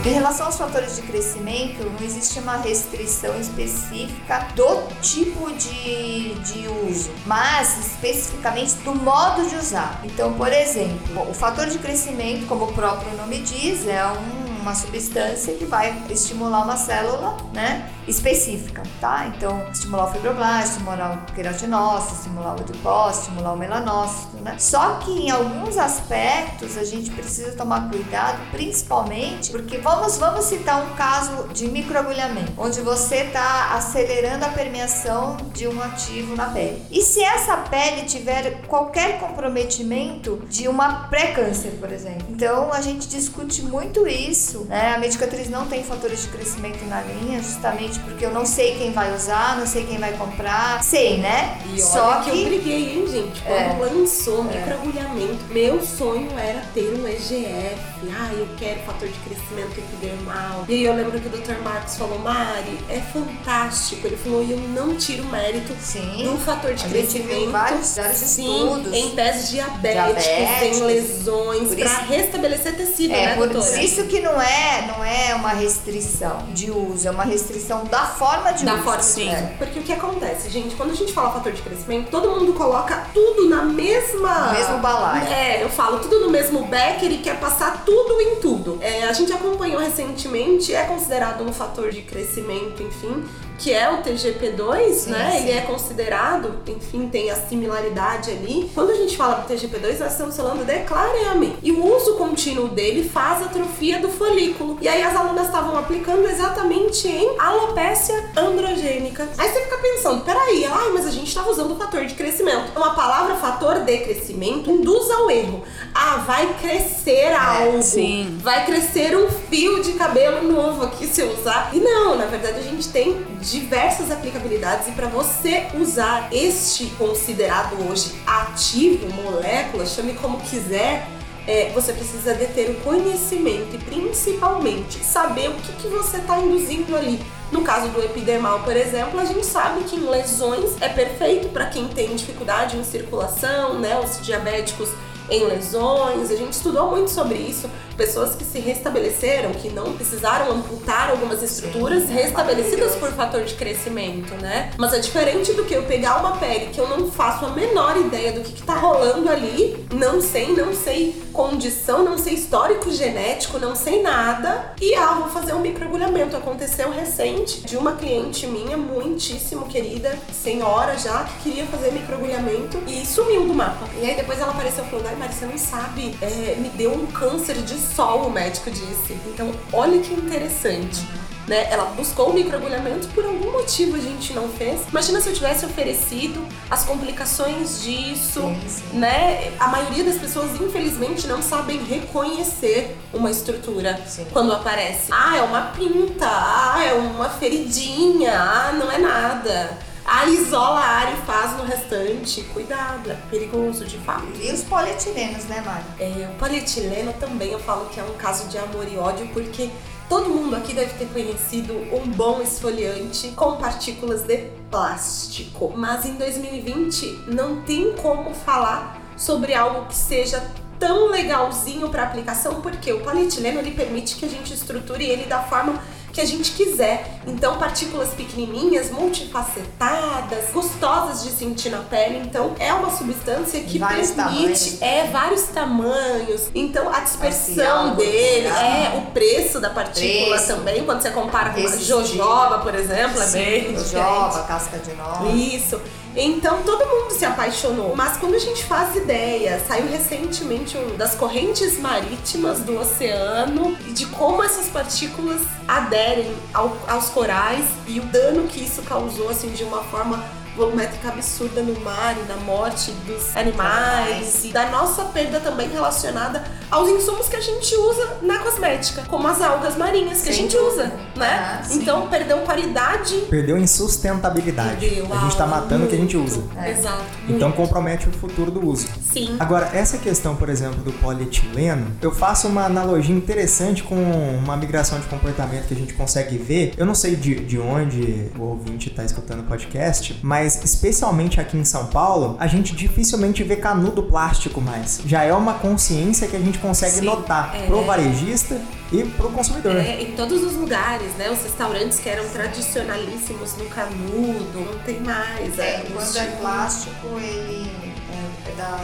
Em 0.05 0.13
relação 0.13 0.45
aos 0.45 0.57
fatores 0.57 0.95
de 0.95 1.01
crescimento, 1.01 1.83
não 1.83 2.05
existe 2.05 2.39
uma 2.39 2.55
restrição 2.57 3.37
específica 3.39 4.47
do 4.55 4.87
tipo 5.01 5.51
de, 5.53 6.33
de 6.35 6.67
uso, 6.87 7.11
mas 7.25 7.77
especificamente 7.77 8.75
do 8.85 8.95
modo 8.95 9.45
de 9.49 9.55
usar. 9.57 9.99
Então, 10.05 10.33
por 10.33 10.51
exemplo, 10.53 11.29
o 11.29 11.33
fator 11.33 11.67
de 11.67 11.77
crescimento, 11.77 12.47
como 12.47 12.65
o 12.65 12.73
próprio 12.73 13.17
nome 13.17 13.39
diz, 13.39 13.85
é 13.85 14.05
um 14.05 14.47
uma 14.67 14.75
substância 14.75 15.53
que 15.53 15.63
vai 15.63 16.03
estimular 16.09 16.63
uma 16.63 16.75
célula, 16.75 17.37
né? 17.53 17.89
Específica, 18.07 18.83
tá? 19.01 19.31
Então, 19.35 19.61
estimular 19.71 20.09
o 20.09 20.13
fibroblasto, 20.13 20.71
estimular 20.71 21.25
o 21.29 21.33
queratinócito, 21.33 22.13
estimular 22.15 22.55
o 22.55 22.61
adipócito, 22.61 23.27
estimular 23.27 23.53
o 23.53 23.57
melanócito, 23.57 24.37
né? 24.37 24.55
Só 24.57 24.95
que 24.95 25.11
em 25.11 25.29
alguns 25.29 25.77
aspectos 25.77 26.77
a 26.77 26.83
gente 26.83 27.11
precisa 27.11 27.51
tomar 27.51 27.89
cuidado, 27.89 28.39
principalmente 28.51 29.51
porque 29.51 29.77
vamos, 29.77 30.17
vamos 30.17 30.45
citar 30.45 30.83
um 30.83 30.95
caso 30.95 31.49
de 31.53 31.67
microagulhamento, 31.67 32.53
onde 32.57 32.81
você 32.81 33.17
está 33.17 33.73
acelerando 33.73 34.45
a 34.45 34.49
permeação 34.49 35.37
de 35.53 35.67
um 35.67 35.81
ativo 35.81 36.35
na 36.35 36.45
pele. 36.45 36.81
E 36.89 37.01
se 37.01 37.21
essa 37.21 37.57
pele 37.57 38.03
tiver 38.03 38.61
qualquer 38.67 39.19
comprometimento 39.19 40.41
de 40.49 40.67
uma 40.67 41.07
pré-câncer, 41.07 41.71
por 41.79 41.91
exemplo? 41.91 42.25
Então 42.29 42.71
a 42.71 42.81
gente 42.81 43.07
discute 43.07 43.61
muito 43.63 44.07
isso, 44.07 44.65
né? 44.65 44.95
A 44.95 44.99
medicatriz 44.99 45.49
não 45.49 45.67
tem 45.67 45.83
fatores 45.83 46.23
de 46.23 46.29
crescimento 46.29 46.85
na 46.85 47.01
linha, 47.01 47.41
justamente 47.41 47.96
porque 47.99 48.25
eu 48.25 48.31
não 48.31 48.45
sei 48.45 48.75
quem 48.75 48.91
vai 48.91 49.13
usar, 49.15 49.57
não 49.57 49.65
sei 49.67 49.85
quem 49.85 49.97
vai 49.97 50.13
comprar, 50.13 50.81
sei, 50.83 51.17
né? 51.17 51.59
E 51.65 51.73
olha 51.73 51.81
Só 51.83 52.21
que, 52.21 52.31
que 52.31 52.37
eu 52.41 52.45
briguei, 52.47 52.93
hein, 52.93 53.07
gente? 53.07 53.41
Quando 53.41 53.57
É. 53.57 53.77
lançou 53.93 54.43
microagulhamento, 54.43 55.43
meu 55.49 55.81
sonho 55.85 56.29
era 56.37 56.61
ter 56.73 56.93
um 56.99 57.07
EGF. 57.07 57.77
Ah, 58.15 58.29
eu 58.33 58.47
quero 58.57 58.79
fator 58.81 59.07
de 59.07 59.17
crescimento 59.19 59.77
epidermal. 59.77 60.65
E 60.69 60.73
aí 60.73 60.83
eu 60.85 60.93
lembro 60.95 61.19
que 61.19 61.27
o 61.27 61.31
Dr. 61.31 61.61
Marcos 61.63 61.95
falou, 61.97 62.19
Mari, 62.19 62.77
é 62.89 62.99
fantástico. 62.99 64.05
Ele 64.07 64.17
falou, 64.17 64.43
e 64.43 64.51
eu 64.51 64.57
não 64.59 64.95
tiro 64.95 65.23
mérito 65.25 65.73
sim. 65.81 66.23
do 66.23 66.37
fator 66.37 66.73
de 66.73 66.85
A 66.85 66.87
gente 66.87 66.91
crescimento. 66.91 67.39
viu 67.41 67.51
vários, 67.51 67.95
vários 67.95 68.17
Sim, 68.17 68.53
estudos. 68.53 68.93
em 68.93 69.09
pés 69.11 69.49
diabéticos, 69.49 70.23
Diabéticos. 70.23 70.77
em 70.77 70.81
lesões, 70.83 71.67
Por 71.69 71.75
pra 71.77 71.85
isso- 71.85 72.01
restabelecer 72.07 72.75
tecido, 72.75 73.13
É, 73.13 73.25
né, 73.27 73.35
doutora? 73.35 73.65
por 73.65 73.79
isso 73.79 74.03
que 74.05 74.19
não 74.19 74.41
é, 74.41 74.85
não 74.87 75.03
é 75.03 75.33
uma 75.35 75.49
restrição 75.53 76.43
de 76.53 76.69
uso, 76.71 77.07
é 77.07 77.11
uma 77.11 77.23
restrição 77.23 77.85
da 77.87 78.05
forma 78.05 78.51
de 78.51 78.65
Da 78.65 78.73
uso. 78.75 78.83
forma 78.83 79.01
Sim. 79.03 79.31
Porque 79.57 79.79
o 79.79 79.83
que 79.83 79.93
acontece, 79.93 80.49
gente, 80.49 80.75
quando 80.75 80.91
a 80.91 80.95
gente 80.95 81.13
fala 81.13 81.31
fator 81.31 81.51
de 81.51 81.61
crescimento, 81.61 82.09
todo 82.09 82.29
mundo 82.29 82.53
coloca 82.53 83.07
tudo 83.13 83.49
na 83.49 83.63
mesma. 83.63 84.47
No 84.47 84.53
mesmo 84.53 84.77
balaio. 84.79 85.27
É, 85.27 85.63
eu 85.63 85.69
falo 85.69 85.99
tudo 85.99 86.19
no 86.19 86.29
mesmo 86.29 86.65
becker 86.65 87.11
e 87.11 87.17
quer 87.19 87.39
passar 87.39 87.83
tudo 87.85 88.19
em 88.21 88.35
tudo. 88.35 88.77
É, 88.81 89.03
a 89.05 89.13
gente 89.13 89.31
acompanhou 89.31 89.79
recentemente, 89.81 90.73
é 90.73 90.83
considerado 90.85 91.43
um 91.43 91.53
fator 91.53 91.91
de 91.91 92.01
crescimento, 92.01 92.81
enfim, 92.83 93.23
que 93.57 93.73
é 93.73 93.89
o 93.91 93.97
TGP2, 94.03 94.91
Sim, 94.93 95.09
né? 95.11 95.31
sim. 95.31 95.37
Ele 95.47 95.57
é 95.57 95.61
considerado, 95.61 96.59
enfim, 96.67 97.07
tem 97.09 97.31
a 97.31 97.35
similaridade 97.35 98.31
ali. 98.31 98.69
Quando 98.73 98.91
a 98.91 98.95
gente 98.95 99.17
fala 99.17 99.35
do 99.35 99.53
TGP2, 99.53 99.99
nós 99.99 100.11
estamos 100.11 100.35
falando 100.37 100.65
de 100.65 100.79
clareamento. 100.79 101.57
E 101.63 101.71
o 101.71 101.85
uso 101.95 102.15
contínuo 102.15 102.67
dele 102.67 103.07
faz 103.07 103.41
atrofia 103.43 103.99
do 103.99 104.09
folículo. 104.09 104.77
E 104.81 104.87
aí 104.87 105.01
as 105.01 105.15
alunas 105.15 105.47
estavam 105.47 105.77
aplicando 105.77 106.27
exatamente 106.27 107.07
em 107.07 107.35
alopécia 107.39 108.31
androgênica. 108.37 109.27
Aí 109.37 109.49
você 109.49 109.61
fica 109.61 109.77
pensando, 109.77 110.23
peraí, 110.23 110.65
ai, 110.65 110.89
mas 110.93 111.07
a 111.07 111.11
gente 111.11 111.27
estava 111.27 111.49
usando 111.49 111.71
o 111.71 111.75
fator 111.77 112.05
de 112.05 112.13
crescimento. 112.13 112.71
Uma 112.75 112.93
palavra 112.93 113.35
fator 113.35 113.79
de 113.79 113.97
crescimento 113.99 114.69
induz 114.69 115.09
ao 115.09 115.29
erro. 115.31 115.63
Ah, 115.93 116.17
vai 116.27 116.53
crescer 116.61 117.33
algo. 117.33 117.81
sim. 117.81 118.37
Vai 118.41 118.65
crescer 118.65 119.17
um 119.17 119.29
fio 119.29 119.81
de 119.81 119.93
cabelo 119.93 120.47
novo 120.51 120.83
aqui 120.83 121.07
se 121.07 121.21
eu 121.21 121.31
usar. 121.31 121.71
E 121.73 121.79
não, 121.79 122.15
na 122.15 122.25
verdade 122.25 122.59
a 122.59 122.63
gente 122.63 122.89
tem 122.89 123.25
diversas 123.49 124.11
aplicabilidades 124.11 124.87
e 124.87 124.91
para 124.91 125.07
você 125.07 125.67
usar 125.73 126.29
este 126.31 126.87
considerado 126.97 127.75
hoje 127.89 128.13
ativo, 128.25 129.11
molécula, 129.13 129.85
chame 129.85 130.13
como 130.13 130.39
quiser, 130.41 131.07
é, 131.47 131.71
você 131.73 131.93
precisa 131.93 132.35
de 132.35 132.45
ter 132.47 132.69
o 132.71 132.75
conhecimento 132.81 133.73
e 133.73 133.77
principalmente 133.77 135.03
saber 135.03 135.49
o 135.49 135.53
que, 135.53 135.71
que 135.73 135.87
você 135.87 136.17
está 136.17 136.37
induzindo 136.39 136.95
ali. 136.95 137.21
No 137.49 137.61
caso 137.61 137.87
do 137.87 138.03
epidermal, 138.03 138.59
por 138.63 138.75
exemplo, 138.75 139.17
a 139.17 139.23
gente 139.23 139.45
sabe 139.45 139.85
que 139.85 139.95
em 139.95 140.09
lesões 140.09 140.75
é 140.81 140.89
perfeito 140.89 141.47
para 141.47 141.67
quem 141.67 141.87
tem 141.87 142.13
dificuldade 142.13 142.75
em 142.75 142.83
circulação, 142.83 143.79
né? 143.79 143.97
Os 143.97 144.25
diabéticos 144.25 144.89
em 145.29 145.45
lesões. 145.45 146.31
A 146.31 146.35
gente 146.35 146.53
estudou 146.53 146.89
muito 146.89 147.09
sobre 147.09 147.35
isso. 147.37 147.69
Pessoas 147.95 148.35
que 148.35 148.43
se 148.43 148.59
restabeleceram, 148.59 149.51
que 149.53 149.69
não 149.69 149.93
precisaram 149.93 150.51
amputar 150.51 151.09
algumas 151.09 151.41
estruturas 151.41 152.03
Sim, 152.03 152.17
é 152.17 152.23
restabelecidas 152.23 152.95
por 152.95 153.11
fator 153.11 153.43
de 153.43 153.55
crescimento, 153.55 154.35
né? 154.35 154.71
Mas 154.77 154.93
é 154.93 154.99
diferente 154.99 155.53
do 155.53 155.65
que 155.65 155.73
eu 155.73 155.83
pegar 155.83 156.17
uma 156.19 156.37
pele 156.37 156.67
que 156.67 156.79
eu 156.79 156.87
não 156.87 157.09
faço 157.09 157.45
a 157.45 157.49
menor 157.49 157.97
ideia 157.97 158.31
do 158.33 158.41
que, 158.41 158.53
que 158.53 158.61
tá 158.61 158.75
rolando 158.75 159.29
ali, 159.29 159.87
não 159.91 160.21
sei, 160.21 160.53
não 160.53 160.73
sei 160.75 161.27
condição, 161.33 162.03
não 162.03 162.17
sei 162.17 162.33
histórico 162.33 162.91
genético, 162.91 163.59
não 163.59 163.75
sei 163.75 164.01
nada, 164.01 164.73
e 164.81 164.95
ah, 164.95 165.13
vou 165.13 165.29
fazer 165.29 165.53
um 165.53 165.59
microagulhamento. 165.59 166.35
Aconteceu 166.35 166.91
recente 166.91 167.61
de 167.61 167.77
uma 167.77 167.93
cliente 167.93 168.47
minha, 168.47 168.75
muitíssimo 168.75 169.67
querida, 169.67 170.17
senhora 170.31 170.97
já, 170.97 171.23
que 171.23 171.49
queria 171.49 171.65
fazer 171.65 171.91
microagulhamento 171.91 172.81
e 172.87 173.05
sumiu 173.05 173.45
do 173.45 173.53
mapa. 173.53 173.87
E 174.01 174.05
aí 174.09 174.15
depois 174.15 174.39
ela 174.39 174.51
apareceu 174.51 174.83
e 174.83 174.87
falou: 174.89 175.05
Ai, 175.07 175.15
Mari, 175.17 175.33
você 175.33 175.45
não 175.45 175.57
sabe, 175.57 176.15
é, 176.21 176.55
me 176.59 176.69
deu 176.69 176.93
um 176.93 177.07
câncer 177.07 177.55
de 177.55 177.75
sol, 177.77 178.27
o 178.27 178.31
médico 178.31 178.69
disse. 178.69 179.13
Então, 179.27 179.51
olha 179.73 179.99
que 179.99 180.13
interessante. 180.13 181.05
Né? 181.47 181.71
Ela 181.71 181.85
buscou 181.95 182.29
o 182.31 182.33
microagulhamento, 182.33 183.07
por 183.09 183.23
algum 183.23 183.53
motivo 183.53 183.95
a 183.95 183.99
gente 183.99 184.33
não 184.33 184.49
fez. 184.49 184.81
Imagina 184.89 185.21
se 185.21 185.29
eu 185.29 185.33
tivesse 185.33 185.65
oferecido 185.65 186.45
as 186.69 186.83
complicações 186.83 187.81
disso, 187.81 188.41
Sim, 188.41 188.61
sim. 188.67 188.97
né? 188.97 189.53
A 189.57 189.69
maioria 189.69 190.03
das 190.03 190.17
pessoas, 190.17 190.59
infelizmente, 190.59 191.25
não 191.25 191.41
sabem 191.41 191.81
reconhecer 191.85 192.97
uma 193.13 193.31
estrutura 193.31 193.97
Sim. 194.05 194.27
quando 194.33 194.51
aparece. 194.51 195.07
Ah, 195.09 195.37
é 195.37 195.41
uma 195.41 195.61
pinta, 195.67 196.27
ah, 196.27 196.83
é 196.83 196.93
uma 196.95 197.29
feridinha, 197.29 198.33
ah, 198.37 198.73
não 198.73 198.91
é 198.91 198.97
nada. 198.97 199.77
Ah, 200.09 200.25
isola 200.25 200.79
a 200.79 200.87
área 200.87 201.13
e 201.15 201.25
faz 201.25 201.57
no 201.57 201.65
restante. 201.65 202.41
Cuidado, 202.53 203.11
é 203.11 203.15
perigoso 203.29 203.83
de 203.83 203.97
fato. 203.97 204.25
E 204.41 204.49
os 204.53 204.63
polietilenos, 204.63 205.43
né, 205.43 205.61
Mari? 205.65 205.83
É, 205.99 206.29
o 206.33 206.39
polietileno 206.39 207.11
também 207.19 207.51
eu 207.51 207.59
falo 207.59 207.89
que 207.89 207.99
é 207.99 208.03
um 208.03 208.13
caso 208.13 208.47
de 208.47 208.57
amor 208.57 208.87
e 208.89 208.97
ódio, 208.97 209.27
porque 209.33 209.69
todo 210.07 210.29
mundo 210.29 210.55
aqui 210.55 210.73
deve 210.73 210.93
ter 210.93 211.09
conhecido 211.09 211.73
um 211.93 212.07
bom 212.07 212.41
esfoliante 212.41 213.33
com 213.35 213.57
partículas 213.57 214.23
de 214.23 214.49
plástico. 214.71 215.73
Mas 215.75 216.05
em 216.05 216.13
2020 216.13 217.25
não 217.27 217.63
tem 217.63 217.91
como 218.01 218.33
falar 218.33 219.01
sobre 219.17 219.53
algo 219.53 219.87
que 219.87 219.95
seja 219.95 220.41
tão 220.79 221.09
legalzinho 221.09 221.89
para 221.89 222.03
aplicação, 222.03 222.61
porque 222.61 222.93
o 222.93 223.01
polietileno 223.01 223.59
ele 223.59 223.71
permite 223.71 224.15
que 224.15 224.23
a 224.23 224.29
gente 224.29 224.53
estruture 224.53 225.03
ele 225.03 225.25
da 225.25 225.41
forma 225.43 225.81
que 226.17 226.21
a 226.21 226.25
gente 226.25 226.51
quiser. 226.53 227.19
Então, 227.27 227.57
partículas 227.59 228.09
pequenininhas, 228.09 228.89
multifacetadas, 228.89 230.49
gostosas 230.51 231.23
de 231.23 231.29
sentir 231.29 231.69
na 231.69 231.77
pele. 231.77 232.17
Então, 232.25 232.55
é 232.57 232.73
uma 232.73 232.89
substância 232.89 233.59
que 233.61 233.77
Vários 233.77 234.09
permite 234.11 234.77
tamanhos. 234.77 234.81
é 234.81 235.07
vários 235.11 235.43
tamanhos. 235.43 236.49
Então, 236.55 236.89
a 236.91 237.01
dispersão 237.01 237.95
dele, 237.95 238.47
é 238.47 238.97
o 238.97 239.11
preço 239.11 239.59
da 239.59 239.69
partícula 239.69 240.37
Preço. 240.37 240.47
também, 240.55 240.83
quando 240.85 241.01
você 241.03 241.11
compara 241.11 241.51
com 241.51 241.59
Esse 241.59 241.83
jojoba, 241.83 242.59
por 242.59 242.73
exemplo, 242.73 243.21
é 243.21 243.27
bem 243.27 243.59
diferente. 243.61 243.89
Jojoba, 243.91 244.43
casca 244.47 244.79
de 244.79 244.93
noz. 244.95 245.35
Isso. 245.35 245.79
Então 246.19 246.63
todo 246.63 246.83
mundo 246.83 247.11
se 247.11 247.23
apaixonou. 247.23 247.95
Mas 247.95 248.17
quando 248.17 248.33
a 248.33 248.39
gente 248.39 248.63
faz 248.63 248.95
ideia, 248.95 249.61
saiu 249.67 249.87
recentemente 249.87 250.75
um 250.75 250.97
das 250.97 251.13
correntes 251.13 251.79
marítimas 251.79 252.61
do 252.61 252.79
oceano 252.79 253.77
e 253.87 253.91
de 253.91 254.07
como 254.07 254.43
essas 254.43 254.67
partículas 254.67 255.41
aderem 255.67 256.33
ao- 256.53 256.75
aos 256.87 257.09
corais 257.09 257.65
e 257.87 257.99
o 257.99 258.03
dano 258.05 258.47
que 258.47 258.63
isso 258.63 258.81
causou, 258.81 259.29
assim, 259.29 259.51
de 259.51 259.63
uma 259.63 259.83
forma 259.83 260.23
volumétrica 260.57 261.09
absurda 261.09 261.61
no 261.61 261.79
mar 261.81 262.17
e 262.17 262.27
na 262.27 262.35
morte 262.37 262.91
dos 263.05 263.35
animais 263.37 264.43
e 264.43 264.49
da 264.49 264.69
nossa 264.69 265.05
perda 265.05 265.39
também 265.39 265.69
relacionada 265.69 266.43
aos 266.69 266.89
insumos 266.89 267.29
que 267.29 267.35
a 267.35 267.41
gente 267.41 267.75
usa 267.75 268.17
na 268.21 268.39
cosmética, 268.39 269.03
como 269.07 269.27
as 269.27 269.41
algas 269.41 269.77
marinhas 269.77 270.21
que 270.21 270.29
a 270.29 270.33
Sem 270.33 270.43
gente 270.43 270.57
usa, 270.57 270.91
né? 271.15 271.59
Ah, 271.59 271.63
sim. 271.63 271.81
então 271.81 272.07
perdeu 272.07 272.39
qualidade 272.39 273.15
Perdeu 273.29 273.57
em 273.57 273.67
sustentabilidade. 273.67 274.79
Perdeu 274.79 275.05
a 275.13 275.17
gente 275.19 275.37
tá 275.37 275.43
algo 275.43 275.55
matando 275.55 275.85
o 275.85 275.87
que 275.87 275.95
a 275.95 275.97
gente 275.97 276.17
usa. 276.17 276.41
É. 276.57 276.71
Exato. 276.71 277.03
Então 277.29 277.51
compromete 277.51 278.09
o 278.09 278.11
futuro 278.11 278.49
do 278.49 278.65
uso. 278.65 278.87
Sim. 279.11 279.35
Agora, 279.39 279.69
essa 279.73 279.97
questão, 279.97 280.35
por 280.35 280.49
exemplo, 280.49 280.81
do 280.83 280.91
polietileno, 280.93 281.87
eu 282.01 282.11
faço 282.11 282.47
uma 282.47 282.65
analogia 282.65 283.15
interessante 283.15 283.83
com 283.83 283.95
uma 283.95 284.55
migração 284.57 284.99
de 284.99 285.07
comportamento 285.07 285.67
que 285.67 285.73
a 285.73 285.77
gente 285.77 285.93
consegue 285.93 286.37
ver. 286.37 286.73
Eu 286.77 286.85
não 286.85 286.95
sei 286.95 287.15
de, 287.15 287.35
de 287.35 287.59
onde 287.59 288.31
o 288.37 288.43
ouvinte 288.43 288.89
está 288.89 289.03
escutando 289.03 289.41
o 289.41 289.43
podcast, 289.43 290.17
mas 290.21 290.46
especialmente 290.55 291.39
aqui 291.39 291.57
em 291.57 291.65
São 291.65 291.87
Paulo, 291.87 292.35
a 292.39 292.47
gente 292.47 292.75
dificilmente 292.75 293.43
vê 293.43 293.55
canudo 293.55 294.03
plástico 294.03 294.61
mais. 294.61 295.01
Já 295.05 295.23
é 295.23 295.33
uma 295.33 295.55
consciência 295.55 296.27
que 296.27 296.35
a 296.35 296.39
gente 296.39 296.59
consegue 296.59 296.99
Sim, 296.99 297.05
notar 297.05 297.55
é. 297.55 297.65
pro 297.67 297.83
varejista 297.83 298.59
e 298.91 299.03
pro 299.03 299.29
consumidor. 299.29 299.75
É, 299.75 300.01
em 300.01 300.11
todos 300.13 300.43
os 300.43 300.53
lugares, 300.53 301.13
né? 301.15 301.29
Os 301.29 301.41
restaurantes 301.43 301.99
que 301.99 302.09
eram 302.09 302.27
tradicionalíssimos 302.29 303.57
no 303.57 303.65
canudo, 303.65 304.59
não 304.59 304.79
tem 304.79 304.99
mais. 305.01 305.57
É, 305.59 305.83
os 305.83 305.93
quando 305.93 306.17
é 306.17 306.31
plástico, 306.37 307.07
ele 307.19 307.69
é, 308.11 308.49
é 308.49 308.55
da 308.55 308.79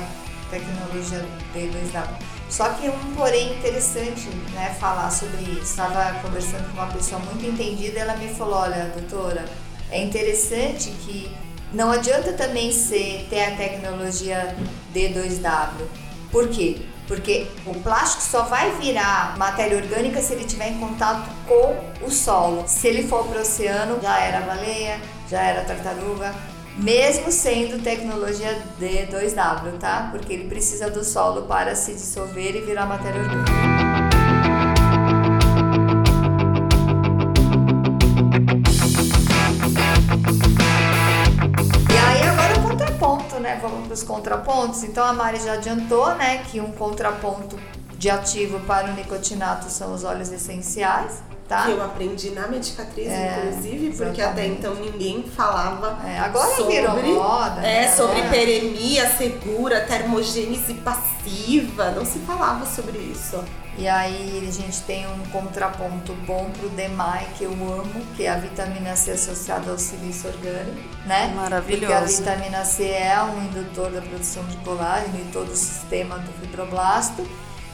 tecnologia 0.50 1.26
deles 1.54 1.92
da 1.92 2.08
Só 2.50 2.70
que 2.70 2.88
um 2.88 3.16
porém 3.16 3.58
interessante, 3.58 4.28
né, 4.54 4.76
falar 4.80 5.10
sobre 5.10 5.42
isso. 5.44 5.62
Estava 5.62 6.20
conversando 6.20 6.70
com 6.72 6.82
uma 6.82 6.88
pessoa 6.88 7.20
muito 7.20 7.46
entendida, 7.46 8.00
ela 8.00 8.16
me 8.18 8.28
falou, 8.30 8.56
olha, 8.56 8.92
doutora, 8.96 9.46
é 9.90 10.04
interessante 10.04 10.92
que 11.06 11.32
não 11.74 11.92
adianta 11.92 12.34
também 12.34 12.72
ser, 12.72 13.26
ter 13.30 13.44
a 13.44 13.56
tecnologia 13.56 14.56
D2W. 14.94 15.70
Por 16.32 16.48
quê? 16.50 16.78
Porque 17.08 17.48
o 17.66 17.74
plástico 17.76 18.22
só 18.24 18.44
vai 18.44 18.72
virar 18.78 19.38
matéria 19.38 19.78
orgânica 19.78 20.22
se 20.22 20.34
ele 20.34 20.46
estiver 20.46 20.70
em 20.70 20.80
contato 20.80 21.30
com 21.48 22.06
o 22.06 22.10
solo. 22.10 22.64
Se 22.68 22.88
ele 22.88 23.08
for 23.08 23.26
para 23.26 23.40
o 23.40 23.42
oceano, 23.42 24.00
já 24.02 24.20
era 24.20 24.42
baleia, 24.42 25.00
já 25.30 25.42
era 25.42 25.64
tartaruga, 25.64 26.34
mesmo 26.78 27.32
sendo 27.32 27.84
tecnologia 27.84 28.58
D2W, 28.80 29.78
tá? 29.80 30.10
Porque 30.12 30.34
ele 30.34 30.48
precisa 30.48 30.90
do 30.90 31.04
solo 31.04 31.44
para 31.44 31.76
se 31.76 31.94
dissolver 31.94 32.56
e 32.56 32.62
virar 32.62 32.86
matéria 32.86 33.22
orgânica. 33.22 34.73
Para 43.94 43.96
os 43.96 44.04
contrapontos. 44.04 44.84
Então 44.84 45.06
a 45.06 45.14
Mari 45.14 45.40
já 45.40 45.54
adiantou, 45.54 46.14
né, 46.16 46.40
que 46.50 46.60
um 46.60 46.72
contraponto 46.72 47.58
de 47.98 48.10
ativo 48.10 48.60
para 48.62 48.90
o 48.92 48.94
nicotinato 48.94 49.70
são 49.70 49.94
os 49.94 50.04
óleos 50.04 50.32
essenciais. 50.32 51.22
Tá? 51.54 51.66
Que 51.66 51.72
eu 51.72 51.84
aprendi 51.84 52.32
na 52.32 52.48
Medicatriz, 52.48 53.08
é, 53.08 53.46
inclusive, 53.48 53.90
porque 53.92 54.22
exatamente. 54.22 54.26
até 54.26 54.46
então 54.48 54.76
ninguém 54.76 55.24
falava. 55.24 56.00
É, 56.04 56.18
agora 56.18 56.56
sobre, 56.56 56.74
virou 56.74 57.04
moda. 57.04 57.62
É, 57.62 57.82
né? 57.82 57.92
sobre 57.92 58.22
é. 58.22 58.30
peremia 58.30 59.08
segura, 59.16 59.82
termogênese 59.82 60.74
passiva. 60.76 61.92
Não 61.92 62.04
se 62.04 62.18
falava 62.20 62.66
sobre 62.66 62.98
isso. 62.98 63.44
E 63.78 63.88
aí 63.88 64.48
a 64.48 64.52
gente 64.52 64.82
tem 64.82 65.06
um 65.08 65.26
contraponto 65.32 66.14
bom 66.28 66.50
pro 66.52 66.70
DMAI 66.70 67.28
que 67.38 67.44
eu 67.44 67.52
amo, 67.52 68.06
que 68.16 68.24
é 68.24 68.30
a 68.30 68.38
vitamina 68.38 68.96
C 68.96 69.12
associada 69.12 69.72
ao 69.72 69.80
silício 69.80 70.30
orgânico, 70.30 70.78
né? 71.06 71.34
Maravilhoso. 71.36 71.80
Porque 71.80 71.94
a 71.94 72.02
vitamina 72.02 72.66
C 72.66 72.84
é 72.86 73.20
um 73.24 73.46
indutor 73.46 73.92
da 73.92 74.02
produção 74.02 74.44
de 74.46 74.58
colágeno 74.58 75.20
e 75.20 75.32
todo 75.32 75.52
o 75.52 75.56
sistema 75.56 76.20
do 76.20 76.32
fibroblasto. 76.34 77.28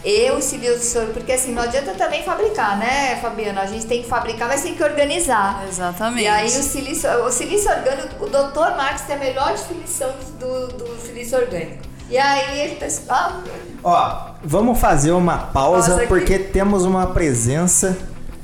E 0.04 0.32
o 0.32 0.42
silício 0.42 1.08
porque 1.14 1.34
assim, 1.34 1.54
não 1.54 1.64
adianta 1.64 1.92
também 1.94 2.24
fabricar, 2.24 2.78
né, 2.78 3.18
Fabiana? 3.22 3.62
A 3.62 3.66
gente 3.66 3.86
tem 3.86 4.02
que 4.02 4.08
fabricar, 4.08 4.48
mas 4.48 4.62
tem 4.62 4.74
que 4.74 4.84
organizar. 4.84 5.66
Exatamente. 5.68 6.24
E 6.24 6.28
aí 6.28 6.48
o 6.48 6.64
silício, 6.64 7.10
o 7.26 7.32
silício 7.32 7.70
orgânico, 7.70 8.24
o 8.24 8.28
Dr. 8.28 8.78
Marx 8.78 9.02
tem 9.02 9.16
a 9.16 9.20
melhor 9.20 9.52
definição 9.52 10.10
do, 10.40 10.68
do 10.70 11.02
silício 11.06 11.38
orgânico. 11.38 11.84
E 12.10 12.18
aí 12.18 12.62
ele 12.62 12.76
pessoal. 12.76 13.44
Ó, 13.84 14.30
vamos 14.44 14.80
fazer 14.80 15.12
uma 15.12 15.38
pausa 15.38 16.06
porque 16.08 16.40
temos 16.40 16.86
uma 16.86 17.08
presença 17.08 17.98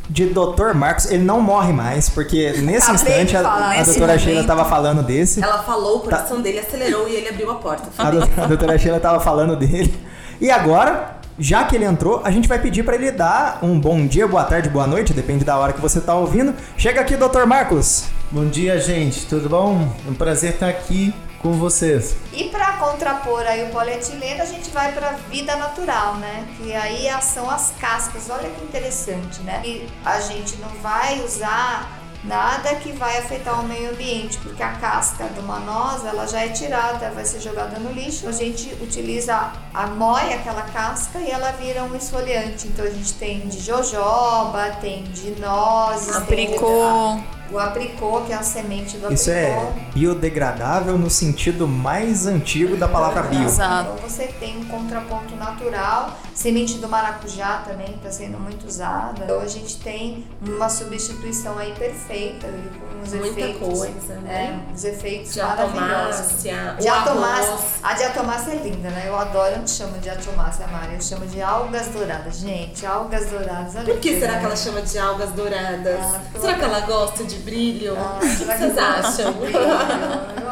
de 0.09 0.27
Dr. 0.27 0.73
Marcos. 0.75 1.05
Ele 1.05 1.23
não 1.23 1.41
morre 1.41 1.73
mais, 1.73 2.09
porque 2.09 2.51
nesse 2.57 2.91
instante 2.91 3.35
a, 3.35 3.79
a 3.79 3.83
doutora 3.83 4.19
Sheila 4.19 4.41
estava 4.41 4.65
falando 4.65 5.01
desse. 5.01 5.41
Ela 5.41 5.63
falou, 5.63 5.97
o 5.97 5.99
coração 6.01 6.37
tá. 6.37 6.43
dele 6.43 6.59
acelerou 6.59 7.07
e 7.07 7.15
ele 7.15 7.29
abriu 7.29 7.49
a 7.49 7.55
porta. 7.55 7.87
A, 7.97 8.11
do, 8.11 8.23
a 8.23 8.45
doutora 8.45 8.77
Sheila 8.77 8.97
estava 8.97 9.19
falando 9.19 9.55
dele. 9.55 9.93
E 10.39 10.51
agora, 10.51 11.15
já 11.37 11.65
que 11.65 11.75
ele 11.75 11.85
entrou, 11.85 12.21
a 12.23 12.31
gente 12.31 12.47
vai 12.47 12.59
pedir 12.59 12.83
para 12.83 12.95
ele 12.95 13.11
dar 13.11 13.59
um 13.61 13.79
bom 13.79 14.05
dia, 14.07 14.27
boa 14.27 14.43
tarde, 14.43 14.69
boa 14.69 14.87
noite, 14.87 15.13
depende 15.13 15.43
da 15.43 15.57
hora 15.57 15.73
que 15.73 15.81
você 15.81 15.99
está 15.99 16.15
ouvindo. 16.15 16.55
Chega 16.77 17.01
aqui, 17.01 17.15
Dr. 17.15 17.45
Marcos. 17.45 18.05
Bom 18.31 18.45
dia, 18.47 18.79
gente. 18.79 19.25
Tudo 19.25 19.49
bom? 19.49 19.93
É 20.07 20.09
um 20.09 20.13
prazer 20.13 20.53
estar 20.53 20.69
aqui 20.69 21.13
com 21.41 21.53
vocês. 21.53 22.15
E 22.33 22.45
para 22.45 22.73
contrapor 22.77 23.41
aí 23.41 23.63
o 23.63 23.69
polietileno, 23.69 24.41
a 24.41 24.45
gente 24.45 24.69
vai 24.71 24.91
para 24.93 25.11
vida 25.29 25.55
natural, 25.55 26.15
né? 26.15 26.47
Que 26.57 26.73
aí 26.73 27.07
são 27.21 27.49
as 27.49 27.73
cascas. 27.79 28.29
Olha 28.29 28.49
que 28.49 28.63
interessante, 28.63 29.41
né? 29.41 29.61
E 29.63 29.87
a 30.03 30.19
gente 30.21 30.55
não 30.57 30.69
vai 30.81 31.21
usar 31.23 32.04
nada 32.25 32.75
que 32.75 32.91
vai 32.91 33.17
afetar 33.17 33.59
o 33.59 33.63
meio 33.67 33.91
ambiente, 33.91 34.37
porque 34.39 34.61
a 34.61 34.73
casca 34.73 35.25
de 35.25 35.39
uma 35.39 35.59
noz 35.59 36.05
ela 36.05 36.27
já 36.27 36.41
é 36.41 36.49
tirada, 36.49 37.11
vai 37.11 37.25
ser 37.25 37.39
jogada 37.39 37.79
no 37.79 37.91
lixo. 37.91 38.27
A 38.27 38.31
gente 38.31 38.73
utiliza 38.81 39.51
a 39.73 39.87
moia, 39.87 40.35
aquela 40.35 40.63
casca, 40.63 41.19
e 41.19 41.29
ela 41.29 41.51
vira 41.51 41.83
um 41.83 41.95
esfoliante. 41.95 42.67
Então 42.67 42.85
a 42.85 42.89
gente 42.89 43.13
tem 43.13 43.47
de 43.47 43.59
jojoba, 43.59 44.71
tem 44.81 45.03
de 45.03 45.39
nozes, 45.39 46.15
apricot. 46.15 47.23
Tem 47.23 47.35
o 47.51 47.59
apricot, 47.59 48.25
que 48.25 48.33
é 48.33 48.35
a 48.35 48.43
semente 48.43 48.97
do 48.97 49.11
Isso 49.13 49.29
apricot. 49.29 49.57
é 49.57 49.73
biodegradável 49.93 50.97
no 50.97 51.09
sentido 51.09 51.67
mais 51.67 52.25
antigo 52.25 52.75
da 52.77 52.87
palavra 52.87 53.23
bio. 53.23 53.43
Exato. 53.43 53.91
Então 53.97 54.09
você 54.09 54.27
tem 54.39 54.57
um 54.57 54.65
contraponto 54.65 55.35
natural. 55.35 56.17
Semente 56.33 56.77
do 56.79 56.87
maracujá 56.89 57.63
também 57.67 57.95
está 57.95 58.11
sendo 58.11 58.37
muito 58.39 58.67
usada. 58.67 59.23
Então 59.23 59.39
a 59.39 59.47
gente 59.47 59.77
tem 59.77 60.25
uma 60.41 60.67
substituição 60.69 61.57
aí 61.57 61.73
perfeita 61.73 62.47
com 62.47 63.03
os 63.03 63.13
Muita 63.13 63.39
efeitos. 63.39 63.59
coisa, 63.79 64.15
né? 64.21 64.59
É, 64.71 64.73
os 64.75 64.83
efeitos 64.83 65.35
maravilhosos. 65.37 66.43
Diatomácia, 66.79 67.57
a 67.83 67.93
diatomácia 67.93 68.51
é 68.51 68.55
linda, 68.55 68.89
né? 68.89 69.05
Eu 69.07 69.17
adoro, 69.17 69.51
eu 69.53 69.59
não 69.59 69.67
chamo 69.67 69.93
de 69.93 69.99
diatomácia, 70.01 70.67
Mari, 70.67 70.95
eu 70.95 71.01
chamo 71.01 71.25
de 71.25 71.41
algas 71.41 71.87
douradas. 71.87 72.37
Gente, 72.39 72.85
algas 72.85 73.27
douradas. 73.29 73.75
Olha 73.75 73.85
Por 73.85 73.99
que 73.99 74.19
será 74.19 74.33
lindo. 74.33 74.39
que 74.41 74.45
ela 74.47 74.55
chama 74.55 74.81
de 74.81 74.97
algas 74.99 75.31
douradas? 75.31 75.99
Ah, 76.01 76.21
será 76.39 76.53
que 76.55 76.63
ela 76.63 76.79
gosta 76.81 77.23
de 77.23 77.34
brilho? 77.37 77.95
Ah, 77.97 78.17
o 78.17 78.27
que 78.27 78.45
vocês 78.45 78.77
acham? 78.77 79.33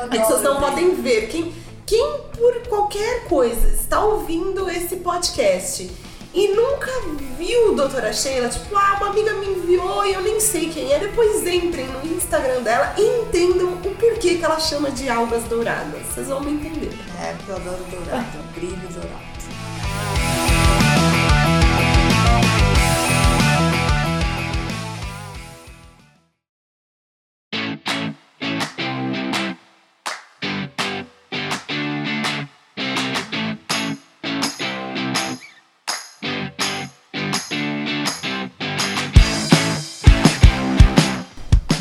de 0.09 0.17
É 0.17 0.21
que 0.21 0.27
vocês 0.27 0.41
não 0.41 0.59
podem 0.59 0.95
ver. 0.95 1.27
Quem, 1.27 1.53
quem, 1.85 2.19
por 2.37 2.67
qualquer 2.67 3.25
coisa, 3.25 3.67
está 3.69 4.03
ouvindo 4.03 4.69
esse 4.69 4.97
podcast 4.97 5.89
e 6.33 6.47
nunca 6.47 6.91
viu 7.37 7.75
Doutora 7.75 8.11
Sheila, 8.11 8.49
tipo, 8.49 8.75
ah, 8.75 8.97
uma 8.97 9.09
amiga 9.11 9.33
me 9.33 9.47
enviou 9.47 10.03
e 10.03 10.13
eu 10.13 10.21
nem 10.21 10.39
sei 10.39 10.67
quem 10.67 10.91
é, 10.91 10.97
depois 10.97 11.45
entrem 11.45 11.85
no 11.85 12.03
Instagram 12.15 12.61
dela 12.61 12.95
e 12.97 13.21
entendam 13.21 13.73
o 13.73 13.77
porquê 13.77 14.35
que 14.35 14.43
ela 14.43 14.59
chama 14.59 14.89
de 14.89 15.07
algas 15.09 15.43
douradas. 15.43 16.01
Vocês 16.07 16.27
vão 16.27 16.39
me 16.39 16.53
entender. 16.53 16.91
É, 17.21 17.33
porque 17.33 17.51
eu 17.51 17.55
adoro 17.55 17.83
dourado, 17.91 18.37
brilho 18.55 18.87
dourado. 18.89 19.32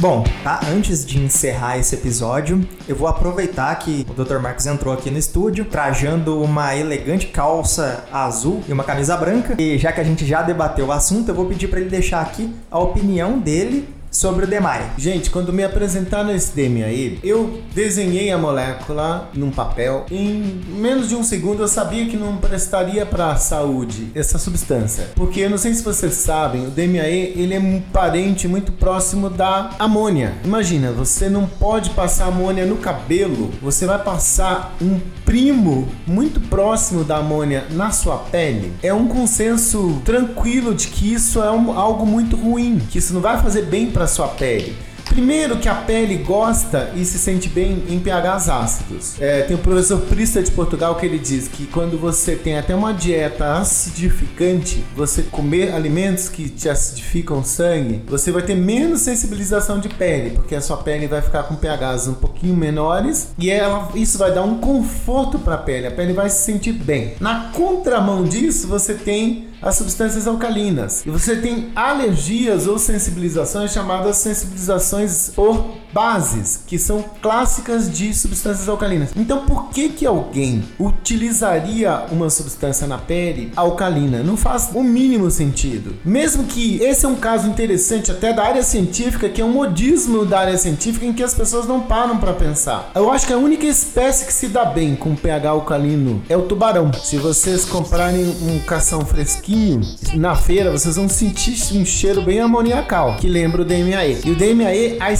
Bom, 0.03 0.25
tá? 0.43 0.59
Antes 0.67 1.07
de 1.07 1.17
encerrar 1.21 1.79
esse 1.79 1.95
episódio, 1.95 2.67
eu 2.89 2.97
vou 2.97 3.07
aproveitar 3.07 3.73
que 3.77 4.05
o 4.11 4.25
Dr. 4.25 4.41
Marcos 4.41 4.67
entrou 4.67 4.93
aqui 4.93 5.13
no 5.13 5.17
estúdio, 5.17 5.65
trajando 5.65 6.43
uma 6.43 6.75
elegante 6.75 7.29
calça 7.29 8.05
azul 8.13 8.65
e 8.69 8.73
uma 8.73 8.83
camisa 8.83 9.17
branca. 9.17 9.55
E 9.63 9.79
já 9.79 9.93
que 9.93 10.01
a 10.01 10.05
gente 10.05 10.27
já 10.27 10.43
debateu 10.43 10.87
o 10.87 10.93
assunto, 10.93 11.29
eu 11.29 11.35
vou 11.37 11.47
pedir 11.47 11.69
para 11.69 11.79
ele 11.79 11.89
deixar 11.89 12.21
aqui 12.21 12.53
a 12.69 12.81
opinião 12.81 13.39
dele 13.39 13.89
sobre 14.13 14.45
o 14.45 14.49
DEMAI. 14.49 14.91
Gente, 14.99 15.31
quando 15.31 15.53
me 15.53 15.65
apresentaram 15.65 16.31
esse 16.35 16.55
DMAE, 16.55 17.19
eu 17.25 17.63
desenhei 17.75 18.31
a 18.31 18.37
molécula 18.39 19.31
num 19.35 19.51
papel. 19.51 20.05
Em 20.11 20.61
menos 20.69 21.09
de 21.09 21.17
um 21.17 21.25
segundo 21.25 21.63
eu 21.63 21.69
sabia 21.69 22.07
que 22.07 22.17
não 22.17 22.37
prestaria 22.37 23.07
para 23.07 23.33
a 23.33 23.37
saúde 23.37 24.09
essa 24.15 24.39
substância. 24.39 25.09
Porque 25.17 25.41
eu 25.41 25.51
não 25.51 25.57
sei 25.59 25.73
se 25.75 25.83
vocês 25.83 26.13
sabem, 26.15 26.67
o 26.67 26.71
DMAE 26.71 27.33
ele 27.37 27.55
é 27.55 27.59
um 27.59 27.81
parente 27.93 28.47
muito 28.47 28.71
próximo 28.73 29.31
da 29.31 29.71
amônia. 29.79 30.35
Imagina, 30.45 30.93
você 30.93 31.29
não 31.31 31.47
pode 31.47 31.91
passar 31.91 32.27
amônia 32.27 32.67
no 32.67 32.77
cabelo, 32.77 33.51
você 33.63 33.87
vai 33.87 33.99
passar 34.03 34.77
um 34.81 35.01
primo 35.25 35.89
muito 36.07 36.39
próximo 36.39 37.03
da 37.03 37.17
amônia 37.17 37.65
na 37.71 37.91
sua 37.91 38.19
pele. 38.19 38.75
É 38.83 38.93
um 38.93 39.09
consenso 39.09 40.03
tranquilo 40.05 40.75
de 40.75 40.89
que 40.89 41.15
isso 41.15 41.41
é 41.43 41.51
um- 41.51 41.73
algo 41.79 42.05
muito 42.05 42.37
ruim, 42.37 42.79
que 42.91 42.99
isso 42.99 43.15
não 43.15 43.21
vai 43.23 43.41
fazer 43.41 43.63
bem 43.63 43.91
para 43.91 44.02
sua 44.07 44.29
pele. 44.29 44.77
Primeiro 45.13 45.59
que 45.59 45.69
a 45.69 45.75
pele 45.75 46.17
gosta 46.17 46.91
e 46.97 47.05
se 47.05 47.19
sente 47.19 47.47
bem 47.47 47.85
em 47.89 48.01
pHs 48.01 48.49
ácidos. 48.49 49.21
É, 49.21 49.43
tem 49.43 49.55
o 49.55 49.59
professor 49.59 50.01
Prista 50.01 50.43
de 50.43 50.51
Portugal 50.51 50.95
que 50.95 51.05
ele 51.05 51.19
diz 51.19 51.49
que 51.49 51.67
quando 51.67 51.99
você 51.99 52.35
tem 52.35 52.57
até 52.57 52.75
uma 52.75 52.95
dieta 52.95 53.59
acidificante, 53.59 54.83
você 54.97 55.23
comer 55.23 55.75
alimentos 55.75 56.31
que 56.31 56.49
te 56.49 56.67
acidificam 56.67 57.41
o 57.41 57.45
sangue, 57.45 58.03
você 58.07 58.33
vai 58.33 58.41
ter 58.41 58.55
menos 58.55 59.03
sensibilização 59.03 59.79
de 59.79 59.91
pele, 59.91 60.31
porque 60.31 60.55
a 60.55 60.63
sua 60.63 60.79
pele 60.79 61.07
vai 61.07 61.21
ficar 61.21 61.43
com 61.43 61.57
pHs 61.57 62.09
um 62.09 62.15
pouquinho 62.15 62.57
menores 62.57 63.33
e 63.39 63.51
ela, 63.51 63.91
isso 63.95 64.17
vai 64.17 64.33
dar 64.33 64.45
um 64.45 64.59
conforto 64.61 65.39
para 65.39 65.57
a 65.57 65.59
pele, 65.59 65.89
a 65.89 65.91
pele 65.91 66.15
vai 66.15 66.31
se 66.31 66.43
sentir 66.43 66.73
bem. 66.73 67.17
Na 67.21 67.51
contramão 67.53 68.25
disso, 68.25 68.67
você 68.67 68.95
tem 68.95 69.52
as 69.63 69.77
substâncias 69.77 70.27
alcalinas. 70.27 71.07
E 71.07 71.11
você 71.11 71.37
tem 71.37 71.71
alergias 71.77 72.67
ou 72.67 72.79
sensibilizações 72.79 73.73
chamadas 73.73 74.17
sensibilizações 74.17 75.31
por 75.31 75.82
bases 75.93 76.61
que 76.67 76.79
são 76.79 77.05
clássicas 77.21 77.91
de 77.91 78.15
substâncias 78.15 78.69
alcalinas. 78.69 79.11
Então, 79.17 79.45
por 79.45 79.71
que 79.71 79.89
que 79.89 80.07
alguém 80.07 80.65
utilizaria 80.79 82.07
uma 82.11 82.31
substância 82.31 82.87
na 82.87 82.99
pele 82.99 83.53
alcalina? 83.57 84.23
Não 84.23 84.37
faz 84.37 84.71
o 84.75 84.83
mínimo 84.83 85.31
sentido. 85.31 85.95
Mesmo 86.05 86.45
que 86.45 86.83
esse 86.83 87.05
é 87.05 87.09
um 87.09 87.17
caso 87.17 87.49
interessante 87.49 88.11
até 88.11 88.33
da 88.33 88.45
área 88.45 88.63
científica, 88.63 89.29
que 89.29 89.41
é 89.41 89.45
um 89.45 89.53
modismo 89.53 90.25
da 90.25 90.41
área 90.41 90.59
científica 90.59 91.07
em 91.07 91.13
que 91.13 91.23
as 91.23 91.35
pessoas 91.35 91.67
não 91.67 91.81
param 91.81 92.19
para 92.19 92.33
pensar. 92.33 92.91
Eu 92.95 93.11
acho 93.11 93.27
que 93.27 93.33
a 93.33 93.39
única 93.39 93.67
espécie 93.67 94.27
que 94.27 94.33
se 94.33 94.49
dá 94.49 94.65
bem 94.65 94.95
com 94.97 95.15
pH 95.15 95.51
alcalino 95.51 96.23
é 96.29 96.37
o 96.37 96.43
tubarão. 96.43 96.91
Se 96.93 97.17
vocês 97.17 97.65
comprarem 97.65 98.25
um 98.43 98.59
cação 98.61 99.05
fresquinho 99.05 99.81
na 100.15 100.35
feira, 100.35 100.71
vocês 100.71 100.97
vão 100.97 101.09
sentir 101.09 101.53
um 101.77 101.85
cheiro 101.85 102.23
bem 102.23 102.41
amoniacal, 102.41 103.17
que 103.17 103.29
lembra 103.29 103.63
o 103.63 103.65
DMAE. 103.65 104.21
E 104.25 104.31
o 104.31 104.37
DMAE, 104.37 104.97
a 105.01 105.13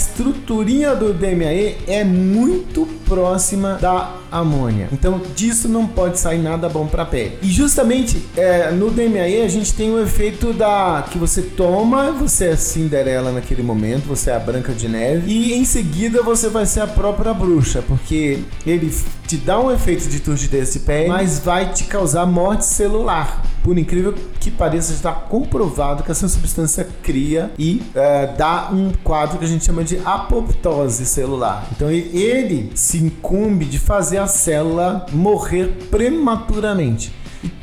estruturinha 0.63 0.95
do 0.95 1.13
DMAE 1.13 1.75
é 1.87 2.03
muito 2.05 2.87
próxima 3.13 3.77
da 3.79 4.11
amônia. 4.31 4.89
Então, 4.91 5.21
disso 5.35 5.69
não 5.69 5.85
pode 5.85 6.17
sair 6.17 6.39
nada 6.39 6.67
bom 6.67 6.87
para 6.87 7.03
a 7.03 7.05
pele. 7.05 7.37
E 7.41 7.47
justamente 7.47 8.25
é, 8.35 8.71
no 8.71 8.89
DMAE 8.89 9.43
a 9.43 9.47
gente 9.47 9.73
tem 9.73 9.91
o 9.91 10.01
efeito 10.01 10.51
da 10.51 11.05
que 11.11 11.17
você 11.17 11.41
toma, 11.41 12.11
você 12.11 12.45
é 12.45 12.55
Cinderela 12.55 13.31
naquele 13.31 13.61
momento, 13.61 14.07
você 14.07 14.31
é 14.31 14.35
a 14.35 14.39
Branca 14.39 14.73
de 14.73 14.87
Neve 14.87 15.31
e 15.31 15.53
em 15.53 15.63
seguida 15.65 16.23
você 16.23 16.49
vai 16.49 16.65
ser 16.65 16.81
a 16.81 16.87
própria 16.87 17.33
bruxa, 17.33 17.83
porque 17.87 18.39
ele 18.65 18.91
te 19.27 19.37
dá 19.37 19.59
um 19.59 19.71
efeito 19.71 20.07
de 20.09 20.19
turgidez 20.19 20.73
de 20.73 20.79
pele, 20.79 21.09
mas 21.09 21.39
vai 21.39 21.71
te 21.71 21.85
causar 21.85 22.25
morte 22.25 22.65
celular. 22.65 23.43
Por 23.63 23.77
incrível 23.77 24.13
que 24.39 24.51
pareça, 24.51 24.91
está 24.91 25.11
comprovado 25.11 26.03
que 26.03 26.11
essa 26.11 26.27
substância 26.27 26.87
cria 27.01 27.51
e 27.57 27.81
é, 27.95 28.27
dá 28.27 28.69
um 28.71 28.91
quadro 29.03 29.37
que 29.37 29.45
a 29.45 29.47
gente 29.47 29.63
chama 29.63 29.83
de 29.83 29.99
apoptose 30.03 31.05
celular. 31.05 31.67
Então 31.75 31.89
ele 31.89 32.71
se 32.75 32.97
incumbe 33.05 33.65
de 33.65 33.79
fazer 33.79 34.17
a 34.17 34.27
célula 34.27 35.05
morrer 35.11 35.87
prematuramente. 35.89 37.13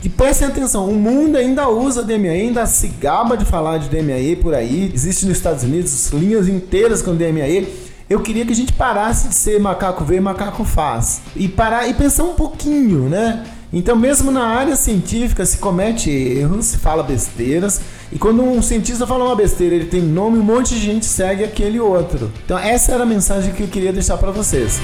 E, 0.04 0.08
prestem 0.08 0.48
atenção, 0.48 0.88
o 0.88 0.94
mundo 0.94 1.36
ainda 1.36 1.68
usa 1.68 2.02
DMA, 2.02 2.30
ainda 2.30 2.66
se 2.66 2.88
gaba 2.88 3.36
de 3.36 3.44
falar 3.44 3.78
de 3.78 3.88
DMA 3.88 4.36
por 4.40 4.54
aí. 4.54 4.90
Existe 4.94 5.26
nos 5.26 5.36
Estados 5.36 5.62
Unidos 5.62 6.10
linhas 6.10 6.48
inteiras 6.48 7.02
com 7.02 7.14
DMA. 7.14 7.66
Eu 8.08 8.20
queria 8.20 8.44
que 8.44 8.52
a 8.52 8.56
gente 8.56 8.72
parasse 8.72 9.28
de 9.28 9.34
ser 9.34 9.60
macaco 9.60 10.04
vê, 10.04 10.20
macaco 10.20 10.64
faz. 10.64 11.22
E 11.36 11.48
parar 11.48 11.88
e 11.88 11.94
pensar 11.94 12.24
um 12.24 12.34
pouquinho, 12.34 13.08
né? 13.08 13.46
Então, 13.72 13.94
mesmo 13.94 14.32
na 14.32 14.46
área 14.46 14.74
científica, 14.74 15.46
se 15.46 15.58
comete 15.58 16.10
erros, 16.10 16.66
se 16.66 16.78
fala 16.78 17.04
besteiras. 17.04 17.80
E 18.10 18.18
quando 18.18 18.42
um 18.42 18.60
cientista 18.60 19.06
fala 19.06 19.24
uma 19.24 19.36
besteira, 19.36 19.76
ele 19.76 19.86
tem 19.86 20.02
nome, 20.02 20.38
um 20.38 20.42
monte 20.42 20.74
de 20.74 20.80
gente 20.80 21.06
segue 21.06 21.44
aquele 21.44 21.78
outro. 21.78 22.32
Então, 22.44 22.58
essa 22.58 22.92
era 22.92 23.04
a 23.04 23.06
mensagem 23.06 23.52
que 23.52 23.62
eu 23.62 23.68
queria 23.68 23.92
deixar 23.92 24.16
para 24.16 24.32
vocês. 24.32 24.80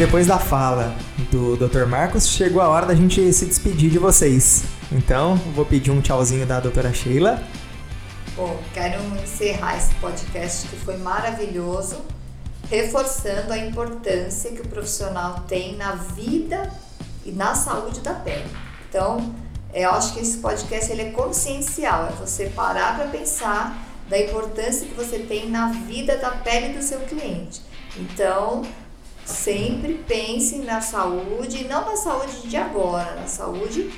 Depois 0.00 0.26
da 0.26 0.38
fala 0.38 0.96
do 1.30 1.58
Dr. 1.58 1.84
Marcos, 1.84 2.26
chegou 2.26 2.62
a 2.62 2.68
hora 2.70 2.86
da 2.86 2.94
gente 2.94 3.30
se 3.34 3.44
despedir 3.44 3.90
de 3.90 3.98
vocês. 3.98 4.64
Então, 4.90 5.36
vou 5.54 5.66
pedir 5.66 5.90
um 5.90 6.00
tchauzinho 6.00 6.46
da 6.46 6.58
doutora 6.58 6.90
Sheila. 6.90 7.42
Bom, 8.34 8.58
quero 8.72 8.98
encerrar 9.22 9.76
esse 9.76 9.94
podcast 9.96 10.66
que 10.68 10.76
foi 10.76 10.96
maravilhoso, 10.96 11.98
reforçando 12.70 13.52
a 13.52 13.58
importância 13.58 14.50
que 14.52 14.62
o 14.62 14.68
profissional 14.68 15.40
tem 15.46 15.76
na 15.76 15.96
vida 15.96 16.72
e 17.26 17.30
na 17.30 17.54
saúde 17.54 18.00
da 18.00 18.14
pele. 18.14 18.48
Então, 18.88 19.34
eu 19.74 19.90
acho 19.90 20.14
que 20.14 20.20
esse 20.20 20.38
podcast 20.38 20.90
ele 20.90 21.02
é 21.02 21.10
consciencial, 21.10 22.06
é 22.06 22.12
você 22.12 22.46
parar 22.46 22.96
para 22.96 23.08
pensar 23.08 23.76
da 24.08 24.18
importância 24.18 24.86
que 24.86 24.94
você 24.94 25.18
tem 25.18 25.50
na 25.50 25.72
vida 25.72 26.16
da 26.16 26.30
pele 26.30 26.72
do 26.72 26.82
seu 26.82 27.00
cliente. 27.00 27.60
Então, 27.98 28.62
sempre 29.30 29.94
pense 30.06 30.56
na 30.58 30.80
saúde, 30.80 31.64
não 31.64 31.84
na 31.84 31.96
saúde 31.96 32.48
de 32.48 32.56
agora, 32.56 33.14
na 33.14 33.26
saúde 33.26 33.90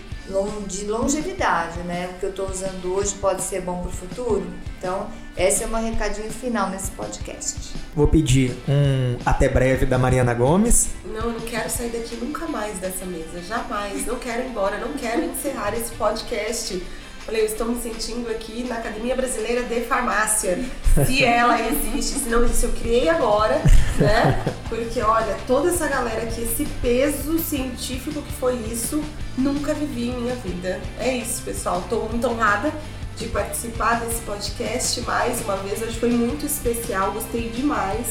de 0.67 0.85
longevidade, 0.85 1.81
né? 1.81 2.11
O 2.15 2.21
que 2.21 2.27
eu 2.27 2.31
estou 2.31 2.49
usando 2.49 2.95
hoje 2.95 3.15
pode 3.15 3.43
ser 3.43 3.61
bom 3.63 3.81
para 3.81 3.89
o 3.89 3.93
futuro. 3.93 4.47
Então, 4.79 5.09
esse 5.37 5.65
é 5.65 5.67
um 5.67 5.75
recadinho 5.75 6.31
final 6.31 6.71
nesse 6.71 6.91
podcast. 6.93 7.75
Vou 7.95 8.07
pedir 8.07 8.57
um 8.69 9.19
até 9.27 9.49
breve 9.49 9.85
da 9.85 9.99
Mariana 9.99 10.33
Gomes. 10.33 10.91
Não, 11.05 11.29
eu 11.29 11.33
não 11.33 11.41
quero 11.41 11.69
sair 11.69 11.91
daqui 11.91 12.17
nunca 12.17 12.47
mais 12.47 12.79
dessa 12.79 13.05
mesa, 13.05 13.43
jamais. 13.43 14.07
Não 14.07 14.17
quero 14.17 14.43
ir 14.43 14.47
embora, 14.47 14.79
não 14.79 14.93
quero 14.93 15.25
encerrar 15.25 15.75
esse 15.75 15.93
podcast 15.93 16.83
Falei, 17.25 17.43
eu 17.43 17.47
estou 17.47 17.69
me 17.69 17.81
sentindo 17.81 18.29
aqui 18.31 18.65
na 18.65 18.77
Academia 18.77 19.15
Brasileira 19.15 19.63
de 19.63 19.81
Farmácia. 19.83 20.59
Se 21.07 21.25
ela 21.25 21.57
existe, 21.61 22.19
se 22.19 22.29
não 22.29 22.43
existe, 22.45 22.65
eu 22.65 22.73
criei 22.73 23.09
agora, 23.09 23.63
né? 23.97 24.45
Porque, 24.69 25.01
olha, 25.01 25.37
toda 25.47 25.71
essa 25.71 25.87
galera 25.87 26.23
aqui, 26.23 26.43
esse 26.43 26.65
peso 26.83 27.39
científico 27.39 28.21
que 28.23 28.33
foi 28.33 28.57
isso, 28.71 29.03
nunca 29.39 29.73
vivi 29.73 30.09
em 30.09 30.21
minha 30.21 30.35
vida. 30.35 30.81
É 30.99 31.17
isso, 31.17 31.43
pessoal. 31.43 31.79
Estou 31.79 32.09
muito 32.09 32.27
honrada 32.27 32.73
de 33.17 33.29
participar 33.29 34.01
desse 34.01 34.21
podcast 34.23 35.01
mais 35.03 35.41
uma 35.43 35.57
vez. 35.59 35.81
Hoje 35.81 35.97
foi 36.01 36.11
muito 36.11 36.45
especial, 36.45 37.13
gostei 37.13 37.51
demais. 37.51 38.07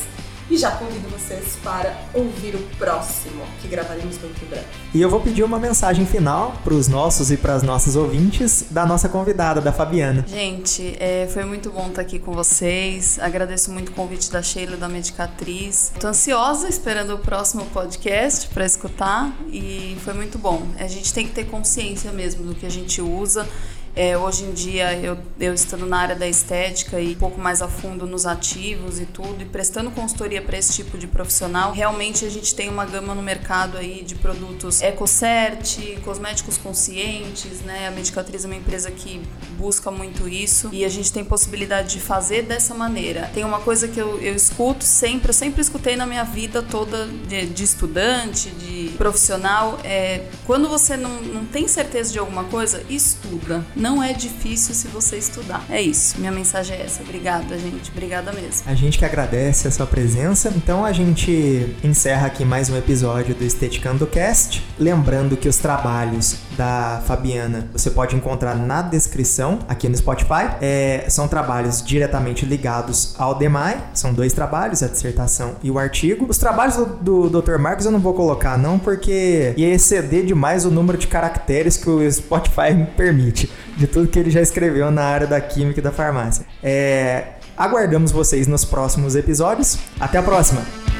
E 0.49 0.57
já 0.57 0.71
convido 0.71 1.07
vocês 1.09 1.57
para 1.63 1.95
ouvir 2.13 2.55
o 2.55 2.59
próximo, 2.77 3.41
que 3.61 3.67
gravaremos 3.67 4.17
muito 4.19 4.43
em 4.43 4.47
breve. 4.47 4.65
E 4.93 5.01
eu 5.01 5.09
vou 5.09 5.21
pedir 5.21 5.43
uma 5.43 5.57
mensagem 5.57 6.05
final 6.05 6.53
para 6.63 6.73
os 6.73 6.87
nossos 6.87 7.31
e 7.31 7.37
para 7.37 7.53
as 7.53 7.63
nossas 7.63 7.95
ouvintes 7.95 8.65
da 8.69 8.85
nossa 8.85 9.07
convidada, 9.07 9.61
da 9.61 9.71
Fabiana. 9.71 10.25
Gente, 10.27 10.95
é, 10.99 11.27
foi 11.31 11.45
muito 11.45 11.69
bom 11.69 11.87
estar 11.87 12.01
aqui 12.01 12.19
com 12.19 12.33
vocês. 12.33 13.17
Agradeço 13.19 13.71
muito 13.71 13.89
o 13.89 13.91
convite 13.93 14.31
da 14.31 14.41
Sheila, 14.41 14.75
da 14.75 14.89
Medicatriz. 14.89 15.91
Estou 15.93 16.09
ansiosa 16.09 16.67
esperando 16.67 17.15
o 17.15 17.19
próximo 17.19 17.65
podcast 17.67 18.47
para 18.49 18.65
escutar 18.65 19.33
e 19.47 19.95
foi 20.03 20.13
muito 20.13 20.37
bom. 20.37 20.67
A 20.77 20.87
gente 20.87 21.13
tem 21.13 21.25
que 21.25 21.33
ter 21.33 21.45
consciência 21.45 22.11
mesmo 22.11 22.43
do 22.43 22.55
que 22.55 22.65
a 22.65 22.69
gente 22.69 23.01
usa 23.01 23.47
é, 23.95 24.17
hoje 24.17 24.45
em 24.45 24.53
dia, 24.53 24.93
eu, 24.97 25.17
eu 25.39 25.53
estando 25.53 25.85
na 25.85 25.97
área 25.97 26.15
da 26.15 26.27
estética 26.27 26.99
e 26.99 27.11
um 27.11 27.15
pouco 27.15 27.39
mais 27.39 27.61
a 27.61 27.67
fundo 27.67 28.05
nos 28.05 28.25
ativos 28.25 28.99
e 28.99 29.05
tudo, 29.05 29.41
e 29.41 29.45
prestando 29.45 29.91
consultoria 29.91 30.41
para 30.41 30.57
esse 30.57 30.73
tipo 30.73 30.97
de 30.97 31.07
profissional, 31.07 31.73
realmente 31.73 32.25
a 32.25 32.29
gente 32.29 32.55
tem 32.55 32.69
uma 32.69 32.85
gama 32.85 33.13
no 33.13 33.21
mercado 33.21 33.77
aí 33.77 34.01
de 34.03 34.15
produtos 34.15 34.81
EcoCert, 34.81 35.99
cosméticos 36.03 36.57
conscientes, 36.57 37.61
né? 37.61 37.87
A 37.87 37.91
Medicatriz 37.91 38.45
é 38.45 38.47
uma 38.47 38.55
empresa 38.55 38.89
que 38.91 39.21
busca 39.57 39.91
muito 39.91 40.27
isso 40.27 40.69
e 40.71 40.85
a 40.85 40.89
gente 40.89 41.11
tem 41.11 41.23
possibilidade 41.23 41.95
de 41.95 41.99
fazer 41.99 42.43
dessa 42.43 42.73
maneira. 42.73 43.29
Tem 43.33 43.43
uma 43.43 43.59
coisa 43.59 43.87
que 43.87 43.99
eu, 43.99 44.19
eu 44.21 44.35
escuto 44.35 44.85
sempre, 44.85 45.29
eu 45.29 45.33
sempre 45.33 45.61
escutei 45.61 45.95
na 45.95 46.05
minha 46.05 46.23
vida 46.23 46.63
toda 46.63 47.07
de, 47.07 47.47
de 47.47 47.63
estudante, 47.63 48.49
de 48.51 48.89
profissional, 48.97 49.79
é 49.83 50.29
quando 50.45 50.69
você 50.69 50.95
não, 50.95 51.21
não 51.21 51.45
tem 51.45 51.67
certeza 51.67 52.11
de 52.11 52.19
alguma 52.19 52.45
coisa, 52.45 52.83
estuda 52.89 53.65
não 53.81 54.01
é 54.01 54.13
difícil 54.13 54.75
se 54.75 54.87
você 54.87 55.17
estudar. 55.17 55.65
É 55.67 55.81
isso. 55.81 56.19
Minha 56.19 56.31
mensagem 56.31 56.77
é 56.77 56.83
essa. 56.83 57.01
Obrigada, 57.01 57.57
gente. 57.57 57.89
Obrigada 57.89 58.31
mesmo. 58.31 58.61
A 58.67 58.75
gente 58.75 58.97
que 58.99 59.03
agradece 59.03 59.67
a 59.67 59.71
sua 59.71 59.87
presença. 59.87 60.53
Então 60.55 60.85
a 60.85 60.91
gente 60.91 61.75
encerra 61.83 62.27
aqui 62.27 62.45
mais 62.45 62.69
um 62.69 62.77
episódio 62.77 63.33
do 63.33 63.43
Esteticando 63.43 64.05
Cast. 64.05 64.63
Lembrando 64.79 65.35
que 65.35 65.49
os 65.49 65.57
trabalhos 65.57 66.37
da 66.55 67.01
Fabiana 67.07 67.69
você 67.73 67.89
pode 67.89 68.15
encontrar 68.15 68.55
na 68.55 68.83
descrição 68.83 69.57
aqui 69.67 69.89
no 69.89 69.97
Spotify. 69.97 70.57
É, 70.61 71.05
são 71.09 71.27
trabalhos 71.27 71.83
diretamente 71.83 72.45
ligados 72.45 73.15
ao 73.17 73.33
DEMAI. 73.33 73.83
São 73.95 74.13
dois 74.13 74.31
trabalhos, 74.31 74.83
a 74.83 74.87
dissertação 74.87 75.55
e 75.63 75.71
o 75.71 75.79
artigo. 75.79 76.27
Os 76.29 76.37
trabalhos 76.37 76.75
do, 76.75 77.29
do 77.29 77.41
Dr. 77.41 77.57
Marcos 77.57 77.85
eu 77.85 77.91
não 77.91 77.99
vou 77.99 78.13
colocar, 78.13 78.59
não, 78.59 78.77
porque 78.77 79.55
ia 79.57 79.73
exceder 79.73 80.23
demais 80.23 80.65
o 80.65 80.69
número 80.69 80.99
de 80.99 81.07
caracteres 81.07 81.77
que 81.77 81.89
o 81.89 82.11
Spotify 82.11 82.73
me 82.75 82.85
permite 82.95 83.49
de 83.77 83.87
tudo 83.87 84.07
que 84.07 84.19
ele 84.19 84.29
já 84.29 84.41
escreveu 84.41 84.91
na 84.91 85.03
área 85.03 85.27
da 85.27 85.39
química 85.39 85.79
e 85.79 85.83
da 85.83 85.91
farmácia. 85.91 86.45
É, 86.61 87.25
aguardamos 87.57 88.11
vocês 88.11 88.47
nos 88.47 88.65
próximos 88.65 89.15
episódios. 89.15 89.77
Até 89.99 90.17
a 90.17 90.23
próxima! 90.23 90.90